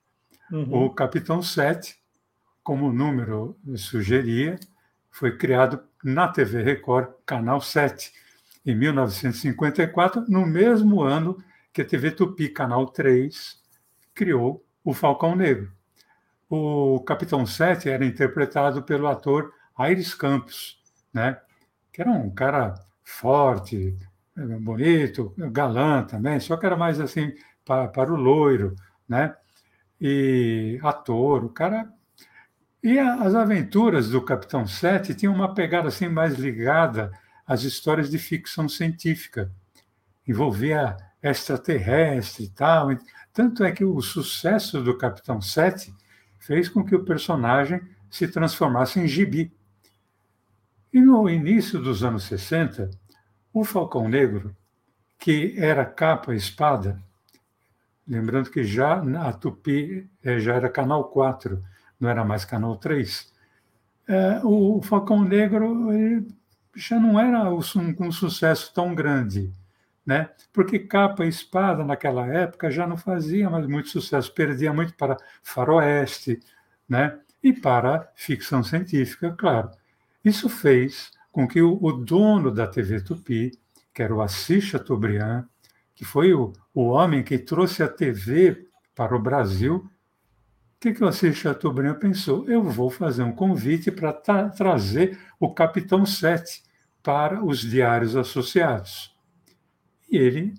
[0.51, 0.85] Uhum.
[0.85, 1.97] O Capitão 7,
[2.63, 4.59] como o número sugeria,
[5.09, 8.13] foi criado na TV Record, Canal 7,
[8.63, 11.43] em 1954, no mesmo ano
[11.73, 13.59] que a TV Tupi, Canal 3,
[14.13, 15.74] criou o Falcão Negro.
[16.49, 20.79] O Capitão 7 era interpretado pelo ator Aires Campos,
[21.13, 21.37] né?
[21.95, 23.95] que era um cara forte,
[24.59, 28.75] bonito, galã também, só que era mais assim para, para o loiro,
[29.07, 29.33] né?
[29.99, 31.89] E ator, o cara.
[32.83, 37.13] E as aventuras do Capitão 7 tinham uma pegada assim mais ligada
[37.47, 39.49] às histórias de ficção científica.
[40.27, 42.89] Envolvia extraterrestre e tal.
[43.31, 45.93] Tanto é que o sucesso do Capitão 7
[46.45, 49.51] fez com que o personagem se transformasse em gibi.
[50.93, 52.91] E no início dos anos 60,
[53.51, 54.55] o Falcão Negro,
[55.17, 57.01] que era capa e espada,
[58.07, 61.63] lembrando que já a Tupi eh, já era canal 4,
[61.99, 63.33] não era mais canal 3,
[64.07, 65.89] é, o Falcão Negro
[66.75, 69.51] já não era um sucesso tão grande
[70.05, 70.29] né?
[70.53, 75.17] Porque capa e espada naquela época já não fazia mais muito sucesso, perdia muito para
[75.41, 76.39] faroeste,
[76.87, 77.19] né?
[77.41, 79.71] E para ficção científica, claro.
[80.23, 83.51] Isso fez com que o, dono da TV Tupi,
[83.93, 85.45] que era o Assis Chateaubriand,
[85.93, 89.89] que foi o, o homem que trouxe a TV para o Brasil, o
[90.79, 92.49] que, que o Assis Chateaubriand pensou?
[92.49, 96.63] Eu vou fazer um convite para tra trazer o Capitão 7
[97.01, 99.14] para os diários associados.
[100.09, 100.53] E ele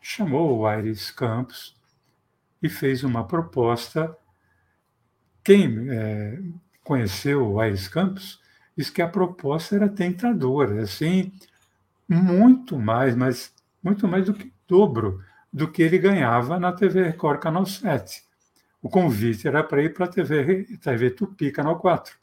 [0.00, 1.76] chamou o Aires Campos
[2.62, 4.16] e fez uma proposta.
[5.42, 6.40] Quem é,
[6.82, 8.40] conheceu o Aires Campos
[8.76, 11.32] diz que a proposta era tentadora, assim,
[12.08, 13.52] muito mais, mas
[13.82, 15.22] muito mais do que dobro
[15.52, 18.24] do que ele ganhava na TV Record Canal 7.
[18.82, 22.14] O convite era para ir para a TV, TV Tupi, Canal 4.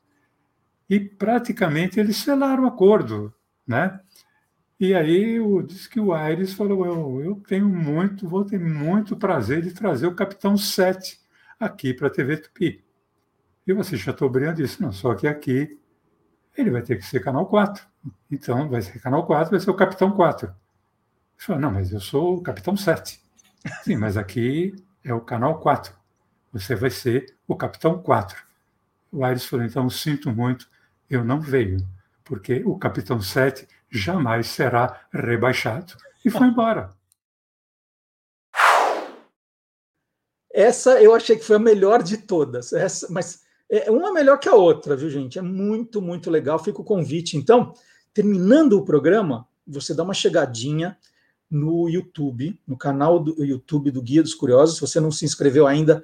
[0.89, 3.33] E praticamente eles selaram o acordo,
[3.65, 3.99] né?
[4.81, 9.15] E aí o, diz que o Aires falou: eu, eu tenho muito, vou ter muito
[9.15, 11.21] prazer de trazer o Capitão 7
[11.59, 12.83] aqui para a TV Tupi.
[13.67, 15.79] E você Chateaubriand disse: não, só que aqui
[16.57, 17.85] ele vai ter que ser canal 4.
[18.31, 20.47] Então vai ser canal 4, vai ser o Capitão 4.
[20.47, 20.55] Ele
[21.37, 23.21] falou: não, mas eu sou o Capitão 7.
[23.83, 25.95] Sim, mas aqui é o canal 4.
[26.53, 28.35] Você vai ser o Capitão 4.
[29.11, 30.67] O Aires falou: então sinto muito,
[31.07, 31.87] eu não venho,
[32.23, 35.93] porque o Capitão 7 jamais será rebaixado.
[36.23, 36.91] E foi embora.
[40.53, 42.73] Essa eu achei que foi a melhor de todas.
[42.73, 45.39] Essa, mas é uma melhor que a outra, viu, gente?
[45.39, 46.59] É muito, muito legal.
[46.59, 47.37] Fica o convite.
[47.37, 47.73] Então,
[48.13, 50.97] terminando o programa, você dá uma chegadinha
[51.49, 54.75] no YouTube, no canal do YouTube do Guia dos Curiosos.
[54.75, 56.03] Se você não se inscreveu ainda,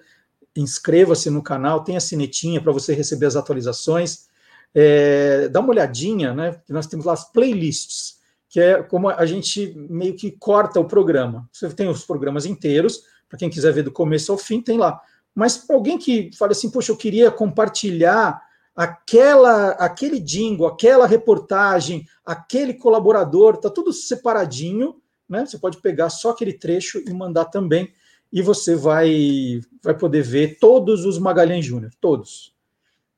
[0.56, 4.27] inscreva-se no canal, tem a sinetinha para você receber as atualizações.
[4.74, 6.60] É, dá uma olhadinha, né?
[6.70, 8.18] Nós temos lá as playlists,
[8.50, 11.50] que é como a gente meio que corta o programa.
[11.52, 15.02] Você tem os programas inteiros, para quem quiser ver do começo ao fim, tem lá.
[15.36, 18.42] Mas para alguém que fala assim, poxa, eu queria compartilhar
[18.76, 24.96] aquela, aquele jingle, aquela reportagem, aquele colaborador, tá tudo separadinho,
[25.28, 25.46] né?
[25.46, 27.92] Você pode pegar só aquele trecho e mandar também,
[28.32, 32.54] e você vai, vai poder ver todos os Magalhães Júnior, todos.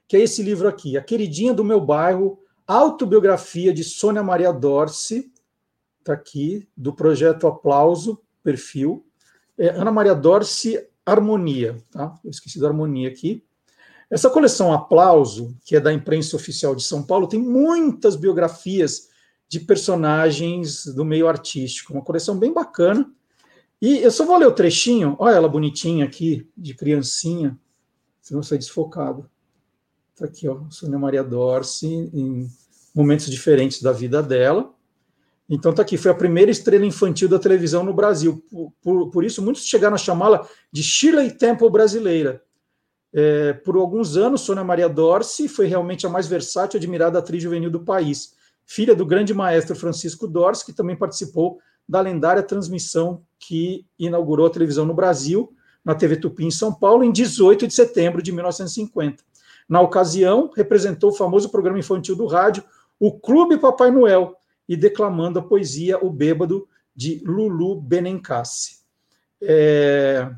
[0.07, 5.31] que é esse livro aqui, A Queridinha do Meu Bairro, autobiografia de Sônia Maria Dorce,
[5.99, 9.05] está aqui, do projeto Aplauso, perfil.
[9.57, 12.17] É Ana Maria Dorce Harmonia, tá?
[12.23, 13.43] Eu esqueci da harmonia aqui.
[14.09, 19.09] Essa coleção Aplauso, que é da imprensa oficial de São Paulo, tem muitas biografias
[19.47, 23.11] de personagens do meio artístico, uma coleção bem bacana.
[23.81, 27.57] E eu só vou ler o trechinho, olha ela bonitinha aqui, de criancinha,
[28.22, 29.30] senão sai desfocado.
[30.14, 32.49] Está aqui, ó, Sônia Maria Dorce, em
[32.93, 34.73] momentos diferentes da vida dela.
[35.49, 38.43] Então está aqui, foi a primeira estrela infantil da televisão no Brasil.
[38.51, 42.43] Por, por, por isso, muitos chegaram a chamá-la de Shirley Temple brasileira.
[43.14, 47.41] É, por alguns anos, Sônia Maria Dorce foi realmente a mais versátil e admirada atriz
[47.41, 48.35] juvenil do país.
[48.65, 54.49] Filha do grande maestro Francisco Dorce, que também participou da lendária transmissão que inaugurou a
[54.49, 55.53] televisão no Brasil,
[55.84, 59.24] na TV Tupi em São Paulo, em 18 de setembro de 1950.
[59.68, 62.64] Na ocasião, representou o famoso programa infantil do rádio,
[62.99, 64.36] o Clube Papai Noel,
[64.68, 68.80] e declamando a poesia O Bêbado, de Lulu Benincassi.
[69.41, 70.30] É...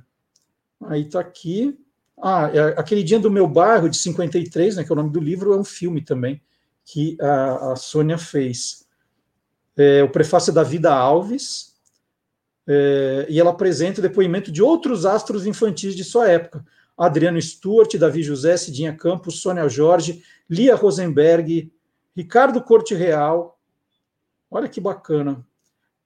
[0.84, 1.78] Aí está aqui.
[2.22, 5.20] Ah, é aquele dia do meu bairro, de 53, né, que é o nome do
[5.20, 6.40] livro, é um filme também,
[6.86, 8.86] que a, a Sônia fez
[9.76, 11.71] é, o prefácio da Vida Alves,
[12.68, 16.66] é, e ela apresenta o depoimento de outros astros infantis de sua época.
[16.98, 21.72] Adriano Stuart, Davi José, Cidinha Campos, Sônia Jorge, Lia Rosenberg,
[22.16, 23.58] Ricardo Corte Real,
[24.52, 25.48] Olha que bacana.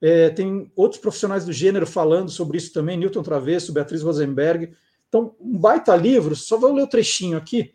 [0.00, 4.72] É, tem outros profissionais do gênero falando sobre isso também, Newton Travesso, Beatriz Rosenberg.
[5.08, 7.74] Então, um baita livro, só vou ler o trechinho aqui,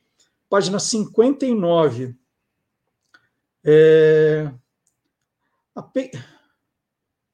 [0.49, 2.15] página 59.
[3.65, 4.49] É...
[5.93, 6.11] Pe...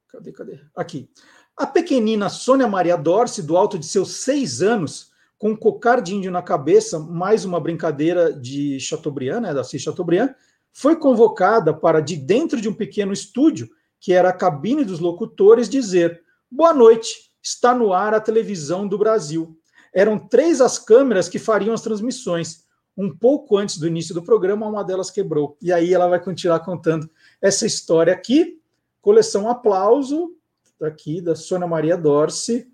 [0.08, 0.60] Cadê, cadê?
[0.76, 1.10] Aqui.
[1.58, 6.14] A pequenina Sônia Maria Dorce, do alto de seus seis anos, com um cocar de
[6.14, 10.36] índio na cabeça, mais uma brincadeira de Chateaubriand, né, da Cis Chateaubriand,
[10.72, 13.68] foi convocada para, de dentro de um pequeno estúdio,
[14.00, 18.96] que era a cabine dos locutores, dizer: Boa noite, está no ar a televisão do
[18.96, 19.58] Brasil.
[19.92, 22.68] Eram três as câmeras que fariam as transmissões.
[22.96, 25.58] Um pouco antes do início do programa, uma delas quebrou.
[25.60, 27.10] E aí ela vai continuar contando
[27.42, 28.62] essa história aqui.
[29.02, 30.37] Coleção Aplauso,
[30.82, 32.68] aqui da Sônia Maria Dorce,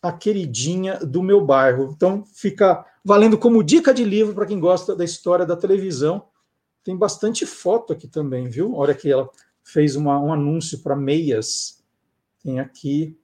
[0.00, 1.92] a queridinha do meu bairro.
[1.96, 6.26] Então fica valendo como dica de livro para quem gosta da história da televisão.
[6.82, 8.74] Tem bastante foto aqui também, viu?
[8.74, 9.28] Olha que ela
[9.62, 11.82] fez uma, um anúncio para meias.
[12.42, 13.18] Tem aqui,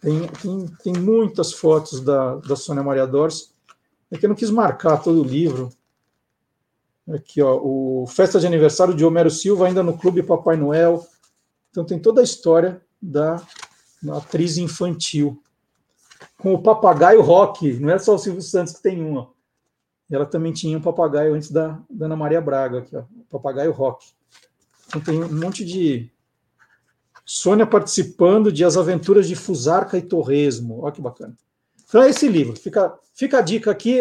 [0.00, 3.50] tem, tem, tem muitas fotos da, da Sônia Maria Dorce.
[4.10, 5.70] É que eu não quis marcar todo o livro.
[7.08, 11.06] Aqui, ó, o Festa de Aniversário de Homero Silva, ainda no Clube Papai Noel.
[11.70, 13.42] Então tem toda a história da,
[14.12, 15.42] atriz infantil.
[16.38, 19.28] Com o papagaio rock, não é só o Silvio Santos que tem um, ó.
[20.10, 24.06] Ela também tinha um papagaio antes da, da Ana Maria Braga, aqui, ó, papagaio rock.
[24.88, 26.10] Então tem um monte de.
[27.24, 30.82] Sônia participando de As Aventuras de Fusarca e Torresmo.
[30.82, 31.36] Olha que bacana.
[31.88, 32.54] Então é esse livro.
[32.56, 34.00] Fica, fica a dica aqui.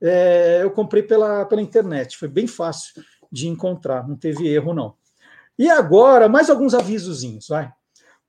[0.00, 2.16] É, eu comprei pela, pela internet.
[2.16, 4.06] Foi bem fácil de encontrar.
[4.06, 4.94] Não teve erro, não.
[5.58, 7.48] E agora, mais alguns avisozinhos.
[7.48, 7.72] Vai.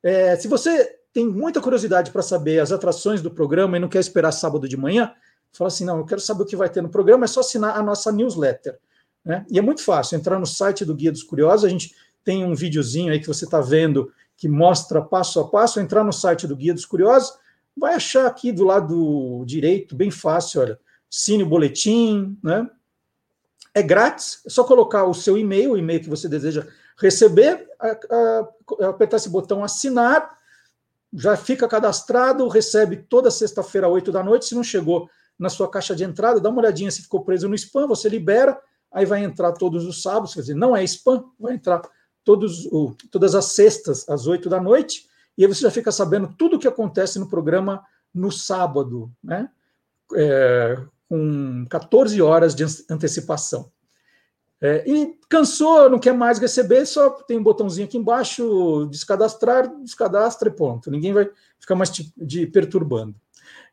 [0.04, 4.00] É, se você tem muita curiosidade para saber as atrações do programa e não quer
[4.00, 5.14] esperar sábado de manhã,
[5.52, 7.78] fala assim: não, eu quero saber o que vai ter no programa, é só assinar
[7.78, 8.78] a nossa newsletter.
[9.24, 9.46] Né?
[9.50, 12.56] E é muito fácil, entrar no site do Guia dos Curiosos, a gente tem um
[12.56, 16.56] videozinho aí que você está vendo que mostra passo a passo, entrar no site do
[16.56, 17.32] Guia dos Curiosos,
[17.78, 20.80] vai achar aqui do lado direito, bem fácil, olha,
[21.10, 22.68] Cine Boletim, né?
[23.74, 27.68] É grátis, é só colocar o seu e-mail, o e-mail que você deseja receber,
[28.82, 30.38] apertar esse botão assinar,
[31.14, 34.46] já fica cadastrado, recebe toda sexta-feira, 8 da noite.
[34.46, 37.56] Se não chegou na sua caixa de entrada, dá uma olhadinha se ficou preso no
[37.56, 38.60] spam, você libera,
[38.92, 41.82] aí vai entrar todos os sábados, quer dizer, não é spam, vai entrar
[42.24, 42.70] todos,
[43.10, 45.08] todas as sextas, às 8 da noite,
[45.38, 49.50] e aí você já fica sabendo tudo o que acontece no programa no sábado, né?
[50.14, 50.78] É,
[51.10, 53.72] com 14 horas de antecipação.
[54.62, 60.50] É, e cansou, não quer mais receber, só tem um botãozinho aqui embaixo, descadastrar, descadastra
[60.50, 60.92] e ponto.
[60.92, 61.28] Ninguém vai
[61.60, 63.16] ficar mais te, de perturbando.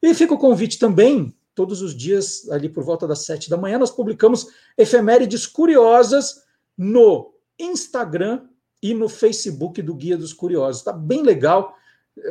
[0.03, 3.79] E fica o convite também, todos os dias, ali por volta das sete da manhã,
[3.79, 4.47] nós publicamos
[4.79, 6.43] efemérides curiosas
[6.77, 8.47] no Instagram
[8.83, 10.81] e no Facebook do Guia dos Curiosos.
[10.81, 11.77] Está bem legal.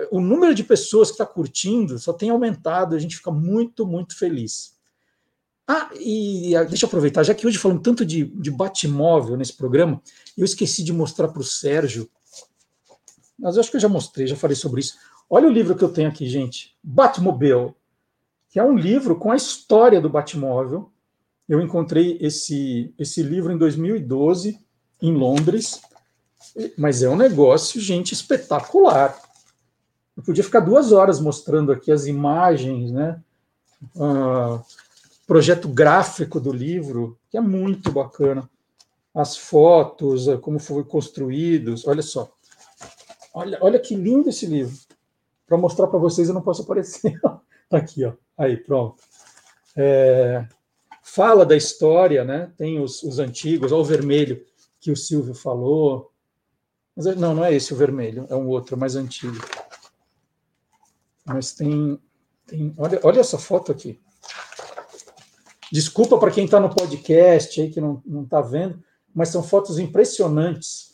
[0.09, 4.17] O número de pessoas que está curtindo só tem aumentado, a gente fica muito, muito
[4.17, 4.77] feliz.
[5.68, 10.02] Ah, e deixa eu aproveitar, já que hoje falamos tanto de, de Batmóvel nesse programa,
[10.38, 12.10] eu esqueci de mostrar para o Sérgio,
[13.38, 14.95] mas eu acho que eu já mostrei, já falei sobre isso.
[15.30, 17.73] Olha o livro que eu tenho aqui, gente, Batmobile,
[18.49, 20.89] que é um livro com a história do Batmóvel.
[21.49, 24.57] Eu encontrei esse, esse livro em 2012,
[25.02, 25.81] em Londres,
[26.77, 29.19] mas é um negócio, gente, espetacular.
[30.15, 33.22] Eu podia ficar duas horas mostrando aqui as imagens, né?
[33.95, 34.64] Uh,
[35.28, 38.49] projeto gráfico do livro, que é muito bacana.
[39.14, 42.32] As fotos, eh, como foi construídos, olha só.
[43.34, 44.78] Olha, olha que lindo esse livro.
[45.45, 47.20] Para mostrar para vocês, eu não posso aparecer.
[47.70, 48.14] Tá aqui, ó.
[48.38, 49.04] Aí, pronto.
[49.76, 50.48] É,
[51.04, 52.49] fala da história, né?
[52.56, 54.41] Tem os, os antigos, olha o vermelho
[54.80, 56.10] que o Silvio falou.
[56.95, 59.36] Mas, é, não, não é esse o vermelho, é um outro, mais antigo.
[61.26, 61.99] Mas tem.
[62.45, 63.99] tem olha, olha essa foto aqui.
[65.72, 68.81] Desculpa para quem está no podcast aí que não está vendo,
[69.14, 70.88] mas são fotos impressionantes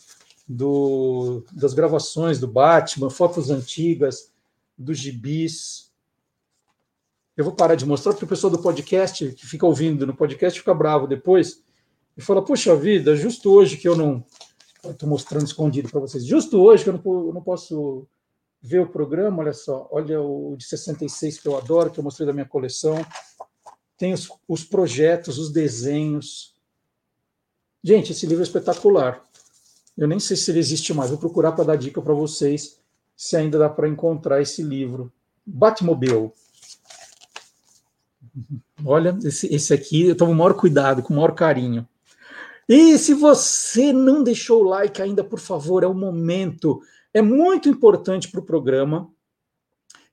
[0.48, 4.32] do, das gravações do Batman, fotos antigas,
[4.78, 5.92] dos gibis.
[7.36, 10.60] Eu vou parar de mostrar porque o pessoal do podcast, que fica ouvindo no podcast,
[10.60, 11.64] fica bravo depois
[12.18, 14.24] e fala: Puxa vida, justo hoje que eu não.
[14.84, 16.26] Estou mostrando escondido para vocês.
[16.26, 18.06] Justo hoje que eu não, eu não posso
[18.62, 22.28] ver o programa, olha só, olha o de 66 que eu adoro, que eu mostrei
[22.28, 22.96] da minha coleção
[23.98, 26.54] tem os, os projetos, os desenhos.
[27.84, 29.24] Gente, esse livro é espetacular.
[29.98, 31.10] Eu nem sei se ele existe mais.
[31.10, 32.80] Vou procurar para dar dica para vocês
[33.16, 35.12] se ainda dá para encontrar esse livro.
[35.46, 36.32] Batmobile.
[38.86, 41.88] Olha, esse, esse aqui eu tomo o maior cuidado, com o maior carinho.
[42.68, 46.82] E se você não deixou o like ainda, por favor, é o momento.
[47.14, 49.13] É muito importante para o programa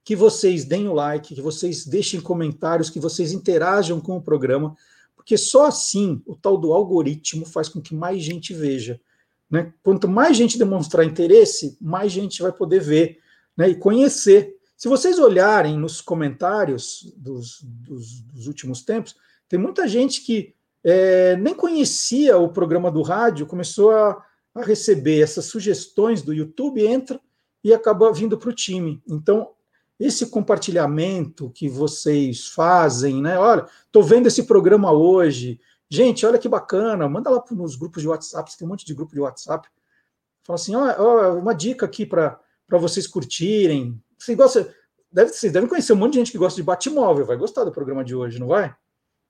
[0.03, 4.75] que vocês deem o like, que vocês deixem comentários, que vocês interajam com o programa,
[5.15, 8.99] porque só assim o tal do algoritmo faz com que mais gente veja.
[9.49, 9.73] Né?
[9.83, 13.19] Quanto mais gente demonstrar interesse, mais gente vai poder ver
[13.55, 14.55] né, e conhecer.
[14.75, 19.15] Se vocês olharem nos comentários dos, dos, dos últimos tempos,
[19.47, 24.25] tem muita gente que é, nem conhecia o programa do rádio, começou a,
[24.55, 27.19] a receber essas sugestões do YouTube, entra
[27.63, 29.03] e acaba vindo para o time.
[29.07, 29.51] Então,
[30.01, 33.37] esse compartilhamento que vocês fazem, né?
[33.37, 35.59] Olha, estou vendo esse programa hoje.
[35.87, 39.13] Gente, olha que bacana, manda lá nos grupos de WhatsApp, tem um monte de grupo
[39.13, 39.69] de WhatsApp.
[40.43, 42.39] Fala assim, ó, ó uma dica aqui para
[42.71, 44.01] vocês curtirem.
[44.17, 44.73] Você gosta,
[45.11, 47.71] deve, vocês devem conhecer um monte de gente que gosta de Batmóvel, vai gostar do
[47.71, 48.73] programa de hoje, não vai?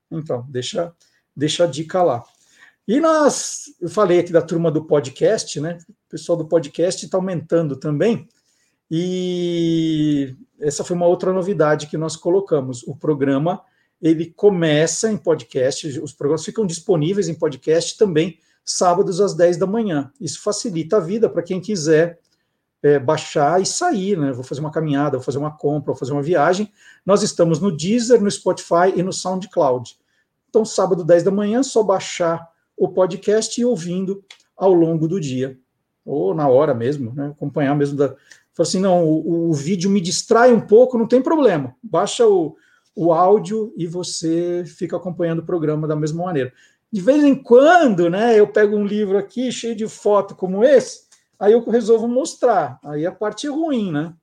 [0.09, 0.95] Então, deixa,
[1.35, 2.23] deixa a dica lá.
[2.87, 5.79] E nós, eu falei aqui da turma do podcast, né?
[5.89, 8.27] O pessoal do podcast está aumentando também.
[8.93, 12.83] E essa foi uma outra novidade que nós colocamos.
[12.83, 13.63] O programa
[14.01, 19.65] ele começa em podcast, os programas ficam disponíveis em podcast também sábados às 10 da
[19.65, 20.11] manhã.
[20.19, 22.19] Isso facilita a vida para quem quiser
[22.83, 24.31] é, baixar e sair, né?
[24.31, 26.71] Vou fazer uma caminhada, vou fazer uma compra, vou fazer uma viagem.
[27.05, 29.97] Nós estamos no Deezer, no Spotify e no SoundCloud.
[30.49, 34.23] Então, sábado, 10 da manhã, só baixar o podcast e ouvindo
[34.57, 35.57] ao longo do dia,
[36.03, 37.27] ou na hora mesmo, né?
[37.27, 37.97] acompanhar mesmo.
[37.97, 38.15] Da...
[38.53, 41.75] Falei assim: não, o, o, vídeo me distrai um pouco, não tem problema.
[41.81, 42.55] Baixa o,
[42.95, 46.51] o áudio e você fica acompanhando o programa da mesma maneira.
[46.91, 51.03] De vez em quando, né, eu pego um livro aqui cheio de foto como esse,
[51.39, 52.79] aí eu resolvo mostrar.
[52.83, 54.13] Aí a parte ruim, né?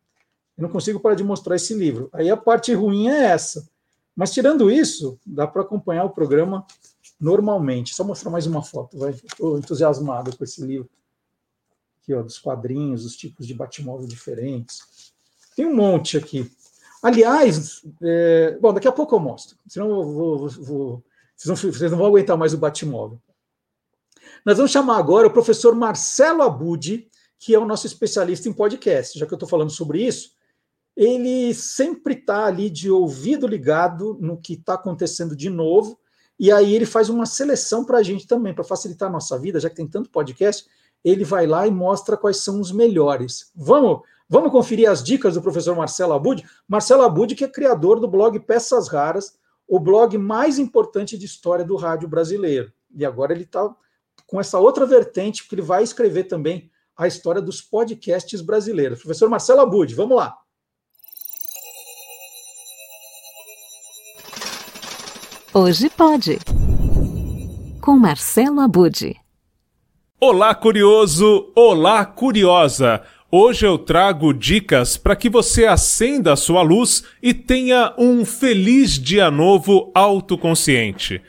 [0.57, 2.11] Eu não consigo parar de mostrar esse livro.
[2.13, 3.67] Aí a parte ruim é essa.
[4.15, 6.67] Mas tirando isso, dá para acompanhar o programa
[7.19, 7.95] normalmente.
[7.95, 9.11] Só mostrar mais uma foto, vai.
[9.13, 10.91] Estou entusiasmado com esse livro.
[12.09, 15.13] Aqui, ó, dos quadrinhos, os tipos de Batmóvel diferentes.
[15.55, 16.51] Tem um monte aqui.
[17.03, 18.57] Aliás, é...
[18.59, 19.59] bom, daqui a pouco eu mostro.
[19.67, 21.05] Senão eu vou, vou.
[21.37, 23.21] Vocês, não, vocês não vão aguentar mais o Batmóvel.
[24.45, 27.07] Nós vamos chamar agora o professor Marcelo Abud,
[27.39, 29.19] que é o nosso especialista em podcast.
[29.19, 30.33] Já que eu estou falando sobre isso,
[30.97, 36.01] ele sempre está ali de ouvido ligado no que está acontecendo de novo,
[36.41, 39.61] e aí ele faz uma seleção para a gente também, para facilitar a nossa vida,
[39.61, 40.67] já que tem tanto podcast,
[41.05, 43.51] ele vai lá e mostra quais são os melhores.
[43.55, 46.45] Vamos, vamos conferir as dicas do professor Marcelo Abud?
[46.67, 51.65] Marcelo Abud, que é criador do blog Peças Raras, o blog mais importante de história
[51.65, 52.73] do rádio brasileiro.
[52.95, 53.75] E agora ele está
[54.27, 59.01] com essa outra vertente, porque ele vai escrever também a história dos podcasts brasileiros.
[59.01, 60.37] Professor Marcelo Abud, vamos lá.
[65.55, 66.39] Hoje pode.
[67.81, 69.28] Com Marcelo Abude.
[70.21, 71.53] Olá, curioso!
[71.55, 73.03] Olá, curiosa!
[73.31, 78.99] Hoje eu trago dicas para que você acenda a sua luz e tenha um feliz
[78.99, 81.23] dia novo autoconsciente.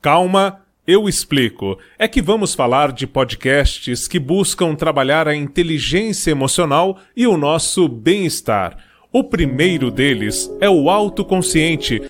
[0.00, 1.78] Calma, eu explico.
[1.98, 7.88] É que vamos falar de podcasts que buscam trabalhar a inteligência emocional e o nosso
[7.88, 8.76] bem-estar.
[9.12, 12.02] O primeiro deles é o autoconsciente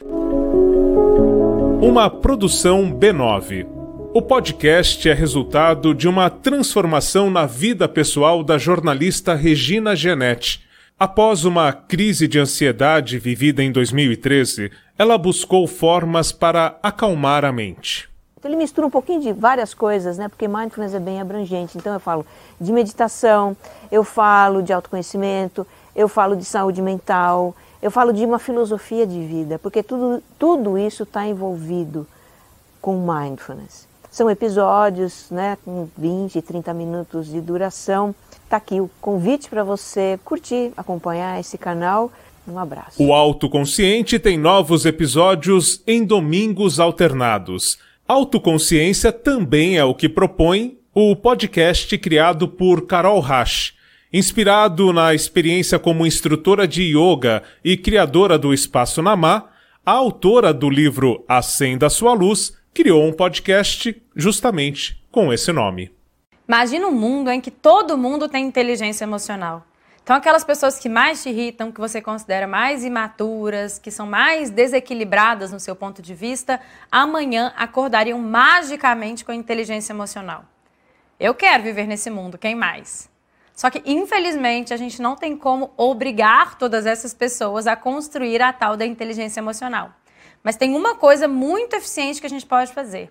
[1.81, 3.78] uma produção B9.
[4.19, 10.66] O podcast é resultado de uma transformação na vida pessoal da jornalista Regina Genetti.
[10.99, 18.11] Após uma crise de ansiedade vivida em 2013, ela buscou formas para acalmar a mente.
[18.45, 20.27] Ele mistura um pouquinho de várias coisas, né?
[20.27, 21.78] Porque mindfulness é bem abrangente.
[21.78, 22.27] Então eu falo
[22.61, 23.57] de meditação,
[23.89, 25.65] eu falo de autoconhecimento,
[25.95, 30.77] eu falo de saúde mental, eu falo de uma filosofia de vida, porque tudo, tudo
[30.77, 32.05] isso está envolvido
[32.81, 33.88] com mindfulness.
[34.10, 38.14] São episódios né, com 20, 30 minutos de duração.
[38.44, 42.10] Está aqui o convite para você curtir, acompanhar esse canal.
[42.47, 43.02] Um abraço.
[43.02, 47.78] O Autoconsciente tem novos episódios em domingos alternados.
[48.06, 53.78] Autoconsciência também é o que propõe o podcast criado por Carol Rasch
[54.10, 59.51] Inspirado na experiência como instrutora de yoga e criadora do Espaço Namá,
[59.85, 65.91] a autora do livro Acenda Sua Luz criou um podcast justamente com esse nome.
[66.47, 69.67] Imagina um mundo em que todo mundo tem inteligência emocional.
[70.01, 74.49] Então, aquelas pessoas que mais te irritam, que você considera mais imaturas, que são mais
[74.51, 80.45] desequilibradas no seu ponto de vista, amanhã acordariam magicamente com inteligência emocional.
[81.19, 83.11] Eu quero viver nesse mundo, quem mais?
[83.57, 88.53] Só que, infelizmente, a gente não tem como obrigar todas essas pessoas a construir a
[88.53, 89.98] tal da inteligência emocional.
[90.43, 93.10] Mas tem uma coisa muito eficiente que a gente pode fazer.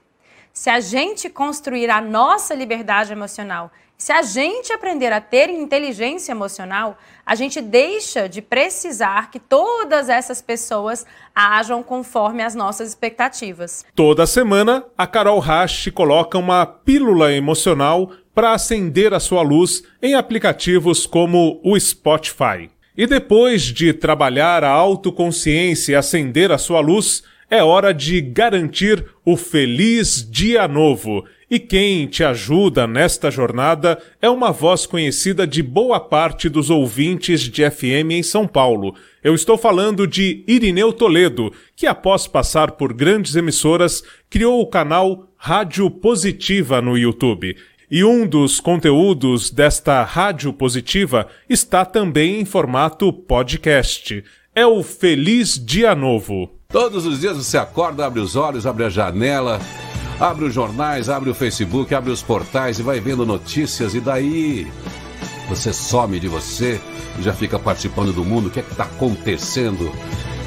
[0.53, 6.31] se a gente construir a nossa liberdade emocional, se a gente aprender a ter inteligência
[6.31, 13.83] emocional, a gente deixa de precisar que todas essas pessoas ajam conforme as nossas expectativas.
[13.95, 20.13] Toda semana, a Carol Rasch coloca uma pílula emocional para acender a sua luz em
[20.13, 22.69] aplicativos como o Spotify.
[22.97, 29.05] E depois de trabalhar a autoconsciência e acender a sua luz, é hora de garantir
[29.23, 31.23] o feliz dia novo.
[31.49, 37.41] E quem te ajuda nesta jornada é uma voz conhecida de boa parte dos ouvintes
[37.41, 38.95] de FM em São Paulo.
[39.23, 45.29] Eu estou falando de Irineu Toledo, que após passar por grandes emissoras, criou o canal
[45.37, 47.55] Rádio Positiva no YouTube.
[47.89, 54.25] E um dos conteúdos desta Rádio Positiva está também em formato podcast.
[54.53, 56.51] É o Feliz Dia Novo.
[56.67, 59.61] Todos os dias você acorda, abre os olhos, abre a janela,
[60.19, 64.67] abre os jornais, abre o Facebook, abre os portais e vai vendo notícias, e daí
[65.47, 66.81] você some de você
[67.17, 68.47] e já fica participando do mundo.
[68.47, 69.89] O que é que está acontecendo?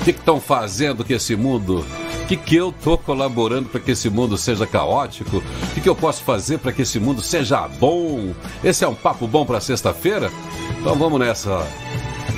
[0.00, 1.84] O que estão fazendo que esse mundo
[2.30, 5.38] que, que eu estou colaborando para que esse mundo seja caótico?
[5.38, 8.32] O que, que eu posso fazer para que esse mundo seja bom?
[8.62, 10.30] Esse é um papo bom para sexta-feira?
[10.78, 11.66] Então vamos nessa.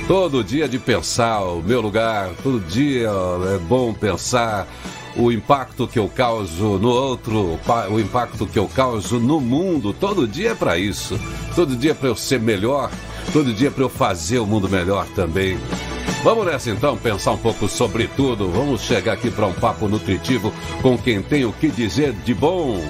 [0.07, 3.07] Todo dia de pensar o meu lugar, todo dia
[3.53, 4.67] é bom pensar
[5.15, 7.59] o impacto que eu causo no outro,
[7.91, 9.93] o impacto que eu causo no mundo.
[9.93, 11.19] Todo dia é para isso.
[11.55, 12.89] Todo dia é para eu ser melhor,
[13.31, 15.57] todo dia para eu fazer o mundo melhor também.
[16.23, 18.49] Vamos nessa então pensar um pouco sobre tudo.
[18.49, 22.81] Vamos chegar aqui para um papo nutritivo com quem tem o que dizer de bom.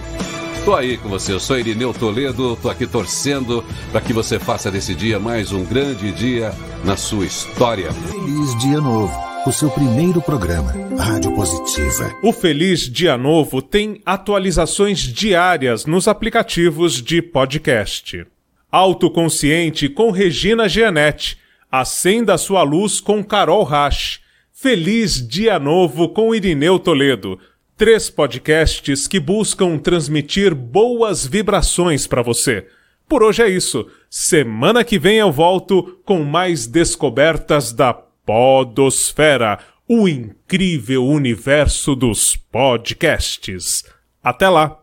[0.64, 3.62] Tô aí com você, eu sou Irineu Toledo, tô aqui torcendo
[3.92, 6.54] para que você faça desse dia mais um grande dia
[6.86, 7.92] na sua história.
[7.92, 9.14] Feliz Dia Novo,
[9.46, 12.16] o seu primeiro programa, Rádio Positiva.
[12.24, 18.26] O Feliz Dia Novo tem atualizações diárias nos aplicativos de podcast.
[18.74, 21.38] Autoconsciente com Regina Gianetti
[21.74, 24.20] Acenda sua luz com Carol Rasch.
[24.52, 27.40] Feliz Dia Novo com Irineu Toledo.
[27.76, 32.68] Três podcasts que buscam transmitir boas vibrações para você.
[33.10, 33.88] Por hoje é isso.
[34.08, 39.58] Semana que vem eu volto com mais descobertas da Podosfera,
[39.90, 43.84] o incrível universo dos podcasts.
[44.24, 44.83] Até lá!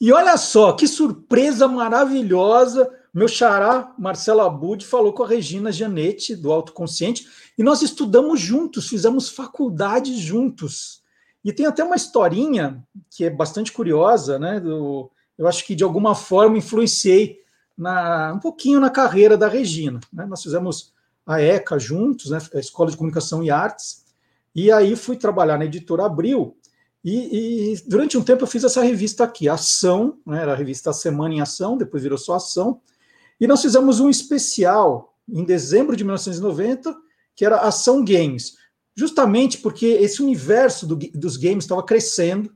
[0.00, 2.90] E olha só, que surpresa maravilhosa.
[3.12, 7.28] Meu xará, Marcelo Abud, falou com a Regina Janete, do Autoconsciente,
[7.58, 11.02] e nós estudamos juntos, fizemos faculdade juntos.
[11.44, 14.60] E tem até uma historinha que é bastante curiosa, né?
[14.60, 17.40] Do, eu acho que de alguma forma influenciei
[17.76, 20.00] na, um pouquinho na carreira da Regina.
[20.12, 20.26] Né?
[20.26, 20.92] Nós fizemos
[21.26, 22.38] a ECA juntos, né?
[22.54, 24.04] a Escola de Comunicação e Artes,
[24.54, 26.56] e aí fui trabalhar na editora Abril,
[27.04, 30.92] e, e, durante um tempo eu fiz essa revista aqui, Ação, né, era a revista
[30.92, 32.80] Semana em Ação, depois virou só Ação,
[33.40, 36.94] e nós fizemos um especial em dezembro de 1990,
[37.34, 38.56] que era Ação Games,
[38.94, 42.54] justamente porque esse universo do, dos games estava crescendo,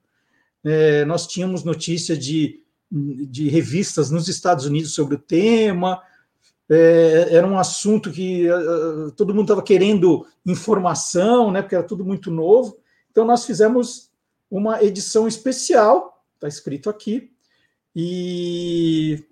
[0.62, 2.60] é, nós tínhamos notícia de,
[2.90, 6.02] de revistas nos Estados Unidos sobre o tema,
[6.68, 12.04] é, era um assunto que uh, todo mundo estava querendo informação, né, porque era tudo
[12.04, 12.76] muito novo,
[13.10, 14.10] então nós fizemos
[14.50, 17.30] uma edição especial, está escrito aqui,
[17.94, 19.22] e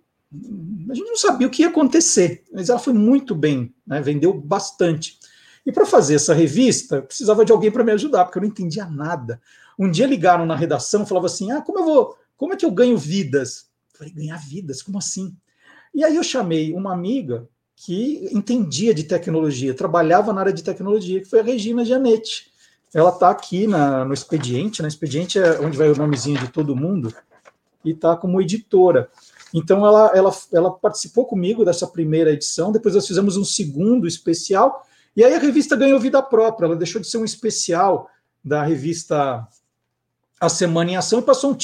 [0.90, 4.32] a gente não sabia o que ia acontecer, mas ela foi muito bem, né, vendeu
[4.32, 5.18] bastante.
[5.64, 8.48] E para fazer essa revista, eu precisava de alguém para me ajudar, porque eu não
[8.48, 9.40] entendia nada.
[9.78, 12.70] Um dia ligaram na redação, falava assim: "Ah, como eu vou, como é que eu
[12.70, 14.82] ganho vidas?" Eu falei: "Ganhar vidas?
[14.82, 15.36] Como assim?"
[15.94, 21.20] E aí eu chamei uma amiga que entendia de tecnologia, trabalhava na área de tecnologia,
[21.20, 22.51] que foi a Regina Gianetti
[22.94, 24.88] ela está aqui na, no expediente, né?
[24.88, 27.14] Expediente é onde vai o nomezinho de todo mundo,
[27.84, 29.10] e está como editora.
[29.52, 34.86] Então ela, ela, ela participou comigo dessa primeira edição, depois nós fizemos um segundo especial,
[35.16, 38.08] e aí a revista ganhou vida própria, ela deixou de ser um especial
[38.42, 39.46] da revista
[40.40, 41.56] A Semana em Ação e passou a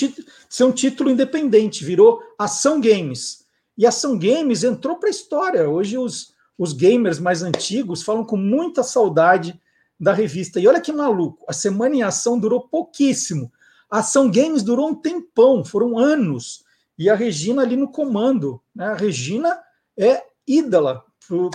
[0.48, 3.46] ser um título independente, virou Ação Games.
[3.76, 5.68] E Ação Games entrou para a história.
[5.68, 9.59] Hoje os, os gamers mais antigos falam com muita saudade
[9.98, 10.60] da revista.
[10.60, 13.52] E olha que maluco, a Semana em Ação durou pouquíssimo.
[13.90, 16.64] A Ação Games durou um tempão, foram anos.
[16.98, 18.60] E a Regina ali no comando.
[18.74, 18.86] Né?
[18.86, 19.58] A Regina
[19.96, 21.04] é ídola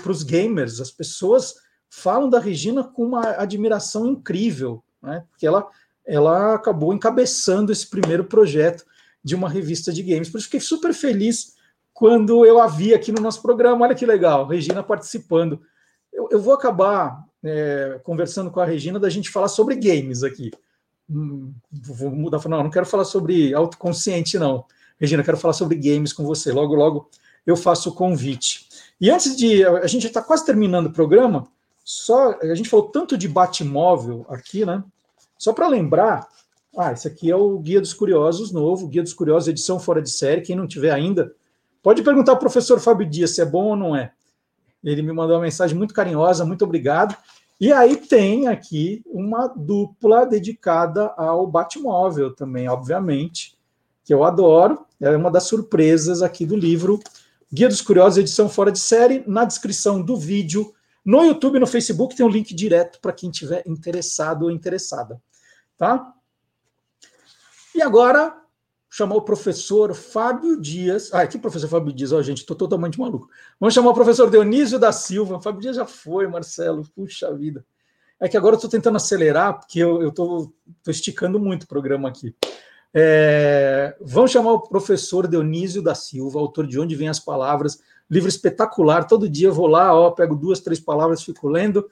[0.01, 0.79] para os gamers.
[0.79, 1.55] As pessoas
[1.89, 5.23] falam da Regina com uma admiração incrível, né?
[5.29, 5.67] porque ela,
[6.05, 8.83] ela acabou encabeçando esse primeiro projeto
[9.23, 10.29] de uma revista de games.
[10.29, 11.53] Por isso fiquei super feliz
[11.93, 13.85] quando eu a vi aqui no nosso programa.
[13.85, 15.61] Olha que legal, Regina participando.
[16.11, 20.51] Eu, eu vou acabar é, conversando com a Regina da gente falar sobre games aqui.
[21.09, 24.65] hum, vou mudar, não, não quero falar sobre autoconsciente, não.
[24.99, 26.51] Regina, quero falar sobre games com você.
[26.51, 27.09] Logo, logo
[27.45, 28.67] eu faço o convite.
[28.99, 29.65] E antes de.
[29.65, 31.47] A gente está quase terminando o programa,
[31.83, 32.37] só.
[32.41, 34.83] A gente falou tanto de Batmóvel aqui, né?
[35.37, 36.27] Só para lembrar.
[36.75, 40.09] Ah, esse aqui é o Guia dos Curiosos novo, Guia dos Curiosos, edição fora de
[40.09, 40.41] série.
[40.41, 41.31] Quem não tiver ainda,
[41.83, 44.11] pode perguntar ao professor Fábio Dias se é bom ou não é.
[44.83, 47.15] Ele me mandou uma mensagem muito carinhosa, muito obrigado.
[47.59, 53.57] E aí tem aqui uma dupla dedicada ao Batmóvel também, obviamente,
[54.03, 54.85] que eu adoro.
[54.99, 56.99] É uma das surpresas aqui do livro
[57.51, 59.23] Guia dos Curiosos, edição fora de série.
[59.27, 60.73] Na descrição do vídeo,
[61.05, 65.21] no YouTube no Facebook, tem um link direto para quem tiver interessado ou interessada.
[65.77, 66.13] Tá?
[67.75, 68.35] E agora,
[68.93, 71.11] chamar o professor Fábio Dias.
[71.11, 72.11] Ah, que professor Fábio Dias?
[72.11, 73.27] Oh, gente, estou totalmente maluco.
[73.59, 75.41] Vamos chamar o professor Dionísio da Silva.
[75.41, 76.87] Fábio Dias já foi, Marcelo.
[76.95, 77.65] Puxa vida.
[78.19, 80.53] É que agora eu estou tentando acelerar, porque eu estou
[80.87, 82.35] esticando muito o programa aqui.
[82.93, 88.29] É, vamos chamar o professor Dionísio da Silva, autor de Onde Vêm as Palavras, livro
[88.29, 89.07] espetacular.
[89.07, 91.89] Todo dia eu vou lá, ó, pego duas, três palavras, fico lendo.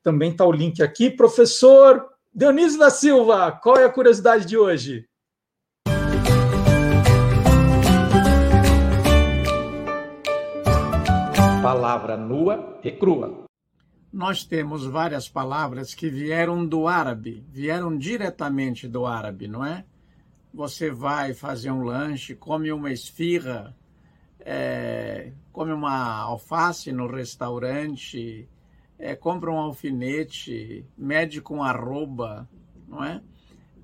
[0.00, 1.10] Também está o link aqui.
[1.10, 5.08] Professor Dionísio da Silva, qual é a curiosidade de hoje?
[11.76, 13.44] Palavra nua e crua.
[14.10, 19.84] Nós temos várias palavras que vieram do árabe, vieram diretamente do árabe, não é?
[20.54, 23.76] Você vai fazer um lanche, come uma esfirra,
[24.40, 28.48] é, come uma alface no restaurante,
[28.98, 32.48] é, compra um alfinete, mede com arroba,
[32.88, 33.20] não é?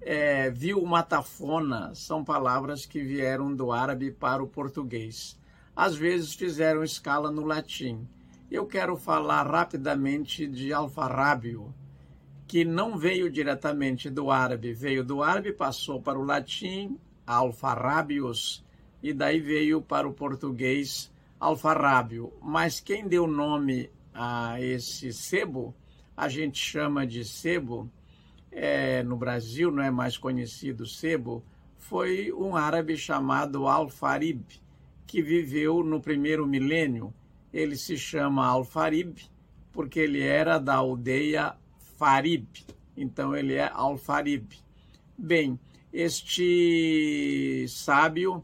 [0.01, 5.39] é viu uma tafona, são palavras que vieram do árabe para o português
[5.75, 8.07] às vezes fizeram escala no latim.
[8.51, 11.75] Eu quero falar rapidamente de alfarrábio,
[12.47, 18.63] que não veio diretamente do árabe, veio do árabe, passou para o latim, alfarrábios,
[19.03, 22.33] e daí veio para o português alfarrábio.
[22.43, 25.75] Mas quem deu nome a esse sebo,
[26.15, 27.91] a gente chama de sebo,
[28.51, 31.43] é, no Brasil não é mais conhecido sebo,
[31.79, 34.62] foi um árabe chamado Alfarib
[35.13, 37.13] que viveu no primeiro milênio.
[37.53, 39.19] Ele se chama Al-Farib,
[39.71, 41.55] porque ele era da aldeia
[41.99, 42.47] Farib.
[42.97, 44.55] Então ele é Al-Farib.
[45.19, 45.61] Bem,
[45.93, 48.43] este sábio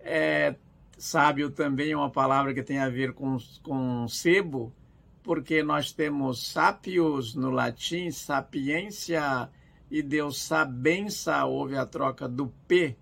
[0.00, 0.56] é
[0.98, 4.72] sábio também é uma palavra que tem a ver com, com sebo,
[5.22, 9.48] porque nós temos sapios no latim, sapiência,
[9.88, 12.96] e Deus sabença, houve a troca do P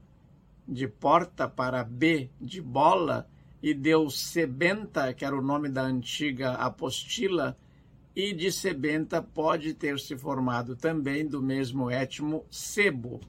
[0.67, 3.29] de porta para B de bola
[3.63, 7.57] e deu sebenta, que era o nome da antiga apostila,
[8.15, 13.21] e de sebenta pode ter se formado também do mesmo étimo sebo.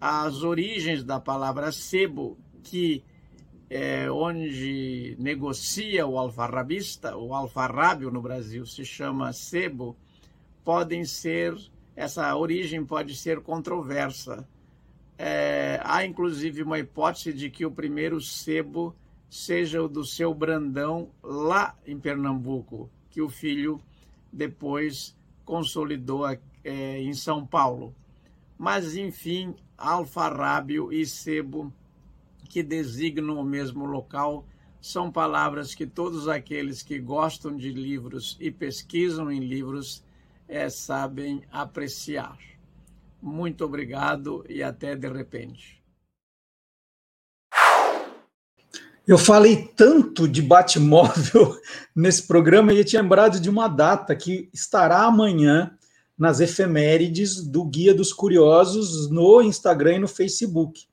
[0.00, 3.04] As origens da palavra sebo, que
[3.68, 9.96] é onde negocia o alfarrabista, o alfarrábio no Brasil se chama sebo,
[10.64, 11.54] podem ser,
[11.94, 14.46] essa origem pode ser controversa
[15.22, 18.96] é, há inclusive uma hipótese de que o primeiro sebo
[19.28, 23.78] seja o do seu Brandão lá em Pernambuco, que o filho
[24.32, 25.14] depois
[25.44, 26.38] consolidou é,
[27.02, 27.94] em São Paulo.
[28.56, 31.70] Mas, enfim, alfarrábio e sebo,
[32.48, 34.46] que designam o mesmo local,
[34.80, 40.02] são palavras que todos aqueles que gostam de livros e pesquisam em livros
[40.48, 42.38] é, sabem apreciar.
[43.22, 45.80] Muito obrigado e até de repente.
[49.06, 51.56] Eu falei tanto de Batmóvel
[51.94, 55.76] nesse programa e tinha lembrado de uma data que estará amanhã
[56.16, 60.86] nas efemérides do Guia dos Curiosos no Instagram e no Facebook.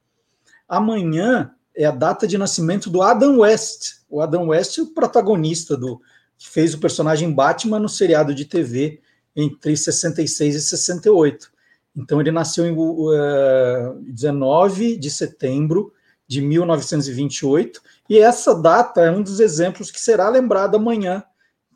[0.68, 3.98] Amanhã é a data de nascimento do Adam West.
[4.10, 6.02] O Adam West é o protagonista do
[6.38, 9.00] que fez o personagem Batman no seriado de TV
[9.36, 11.52] entre 66 e 68.
[11.98, 15.92] Então, ele nasceu em uh, eh, 19 de setembro
[16.28, 21.24] de 1928, e essa data é um dos exemplos que será lembrado amanhã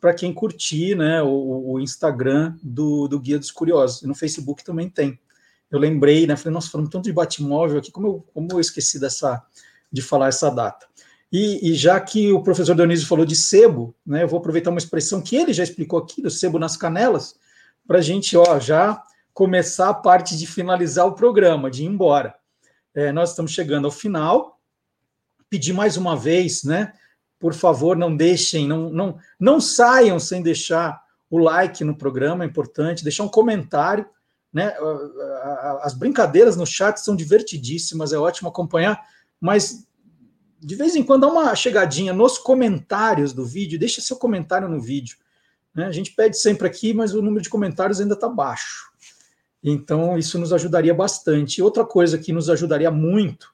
[0.00, 4.02] para quem curtir né, o, o Instagram do, do, Guia dos Curiosos.
[4.02, 5.18] E no Facebook também tem.
[5.70, 6.36] Eu lembrei, né?
[6.36, 9.42] Falei, nossa, falando tanto de Batmóvel aqui, como eu, como eu esqueci dessa,
[9.90, 10.86] de falar essa data.
[11.32, 14.78] E, e, já que o professor Dionísio falou de sebo, né, eu vou aproveitar uma
[14.78, 17.36] expressão que ele já explicou aqui, do sebo nas canelas,
[17.86, 19.02] para a gente ó, já
[19.34, 22.34] começar a parte de finalizar o programa, de ir embora.
[22.94, 24.60] É, nós estamos chegando ao final.
[25.48, 26.92] Pedir mais uma vez, né?
[27.38, 32.46] Por favor, não deixem, não, não, não saiam sem deixar o like no programa, é
[32.46, 34.06] importante, deixar um comentário,
[34.52, 34.74] né?
[35.80, 39.02] As brincadeiras no chat são divertidíssimas, é ótimo acompanhar,
[39.40, 39.86] mas
[40.60, 44.80] de vez em quando dá uma chegadinha nos comentários do vídeo, deixa seu comentário no
[44.80, 45.16] vídeo.
[45.74, 45.86] Né?
[45.86, 48.91] A gente pede sempre aqui, mas o número de comentários ainda está baixo.
[49.62, 51.62] Então, isso nos ajudaria bastante.
[51.62, 53.52] Outra coisa que nos ajudaria muito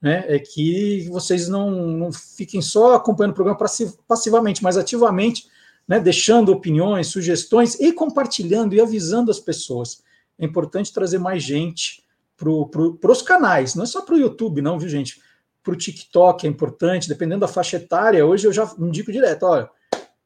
[0.00, 3.58] né, é que vocês não, não fiquem só acompanhando o programa
[4.08, 5.48] passivamente, mas ativamente,
[5.86, 10.02] né, deixando opiniões, sugestões e compartilhando e avisando as pessoas.
[10.38, 12.02] É importante trazer mais gente
[12.36, 15.20] para os canais, não é só para o YouTube, não, viu, gente?
[15.62, 18.24] Para o TikTok é importante, dependendo da faixa etária.
[18.24, 19.68] Hoje eu já indico direto: olha,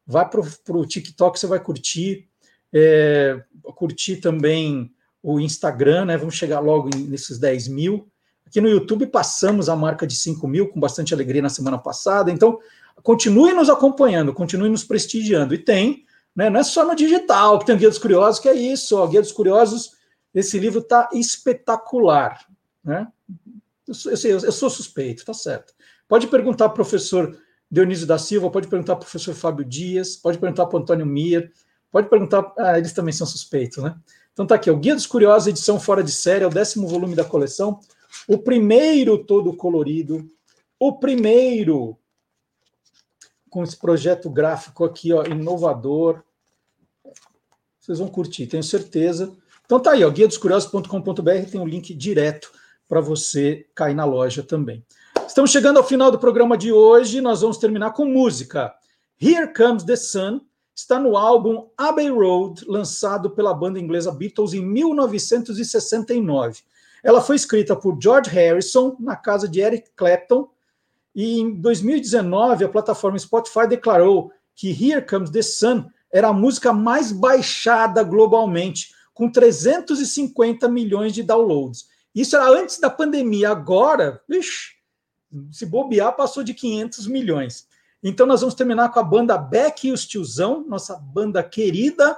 [0.07, 0.39] vai para
[0.77, 2.29] o TikTok, você vai curtir,
[2.71, 3.43] é,
[3.75, 4.94] curtir também
[5.33, 6.17] o Instagram, né?
[6.17, 8.07] Vamos chegar logo nesses 10 mil.
[8.45, 12.31] Aqui no YouTube passamos a marca de 5 mil com bastante alegria na semana passada.
[12.31, 12.59] Então,
[13.01, 15.55] continue nos acompanhando, continue nos prestigiando.
[15.55, 16.03] E tem,
[16.35, 16.49] né?
[16.49, 19.07] Não é só no digital que tem o Guia dos Curiosos, que é isso, ó,
[19.07, 19.95] Guia dos Curiosos
[20.35, 22.45] esse livro está espetacular.
[22.83, 23.07] Né?
[23.87, 25.73] Eu, eu, eu, sou suspeito, tá certo.
[26.09, 27.39] Pode perguntar para o professor
[27.71, 31.05] Dionísio da Silva, pode perguntar para o professor Fábio Dias, pode perguntar para o Antônio
[31.05, 31.51] Mir,
[31.89, 32.53] pode perguntar.
[32.59, 33.95] Ah, eles também são suspeitos, né?
[34.35, 37.15] Então tá aqui, o Guia dos Curiosos, edição fora de série, é o décimo volume
[37.15, 37.79] da coleção.
[38.27, 40.29] O primeiro todo colorido,
[40.77, 41.97] o primeiro
[43.49, 46.21] com esse projeto gráfico aqui, ó, inovador.
[47.79, 49.33] Vocês vão curtir, tenho certeza.
[49.65, 52.51] Então tá aí, ó, guia dos curiosos.com.br tem um link direto
[52.89, 54.85] para você cair na loja também.
[55.25, 58.75] Estamos chegando ao final do programa de hoje, nós vamos terminar com música.
[59.17, 60.41] Here Comes the Sun
[60.75, 66.61] está no álbum Abbey Road, lançado pela banda inglesa Beatles em 1969.
[67.01, 70.49] Ela foi escrita por George Harrison na casa de Eric Clapton
[71.15, 76.73] e em 2019 a plataforma Spotify declarou que Here Comes the Sun era a música
[76.73, 81.87] mais baixada globalmente com 350 milhões de downloads.
[82.13, 83.49] Isso era antes da pandemia.
[83.49, 84.75] Agora, vixi,
[85.51, 87.67] se bobear, passou de 500 milhões.
[88.07, 92.15] Então, nós vamos terminar com a banda Beck e os Tiozão, nossa banda querida.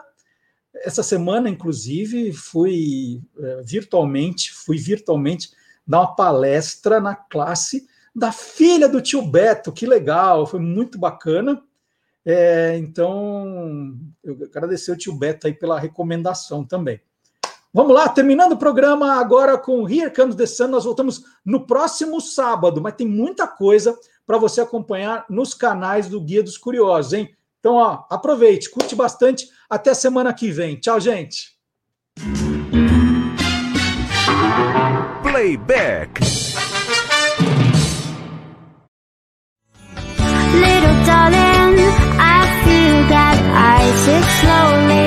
[0.84, 5.50] Essa semana, inclusive, fui é, virtualmente, fui virtualmente
[5.88, 9.72] dar uma palestra na classe da filha do tio Beto.
[9.72, 11.64] Que legal, foi muito bacana.
[12.26, 17.00] É, então, eu agradecer o tio Beto aí pela recomendação também.
[17.74, 20.68] Vamos lá, terminando o programa agora com Here Comes the Sun.
[20.68, 23.98] Nós voltamos no próximo sábado, mas tem muita coisa
[24.28, 27.34] para você acompanhar nos canais do Guia dos Curiosos, hein?
[27.60, 29.48] Então, ó, aproveite, curte bastante.
[29.70, 30.76] Até semana que vem.
[30.76, 31.58] Tchau, gente.
[35.24, 36.20] Playback.
[40.54, 41.78] Little darling,
[42.20, 43.92] I feel that I
[44.42, 45.07] slowly